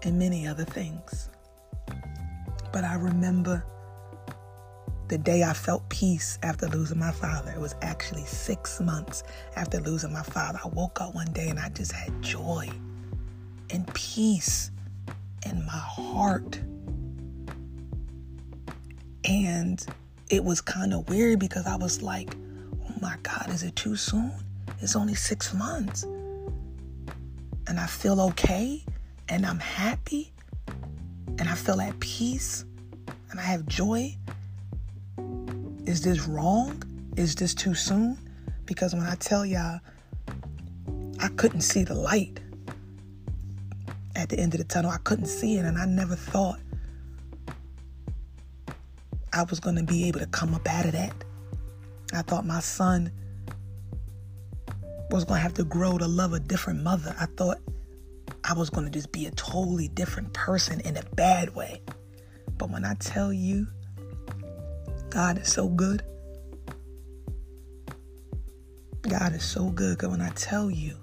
And 0.03 0.19
many 0.19 0.47
other 0.47 0.65
things. 0.65 1.29
But 2.75 2.83
I 2.83 2.97
remember 2.97 3.65
the 5.07 5.17
day 5.17 5.45
I 5.45 5.53
felt 5.53 5.89
peace 5.91 6.41
after 6.43 6.67
losing 6.67 6.99
my 6.99 7.13
father. 7.13 7.53
It 7.53 7.61
was 7.61 7.77
actually 7.83 8.25
six 8.25 8.81
months 8.81 9.23
after 9.55 9.79
losing 9.79 10.13
my 10.13 10.25
father. 10.25 10.59
I 10.65 10.67
woke 10.67 11.01
up 11.01 11.15
one 11.15 11.31
day 11.33 11.51
and 11.51 11.61
I 11.61 11.69
just 11.69 11.93
had 11.93 12.21
joy 12.21 12.69
and 13.71 13.87
peace 13.95 14.73
in 15.47 15.65
my 15.65 15.73
heart. 15.73 16.59
And 19.25 19.81
it 20.29 20.43
was 20.43 20.61
kind 20.61 20.93
of 20.95 21.09
weird 21.09 21.39
because 21.39 21.67
I 21.67 21.77
was 21.77 22.03
like, 22.03 22.35
oh 22.83 22.95
my 23.01 23.15
God, 23.23 23.51
is 23.51 23.63
it 23.63 23.77
too 23.77 23.95
soon? 23.95 24.33
It's 24.81 24.97
only 24.97 25.15
six 25.15 25.55
months. 25.55 26.03
And 27.69 27.79
I 27.79 27.87
feel 27.87 28.21
okay 28.21 28.85
and 29.29 29.47
I'm 29.47 29.61
happy 29.61 30.34
and 31.39 31.49
I 31.49 31.55
feel 31.55 31.81
at 31.81 31.99
peace 32.01 32.65
and 33.31 33.41
I 33.41 33.43
have 33.43 33.67
joy 33.67 34.17
is 35.87 36.01
this 36.01 36.27
wrong? 36.27 36.83
Is 37.17 37.35
this 37.35 37.55
too 37.55 37.75
soon? 37.75 38.17
Because 38.65 38.95
when 38.95 39.05
I 39.05 39.17
tell 39.17 39.45
y'all, 39.45 39.81
I 41.21 41.29
couldn't 41.37 41.61
see 41.61 41.85
the 41.85 41.95
light 41.95 42.41
at 44.17 44.31
the 44.31 44.39
end 44.39 44.55
of 44.55 44.59
the 44.59 44.65
tunnel. 44.65 44.91
I 44.91 44.97
couldn't 44.99 45.27
see 45.27 45.59
it, 45.59 45.65
and 45.67 45.77
I 45.77 45.85
never 45.85 46.17
thought 46.17 46.59
I 49.33 49.43
was 49.43 49.61
going 49.61 49.77
to 49.77 49.83
be 49.83 50.09
able 50.09 50.21
to 50.21 50.27
come 50.27 50.55
up 50.55 50.67
out 50.67 50.87
of 50.87 50.93
that. 50.93 51.13
I 52.15 52.23
thought 52.23 52.47
my 52.47 52.61
son 52.61 53.13
was 55.11 55.25
going 55.25 55.39
to 55.39 55.43
have 55.43 55.55
to 55.55 55.65
grow 55.65 55.99
to 55.99 56.07
love 56.07 56.33
a 56.33 56.41
different 56.41 56.83
mother. 56.83 57.15
I 57.21 57.27
thought 57.27 57.59
I 58.45 58.53
was 58.53 58.71
going 58.71 58.85
to 58.85 58.91
just 58.91 59.11
be 59.11 59.27
a 59.27 59.31
totally 59.33 59.89
different 59.89 60.33
person 60.33 60.81
in 60.81 60.97
a 60.97 61.03
bad 61.17 61.55
way. 61.55 61.81
But 62.59 62.71
when 62.71 62.85
I 62.85 62.95
tell 62.95 63.33
you 63.33 63.67
God 65.15 65.39
is 65.39 65.53
so 65.53 65.69
good. 65.69 66.03
God 69.03 69.33
is 69.33 69.45
so 69.45 69.71
good. 69.71 69.97
Because 69.97 70.11
when 70.11 70.21
I 70.21 70.31
tell 70.31 70.69
you, 70.69 70.97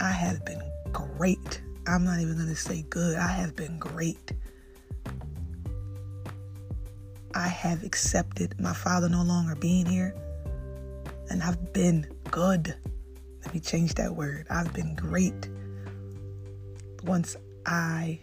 I 0.00 0.10
have 0.10 0.42
been 0.46 0.62
great. 0.92 1.60
I'm 1.86 2.04
not 2.04 2.20
even 2.20 2.36
going 2.36 2.48
to 2.48 2.56
say 2.56 2.86
good. 2.88 3.18
I 3.18 3.26
have 3.26 3.54
been 3.54 3.78
great. 3.78 4.32
I 7.34 7.48
have 7.48 7.82
accepted 7.82 8.58
my 8.58 8.72
father 8.72 9.10
no 9.10 9.22
longer 9.22 9.54
being 9.54 9.84
here. 9.84 10.14
And 11.28 11.42
I've 11.42 11.74
been 11.74 12.06
good. 12.30 12.74
Let 13.44 13.54
me 13.54 13.60
change 13.60 13.94
that 13.94 14.14
word. 14.14 14.46
I've 14.50 14.72
been 14.72 14.94
great. 14.94 15.48
Once 17.04 17.36
I 17.66 18.20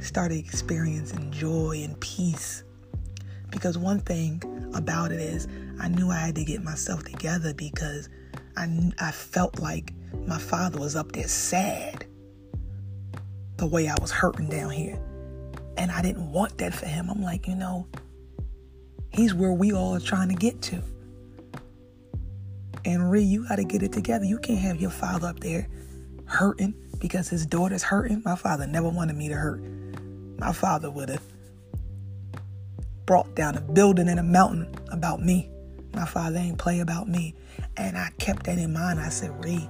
started 0.00 0.38
experiencing 0.38 1.30
joy 1.30 1.82
and 1.84 1.98
peace. 2.00 2.64
Because 3.50 3.76
one 3.76 4.00
thing 4.00 4.42
about 4.74 5.12
it 5.12 5.20
is, 5.20 5.48
I 5.80 5.88
knew 5.88 6.10
I 6.10 6.18
had 6.18 6.34
to 6.36 6.44
get 6.44 6.62
myself 6.62 7.04
together 7.04 7.52
because 7.54 8.08
I, 8.56 8.92
I 8.98 9.10
felt 9.10 9.58
like 9.58 9.92
my 10.26 10.38
father 10.38 10.78
was 10.78 10.96
up 10.96 11.12
there 11.12 11.28
sad 11.28 12.06
the 13.56 13.66
way 13.66 13.88
I 13.88 13.94
was 14.00 14.10
hurting 14.10 14.48
down 14.48 14.70
here. 14.70 14.98
And 15.76 15.90
I 15.90 16.02
didn't 16.02 16.30
want 16.32 16.58
that 16.58 16.74
for 16.74 16.86
him. 16.86 17.10
I'm 17.10 17.22
like, 17.22 17.46
you 17.46 17.54
know, 17.54 17.86
he's 19.10 19.34
where 19.34 19.52
we 19.52 19.72
all 19.72 19.94
are 19.94 20.00
trying 20.00 20.28
to 20.28 20.34
get 20.34 20.60
to. 20.62 20.82
And 22.84 23.10
Ree, 23.10 23.22
you 23.22 23.46
got 23.48 23.56
to 23.56 23.64
get 23.64 23.82
it 23.82 23.92
together. 23.92 24.24
You 24.24 24.38
can't 24.38 24.60
have 24.60 24.80
your 24.80 24.90
father 24.90 25.28
up 25.28 25.40
there 25.40 25.68
hurting 26.26 26.74
because 26.98 27.28
his 27.28 27.46
daughter's 27.46 27.82
hurting. 27.82 28.22
My 28.24 28.36
father 28.36 28.66
never 28.66 28.88
wanted 28.88 29.16
me 29.16 29.28
to 29.28 29.34
hurt 29.34 29.62
my 30.40 30.52
father 30.52 30.90
would 30.90 31.10
have 31.10 31.22
brought 33.04 33.34
down 33.34 33.56
a 33.56 33.60
building 33.60 34.08
and 34.08 34.18
a 34.18 34.22
mountain 34.22 34.74
about 34.90 35.20
me. 35.20 35.50
My 35.92 36.06
father 36.06 36.38
ain't 36.38 36.58
play 36.58 36.80
about 36.80 37.08
me. 37.08 37.34
And 37.76 37.96
I 37.96 38.08
kept 38.18 38.44
that 38.44 38.56
in 38.56 38.72
mind. 38.72 38.98
I 39.00 39.10
said, 39.10 39.44
Ree, 39.44 39.68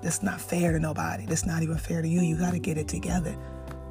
this 0.00 0.22
not 0.22 0.40
fair 0.40 0.72
to 0.72 0.78
nobody. 0.78 1.26
This 1.26 1.44
not 1.44 1.62
even 1.62 1.76
fair 1.76 2.02
to 2.02 2.08
you. 2.08 2.20
You 2.20 2.38
got 2.38 2.52
to 2.52 2.60
get 2.60 2.78
it 2.78 2.86
together. 2.86 3.36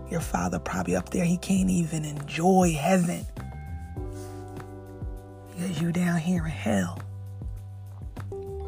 Your 0.10 0.22
father 0.22 0.58
probably 0.58 0.96
up 0.96 1.10
there, 1.10 1.26
he 1.26 1.38
can't 1.38 1.70
even 1.70 2.06
enjoy 2.06 2.74
heaven. 2.80 3.26
Because 5.50 5.82
you 5.82 5.92
down 5.92 6.20
here 6.20 6.46
in 6.46 6.52
hell. 6.52 7.00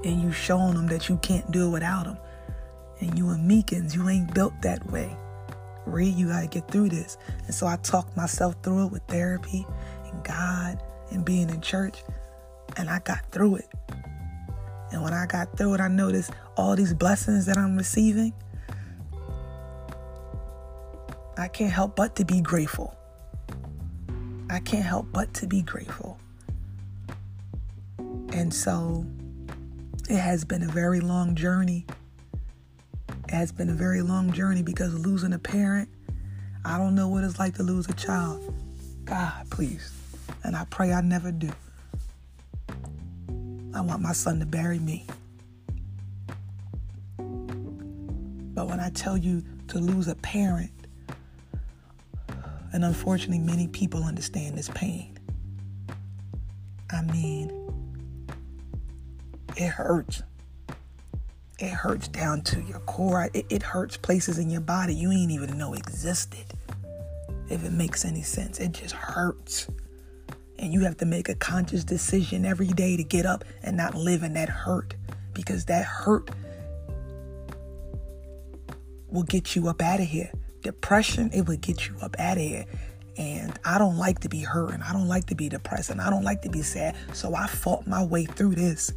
And 0.06 0.22
you 0.22 0.32
showing 0.32 0.76
them 0.76 0.88
that 0.88 1.10
you 1.10 1.18
can't 1.18 1.50
do 1.52 1.68
it 1.68 1.72
without 1.72 2.06
them. 2.06 2.18
And 3.00 3.18
you 3.18 3.30
and 3.30 3.50
Meekins, 3.50 3.96
you 3.96 4.08
ain't 4.08 4.34
built 4.34 4.54
that 4.62 4.90
way. 4.92 5.18
Reed, 5.86 6.16
you 6.16 6.28
got 6.28 6.42
to 6.42 6.48
get 6.48 6.70
through 6.70 6.90
this. 6.90 7.18
And 7.46 7.54
so 7.54 7.68
I 7.68 7.78
talked 7.78 8.16
myself 8.16 8.56
through 8.64 8.86
it 8.86 8.92
with 8.92 9.02
therapy 9.08 9.66
and 10.12 10.24
God 10.24 10.82
and 11.12 11.26
being 11.26 11.50
in 11.50 11.60
church. 11.60 12.04
And 12.78 12.90
I 12.90 13.00
got 13.00 13.30
through 13.32 13.56
it. 13.58 13.70
And 14.92 15.04
when 15.04 15.14
I 15.14 15.26
got 15.26 15.58
through 15.58 15.74
it, 15.74 15.82
I 15.82 15.88
noticed 15.88 16.32
all 16.56 16.76
these 16.76 16.94
blessings 16.94 17.48
that 17.48 17.58
I'm 17.58 17.76
receiving. 17.76 18.34
I 21.38 21.48
can't 21.48 21.72
help 21.72 21.96
but 21.96 22.16
to 22.18 22.26
be 22.26 22.42
grateful. 22.42 22.96
I 24.50 24.60
can't 24.60 24.86
help 24.86 25.08
but 25.12 25.34
to 25.36 25.48
be 25.48 25.64
grateful. 25.64 26.18
And 28.32 28.54
so 28.54 29.06
it 30.10 30.18
has 30.18 30.44
been 30.46 30.64
a 30.64 30.68
very 30.68 31.00
long 31.00 31.36
journey 31.36 31.86
it 33.28 33.34
has 33.34 33.52
been 33.52 33.70
a 33.70 33.74
very 33.74 34.02
long 34.02 34.32
journey 34.32 34.62
because 34.62 34.94
losing 34.94 35.34
a 35.34 35.40
parent, 35.40 35.90
I 36.64 36.78
don't 36.78 36.94
know 36.94 37.08
what 37.08 37.24
it's 37.24 37.40
like 37.40 37.56
to 37.56 37.64
lose 37.64 37.90
a 37.90 37.94
child. 37.94 38.54
God, 39.04 39.50
please. 39.50 39.92
And 40.44 40.56
I 40.56 40.66
pray 40.66 40.94
I 40.94 41.02
never 41.02 41.32
do. 41.32 41.50
I 43.74 43.82
want 43.82 44.02
my 44.02 44.14
son 44.14 44.40
to 44.40 44.46
bury 44.46 44.78
me. 44.78 45.08
But 47.18 48.68
when 48.68 48.80
I 48.80 48.90
tell 48.92 49.18
you 49.18 49.44
to 49.70 49.80
lose 49.80 50.08
a 50.08 50.16
parent, 50.16 50.72
and 52.74 52.86
unfortunately, 52.86 53.40
many 53.40 53.68
people 53.68 54.04
understand 54.04 54.56
this 54.58 54.70
pain. 54.70 55.18
I 56.92 57.02
mean, 57.02 57.65
it 59.58 59.70
hurts 59.70 60.24
it 61.60 61.70
hurts 61.70 62.10
down 62.10 62.42
to 62.42 62.62
your 62.62 62.80
core. 62.80 63.30
It, 63.34 63.46
it 63.50 63.64
hurts 63.64 63.96
places 63.96 64.40
in 64.40 64.50
your 64.50 64.62
body 64.62 64.94
you 64.94 65.12
ain't 65.12 65.32
even 65.32 65.58
know 65.58 65.74
existed. 65.74 66.46
If 67.50 67.64
it 67.64 67.72
makes 67.72 68.04
any 68.04 68.24
sense, 68.24 68.60
it 68.60 68.74
just 68.74 68.94
hurts. 68.94 69.68
And 70.60 70.74
you 70.74 70.82
have 70.82 70.98
to 70.98 71.06
make 71.06 71.30
a 71.30 71.36
conscious 71.36 71.84
decision 71.84 72.46
every 72.46 72.68
day 72.68 72.98
to 72.98 73.04
get 73.04 73.26
up 73.26 73.46
and 73.64 73.78
not 73.78 73.96
live 73.96 74.24
in 74.24 74.34
that 74.34 74.50
hurt 74.50 74.96
because 75.34 75.66
that 75.66 75.86
hurt 75.86 76.30
will 79.10 79.24
get 79.24 79.56
you 79.56 79.68
up 79.68 79.82
out 79.82 80.00
of 80.00 80.08
here. 80.08 80.32
Depression, 80.62 81.30
it 81.34 81.48
will 81.48 81.58
get 81.58 81.88
you 81.88 81.96
up 82.02 82.16
out 82.20 82.38
of 82.38 82.44
here. 82.44 82.66
And 83.18 83.58
I 83.64 83.78
don't 83.78 83.98
like 83.98 84.20
to 84.20 84.30
be 84.30 84.40
hurt 84.40 84.74
and 84.74 84.84
I 84.84 84.92
don't 84.92 85.08
like 85.08 85.26
to 85.28 85.36
be 85.36 85.48
depressed 85.48 85.90
and 85.90 86.02
I 86.02 86.10
don't 86.10 86.24
like 86.24 86.42
to 86.42 86.50
be 86.50 86.64
sad. 86.64 86.98
So 87.14 87.34
I 87.34 87.48
fought 87.48 87.88
my 87.88 88.04
way 88.04 88.26
through 88.26 88.56
this. 88.56 88.92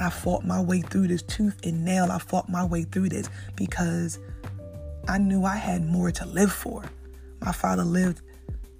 I 0.00 0.08
fought 0.08 0.44
my 0.44 0.60
way 0.60 0.80
through 0.80 1.08
this 1.08 1.22
tooth 1.22 1.58
and 1.62 1.84
nail. 1.84 2.10
I 2.10 2.18
fought 2.18 2.48
my 2.48 2.64
way 2.64 2.84
through 2.84 3.10
this 3.10 3.28
because 3.54 4.18
I 5.06 5.18
knew 5.18 5.44
I 5.44 5.56
had 5.56 5.84
more 5.84 6.10
to 6.10 6.24
live 6.24 6.50
for. 6.50 6.82
My 7.40 7.52
father 7.52 7.84
lived 7.84 8.22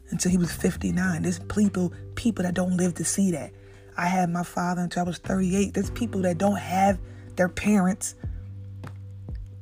until 0.09 0.31
he 0.31 0.39
was 0.39 0.51
59. 0.51 1.23
There's 1.23 1.39
people 1.41 1.93
people 2.15 2.43
that 2.45 2.55
don't 2.55 2.77
live 2.77 2.95
to 2.95 3.05
see 3.05 3.31
that. 3.33 3.53
I 3.99 4.07
had 4.07 4.31
my 4.31 4.43
father 4.43 4.81
until 4.81 5.03
I 5.03 5.07
was 5.07 5.19
38. 5.19 5.75
There's 5.75 5.91
people 5.91 6.23
that 6.23 6.39
don't 6.39 6.57
have 6.57 6.99
their 7.37 7.51
parents 7.51 8.15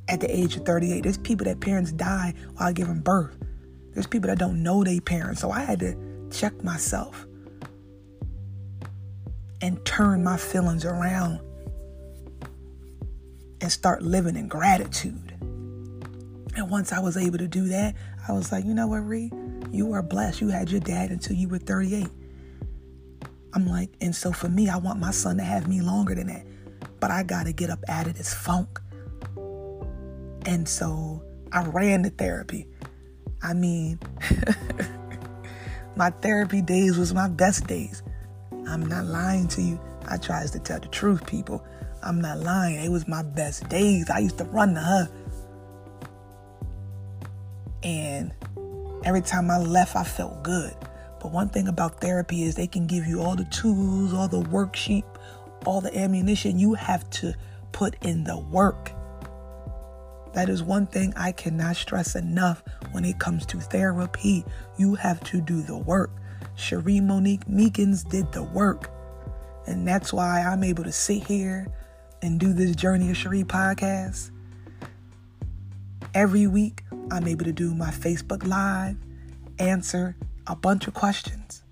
at 0.07 0.21
the 0.21 0.35
age 0.35 0.57
of 0.57 0.65
38. 0.65 1.03
There's 1.03 1.19
people 1.19 1.45
that 1.47 1.59
parents 1.59 1.91
die 1.91 2.35
while 2.57 2.73
giving 2.73 3.01
birth. 3.01 3.37
There's 3.95 4.07
people 4.07 4.29
that 4.29 4.39
don't 4.39 4.63
know 4.63 4.85
their 4.85 5.01
parents. 5.01 5.41
So 5.41 5.51
I 5.51 5.61
had 5.61 5.81
to 5.81 5.97
check 6.31 6.63
myself 6.63 7.27
and 9.61 9.85
turn 9.85 10.23
my 10.23 10.37
feelings 10.37 10.85
around 10.85 11.41
and 13.61 13.71
start 13.71 14.03
living 14.03 14.37
in 14.37 14.49
gratitude. 14.49 15.35
And 16.57 16.71
once 16.71 16.93
I 16.93 16.99
was 17.01 17.17
able 17.17 17.39
to 17.39 17.49
do 17.49 17.69
that, 17.69 17.95
I 18.27 18.33
was 18.33 18.51
like, 18.53 18.65
you 18.65 18.75
know 18.75 18.89
what, 18.89 18.99
Ree? 19.07 19.31
You 19.71 19.93
are 19.93 20.03
blessed. 20.03 20.41
You 20.41 20.49
had 20.49 20.71
your 20.71 20.81
dad 20.81 21.11
until 21.11 21.37
you 21.37 21.49
were 21.49 21.59
38. 21.59 22.09
I'm 23.55 23.67
like, 23.67 23.91
and 24.01 24.15
so 24.15 24.33
for 24.33 24.49
me, 24.49 24.69
I 24.69 24.77
want 24.77 25.01
my 25.01 25.11
son 25.11 25.37
to 25.39 25.43
have 25.43 25.69
me 25.69 25.81
longer 25.81 26.15
than 26.15 26.27
that. 26.29 26.47
But 27.01 27.11
I 27.11 27.23
got 27.23 27.47
to 27.47 27.53
get 27.53 27.71
up 27.71 27.81
out 27.89 28.07
of 28.07 28.17
this 28.17 28.35
funk. 28.35 28.81
And 30.47 30.69
so 30.69 31.23
I 31.53 31.65
ran 31.65 32.03
to 32.03 32.11
therapy. 32.11 32.67
I 33.43 33.55
mean, 33.55 33.99
my 35.97 36.11
therapy 36.11 36.61
days 36.61 36.99
was 36.99 37.15
my 37.15 37.29
best 37.29 37.67
days. 37.67 38.03
I'm 38.67 38.85
not 38.85 39.07
lying 39.07 39.49
to 39.49 39.63
you. 39.63 39.81
I 40.09 40.17
tries 40.17 40.51
to 40.53 40.59
tell 40.59 40.81
the 40.81 40.89
truth, 40.89 41.27
people. 41.27 41.65
I'm 42.03 42.21
not 42.21 42.39
lying. 42.39 42.77
It 42.77 42.91
was 42.91 43.09
my 43.09 43.23
best 43.23 43.69
days. 43.69 44.11
I 44.11 44.19
used 44.19 44.39
to 44.39 44.45
run 44.45 44.75
to 44.75 44.81
her. 44.81 45.09
And 47.83 48.33
every 49.05 49.21
time 49.21 49.51
I 49.51 49.59
left, 49.59 49.97
I 49.97 50.05
felt 50.05 50.43
good. 50.43 50.75
But 51.21 51.33
one 51.33 51.49
thing 51.49 51.69
about 51.69 52.01
therapy 52.01 52.43
is 52.43 52.55
they 52.55 52.67
can 52.67 52.87
give 52.87 53.07
you 53.07 53.21
all 53.21 53.35
the 53.35 53.45
tools, 53.47 54.13
all 54.13 54.29
the 54.29 54.43
worksheet, 54.43 55.05
all 55.67 55.81
the 55.81 55.97
ammunition. 55.97 56.59
You 56.59 56.75
have 56.75 57.09
to 57.11 57.35
put 57.73 57.97
in 58.03 58.25
the 58.25 58.39
work. 58.39 58.93
That 60.35 60.49
is 60.49 60.63
one 60.63 60.87
thing 60.87 61.13
I 61.17 61.33
cannot 61.33 61.77
stress 61.77 62.15
enough 62.15 62.63
when 62.93 63.05
it 63.05 63.19
comes 63.19 63.47
to 63.47 63.59
therapy. 63.59 64.45
You 64.77 64.95
have 64.95 65.23
to 65.25 65.41
do 65.41 65.63
the 65.63 65.77
work. 65.77 66.11
Cherie 66.55 67.01
Monique 67.01 67.47
Meekins 67.47 68.09
did 68.09 68.31
the 68.33 68.43
work. 68.43 68.91
And 69.67 69.87
that's 69.87 70.13
why 70.13 70.43
I'm 70.43 70.65
able 70.65 70.85
to 70.85 70.93
sit 70.93 71.25
here 71.25 71.67
and 72.23 72.41
do 72.41 72.53
this 72.53 72.75
Journey 72.75 73.11
of 73.11 73.17
Cherie 73.17 73.45
podcast. 73.45 74.31
Every 76.15 76.47
week, 76.47 76.83
I'm 77.11 77.27
able 77.27 77.45
to 77.45 77.53
do 77.53 77.75
my 77.75 77.91
Facebook 77.91 78.47
Live, 78.47 78.97
answer 79.59 80.17
a 80.47 80.57
bunch 80.57 80.87
of 80.87 80.95
questions. 80.95 81.63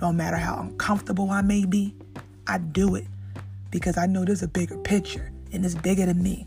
No 0.00 0.12
matter 0.12 0.36
how 0.36 0.60
uncomfortable 0.60 1.30
I 1.30 1.42
may 1.42 1.64
be, 1.64 1.94
I 2.46 2.58
do 2.58 2.94
it 2.94 3.06
because 3.70 3.96
I 3.96 4.06
know 4.06 4.24
there's 4.24 4.42
a 4.42 4.48
bigger 4.48 4.76
picture 4.78 5.32
and 5.52 5.64
it's 5.64 5.74
bigger 5.74 6.06
than 6.06 6.22
me. 6.22 6.46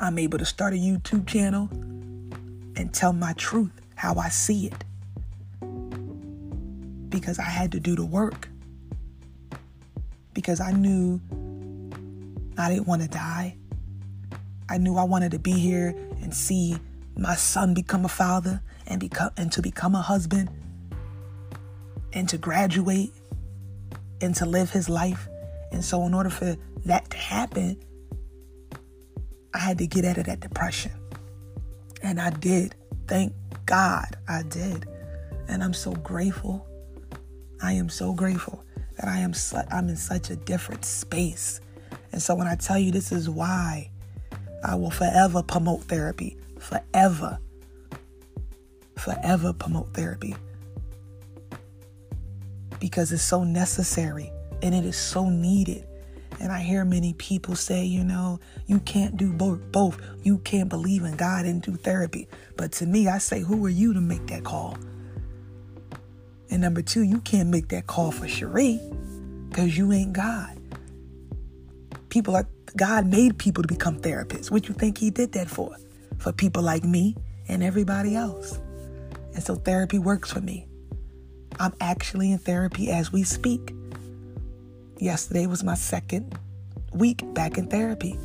I'm 0.00 0.18
able 0.18 0.38
to 0.38 0.44
start 0.44 0.74
a 0.74 0.76
YouTube 0.76 1.26
channel 1.26 1.68
and 2.76 2.92
tell 2.92 3.12
my 3.12 3.32
truth, 3.34 3.72
how 3.96 4.14
I 4.14 4.28
see 4.28 4.66
it. 4.68 4.84
Because 7.08 7.38
I 7.38 7.44
had 7.44 7.72
to 7.72 7.80
do 7.80 7.96
the 7.96 8.04
work. 8.04 8.48
Because 10.34 10.60
I 10.60 10.70
knew 10.70 11.20
I 12.58 12.68
didn't 12.68 12.88
want 12.88 13.02
to 13.02 13.08
die. 13.08 13.56
I 14.68 14.78
knew 14.78 14.96
I 14.96 15.04
wanted 15.04 15.30
to 15.32 15.38
be 15.38 15.52
here 15.52 15.94
and 16.20 16.34
see 16.34 16.76
my 17.16 17.34
son 17.34 17.72
become 17.72 18.04
a 18.04 18.08
father 18.08 18.60
and 18.86 19.00
become 19.00 19.30
and 19.36 19.50
to 19.52 19.62
become 19.62 19.94
a 19.94 20.02
husband 20.02 20.50
and 22.12 22.28
to 22.28 22.38
graduate 22.38 23.12
and 24.20 24.34
to 24.36 24.46
live 24.46 24.70
his 24.70 24.88
life. 24.88 25.28
And 25.72 25.84
so 25.84 26.04
in 26.04 26.14
order 26.14 26.30
for 26.30 26.56
that 26.86 27.08
to 27.10 27.16
happen, 27.16 27.78
I 29.54 29.58
had 29.58 29.78
to 29.78 29.86
get 29.86 30.04
out 30.04 30.18
of 30.18 30.26
that 30.26 30.40
depression. 30.40 30.92
And 32.02 32.20
I 32.20 32.30
did. 32.30 32.74
Thank 33.06 33.32
God 33.66 34.16
I 34.28 34.42
did. 34.42 34.86
And 35.48 35.62
I'm 35.62 35.74
so 35.74 35.92
grateful. 35.92 36.66
I 37.62 37.72
am 37.72 37.88
so 37.88 38.12
grateful 38.12 38.64
that 38.96 39.08
I 39.08 39.18
am 39.18 39.34
su- 39.34 39.62
I'm 39.70 39.88
in 39.88 39.96
such 39.96 40.30
a 40.30 40.36
different 40.36 40.84
space. 40.84 41.60
And 42.12 42.22
so 42.22 42.34
when 42.34 42.46
I 42.46 42.56
tell 42.56 42.78
you 42.78 42.90
this 42.90 43.12
is 43.12 43.28
why 43.28 43.90
I 44.64 44.74
will 44.74 44.90
forever 44.90 45.42
promote 45.42 45.82
therapy, 45.84 46.36
forever, 46.58 47.38
forever 48.96 49.52
promote 49.52 49.94
therapy 49.94 50.34
because 52.80 53.12
it's 53.12 53.22
so 53.22 53.44
necessary 53.44 54.32
and 54.62 54.74
it 54.74 54.84
is 54.84 54.96
so 54.96 55.28
needed. 55.28 55.84
And 56.40 56.52
I 56.52 56.60
hear 56.60 56.84
many 56.84 57.14
people 57.14 57.56
say, 57.56 57.84
you 57.84 58.04
know, 58.04 58.38
you 58.66 58.78
can't 58.80 59.16
do 59.16 59.32
both. 59.32 60.00
You 60.22 60.38
can't 60.38 60.68
believe 60.68 61.02
in 61.02 61.16
God 61.16 61.46
and 61.46 61.60
do 61.60 61.74
therapy. 61.74 62.28
But 62.56 62.72
to 62.72 62.86
me, 62.86 63.08
I 63.08 63.18
say, 63.18 63.40
who 63.40 63.64
are 63.66 63.70
you 63.70 63.92
to 63.92 64.00
make 64.00 64.26
that 64.28 64.44
call? 64.44 64.76
And 66.50 66.62
number 66.62 66.80
two, 66.80 67.02
you 67.02 67.20
can't 67.20 67.48
make 67.48 67.68
that 67.68 67.86
call 67.86 68.12
for 68.12 68.28
Cherie 68.28 68.80
because 69.48 69.76
you 69.76 69.92
ain't 69.92 70.12
God. 70.12 70.57
People 72.08 72.36
are 72.36 72.48
God 72.76 73.06
made 73.06 73.38
people 73.38 73.62
to 73.62 73.68
become 73.68 74.00
therapists. 74.00 74.50
What 74.50 74.68
you 74.68 74.74
think 74.74 74.98
He 74.98 75.10
did 75.10 75.32
that 75.32 75.48
for? 75.48 75.76
For 76.18 76.32
people 76.32 76.62
like 76.62 76.84
me 76.84 77.16
and 77.48 77.62
everybody 77.62 78.14
else. 78.14 78.58
And 79.34 79.42
so 79.42 79.54
therapy 79.54 79.98
works 79.98 80.30
for 80.30 80.40
me. 80.40 80.66
I'm 81.60 81.72
actually 81.80 82.32
in 82.32 82.38
therapy 82.38 82.90
as 82.90 83.12
we 83.12 83.22
speak. 83.24 83.72
Yesterday 84.98 85.46
was 85.46 85.64
my 85.64 85.74
second 85.74 86.38
week 86.92 87.22
back 87.34 87.58
in 87.58 87.68
therapy. 87.68 88.18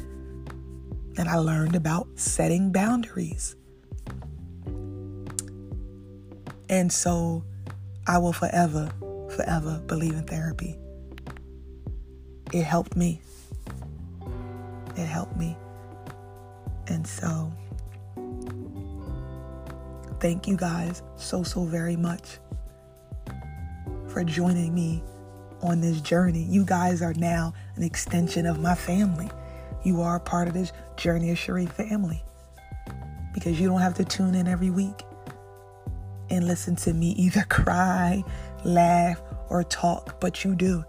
And 1.18 1.30
I 1.30 1.38
learned 1.38 1.76
about 1.76 2.08
setting 2.16 2.72
boundaries. 2.72 3.56
And 6.70 6.92
so 6.92 7.44
I 8.08 8.18
will 8.18 8.34
forever, 8.34 8.92
forever 9.36 9.82
believe 9.88 10.14
in 10.14 10.24
therapy. 10.24 10.76
It 12.52 12.64
helped 12.64 12.96
me. 12.96 13.22
It 14.96 15.06
helped 15.06 15.36
me. 15.36 15.58
And 16.88 17.06
so, 17.08 17.52
thank 20.20 20.48
you 20.48 20.58
guys 20.58 21.02
so, 21.16 21.44
so 21.44 21.64
very 21.66 21.96
much 21.96 22.40
for 24.08 24.24
joining 24.24 24.74
me 24.76 25.04
on 25.62 25.82
this 25.82 26.02
journey. 26.02 26.44
You 26.44 26.66
guys 26.66 27.02
are 27.02 27.14
now 27.14 27.54
an 27.76 27.84
extension 27.84 28.46
of 28.46 28.60
my 28.60 28.76
family. 28.76 29.30
You 29.84 30.02
are 30.02 30.18
a 30.18 30.20
part 30.20 30.48
of 30.48 30.54
this 30.54 30.72
Journey 30.96 31.32
of 31.32 31.38
Cherie 31.38 31.66
family 31.66 32.24
because 33.34 33.60
you 33.60 33.68
don't 33.68 33.82
have 33.82 33.96
to 33.96 34.06
tune 34.06 34.36
in 34.36 34.48
every 34.48 34.70
week 34.70 35.04
and 36.30 36.48
listen 36.48 36.76
to 36.78 36.94
me 36.94 37.12
either 37.12 37.44
cry, 37.50 38.24
laugh, 38.64 39.22
or 39.50 39.64
talk, 39.64 40.20
but 40.20 40.44
you 40.44 40.56
do. 40.56 40.84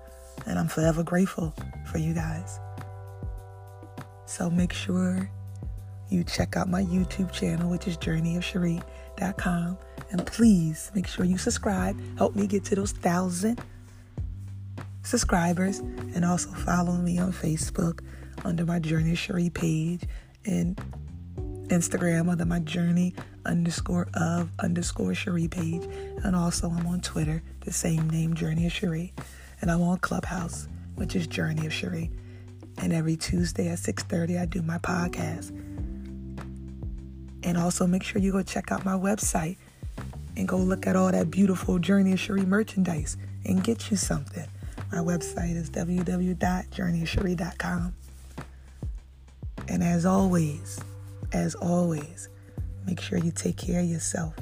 And 0.46 0.58
I'm 0.58 0.68
forever 0.68 1.02
grateful 1.02 1.54
for 1.86 1.98
you 1.98 2.12
guys. 2.12 2.60
So 4.26 4.50
make 4.50 4.72
sure 4.72 5.30
you 6.08 6.24
check 6.24 6.56
out 6.56 6.68
my 6.68 6.82
YouTube 6.82 7.32
channel, 7.32 7.70
which 7.70 7.86
is 7.86 7.96
journeyofcherie.com. 7.96 9.78
And 10.10 10.26
please 10.26 10.90
make 10.94 11.06
sure 11.06 11.24
you 11.24 11.38
subscribe. 11.38 11.98
Help 12.18 12.34
me 12.36 12.46
get 12.46 12.64
to 12.66 12.74
those 12.74 12.92
thousand 12.92 13.60
subscribers. 15.02 15.78
And 15.78 16.24
also 16.24 16.50
follow 16.50 16.94
me 16.94 17.18
on 17.18 17.32
Facebook 17.32 18.00
under 18.44 18.64
my 18.64 18.78
Journey 18.78 19.12
of 19.12 19.18
Cherie 19.18 19.50
page 19.50 20.02
and 20.44 20.80
Instagram 21.68 22.30
under 22.30 22.44
my 22.44 22.60
Journey 22.60 23.14
underscore 23.46 24.08
of 24.14 24.50
underscore 24.58 25.14
Cherie 25.14 25.48
page. 25.48 25.82
And 26.22 26.36
also 26.36 26.70
I'm 26.70 26.86
on 26.86 27.00
Twitter, 27.00 27.42
the 27.60 27.72
same 27.72 28.08
name, 28.10 28.34
Journey 28.34 28.66
of 28.66 28.72
Cherie. 28.72 29.12
And 29.60 29.70
I'm 29.70 29.82
on 29.82 29.98
Clubhouse, 29.98 30.68
which 30.96 31.16
is 31.16 31.26
Journey 31.26 31.66
of 31.66 31.72
Cherie. 31.72 32.10
And 32.78 32.92
every 32.92 33.16
Tuesday 33.16 33.68
at 33.68 33.78
6:30 33.78 34.38
I 34.38 34.46
do 34.46 34.62
my 34.62 34.78
podcast. 34.78 35.50
And 37.42 37.58
also 37.58 37.86
make 37.86 38.02
sure 38.02 38.20
you 38.20 38.32
go 38.32 38.42
check 38.42 38.72
out 38.72 38.84
my 38.84 38.94
website 38.94 39.56
and 40.36 40.48
go 40.48 40.56
look 40.56 40.84
at 40.86 40.96
all 40.96 41.12
that 41.12 41.30
beautiful 41.30 41.78
Journey 41.78 42.12
of 42.12 42.20
Cherie 42.20 42.46
merchandise 42.46 43.16
and 43.44 43.62
get 43.62 43.90
you 43.90 43.96
something. 43.96 44.46
My 44.92 44.98
website 44.98 45.56
is 45.56 45.70
www.journeyofcherie.com. 45.70 47.94
And 49.68 49.82
as 49.82 50.04
always, 50.06 50.78
as 51.32 51.54
always, 51.56 52.28
make 52.86 53.00
sure 53.00 53.18
you 53.18 53.32
take 53.32 53.56
care 53.56 53.80
of 53.80 53.86
yourself. 53.86 54.34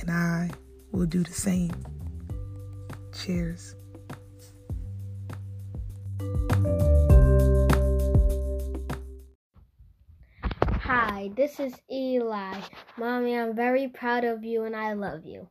And 0.00 0.10
I 0.10 0.50
will 0.92 1.06
do 1.06 1.22
the 1.22 1.32
same. 1.32 1.70
Cheers. 3.12 3.75
Hi, 10.80 11.30
this 11.36 11.58
is 11.58 11.74
Eli. 11.90 12.60
Mommy, 12.96 13.36
I'm 13.36 13.56
very 13.56 13.88
proud 13.88 14.24
of 14.24 14.44
you 14.44 14.64
and 14.64 14.76
I 14.76 14.92
love 14.92 15.26
you. 15.26 15.48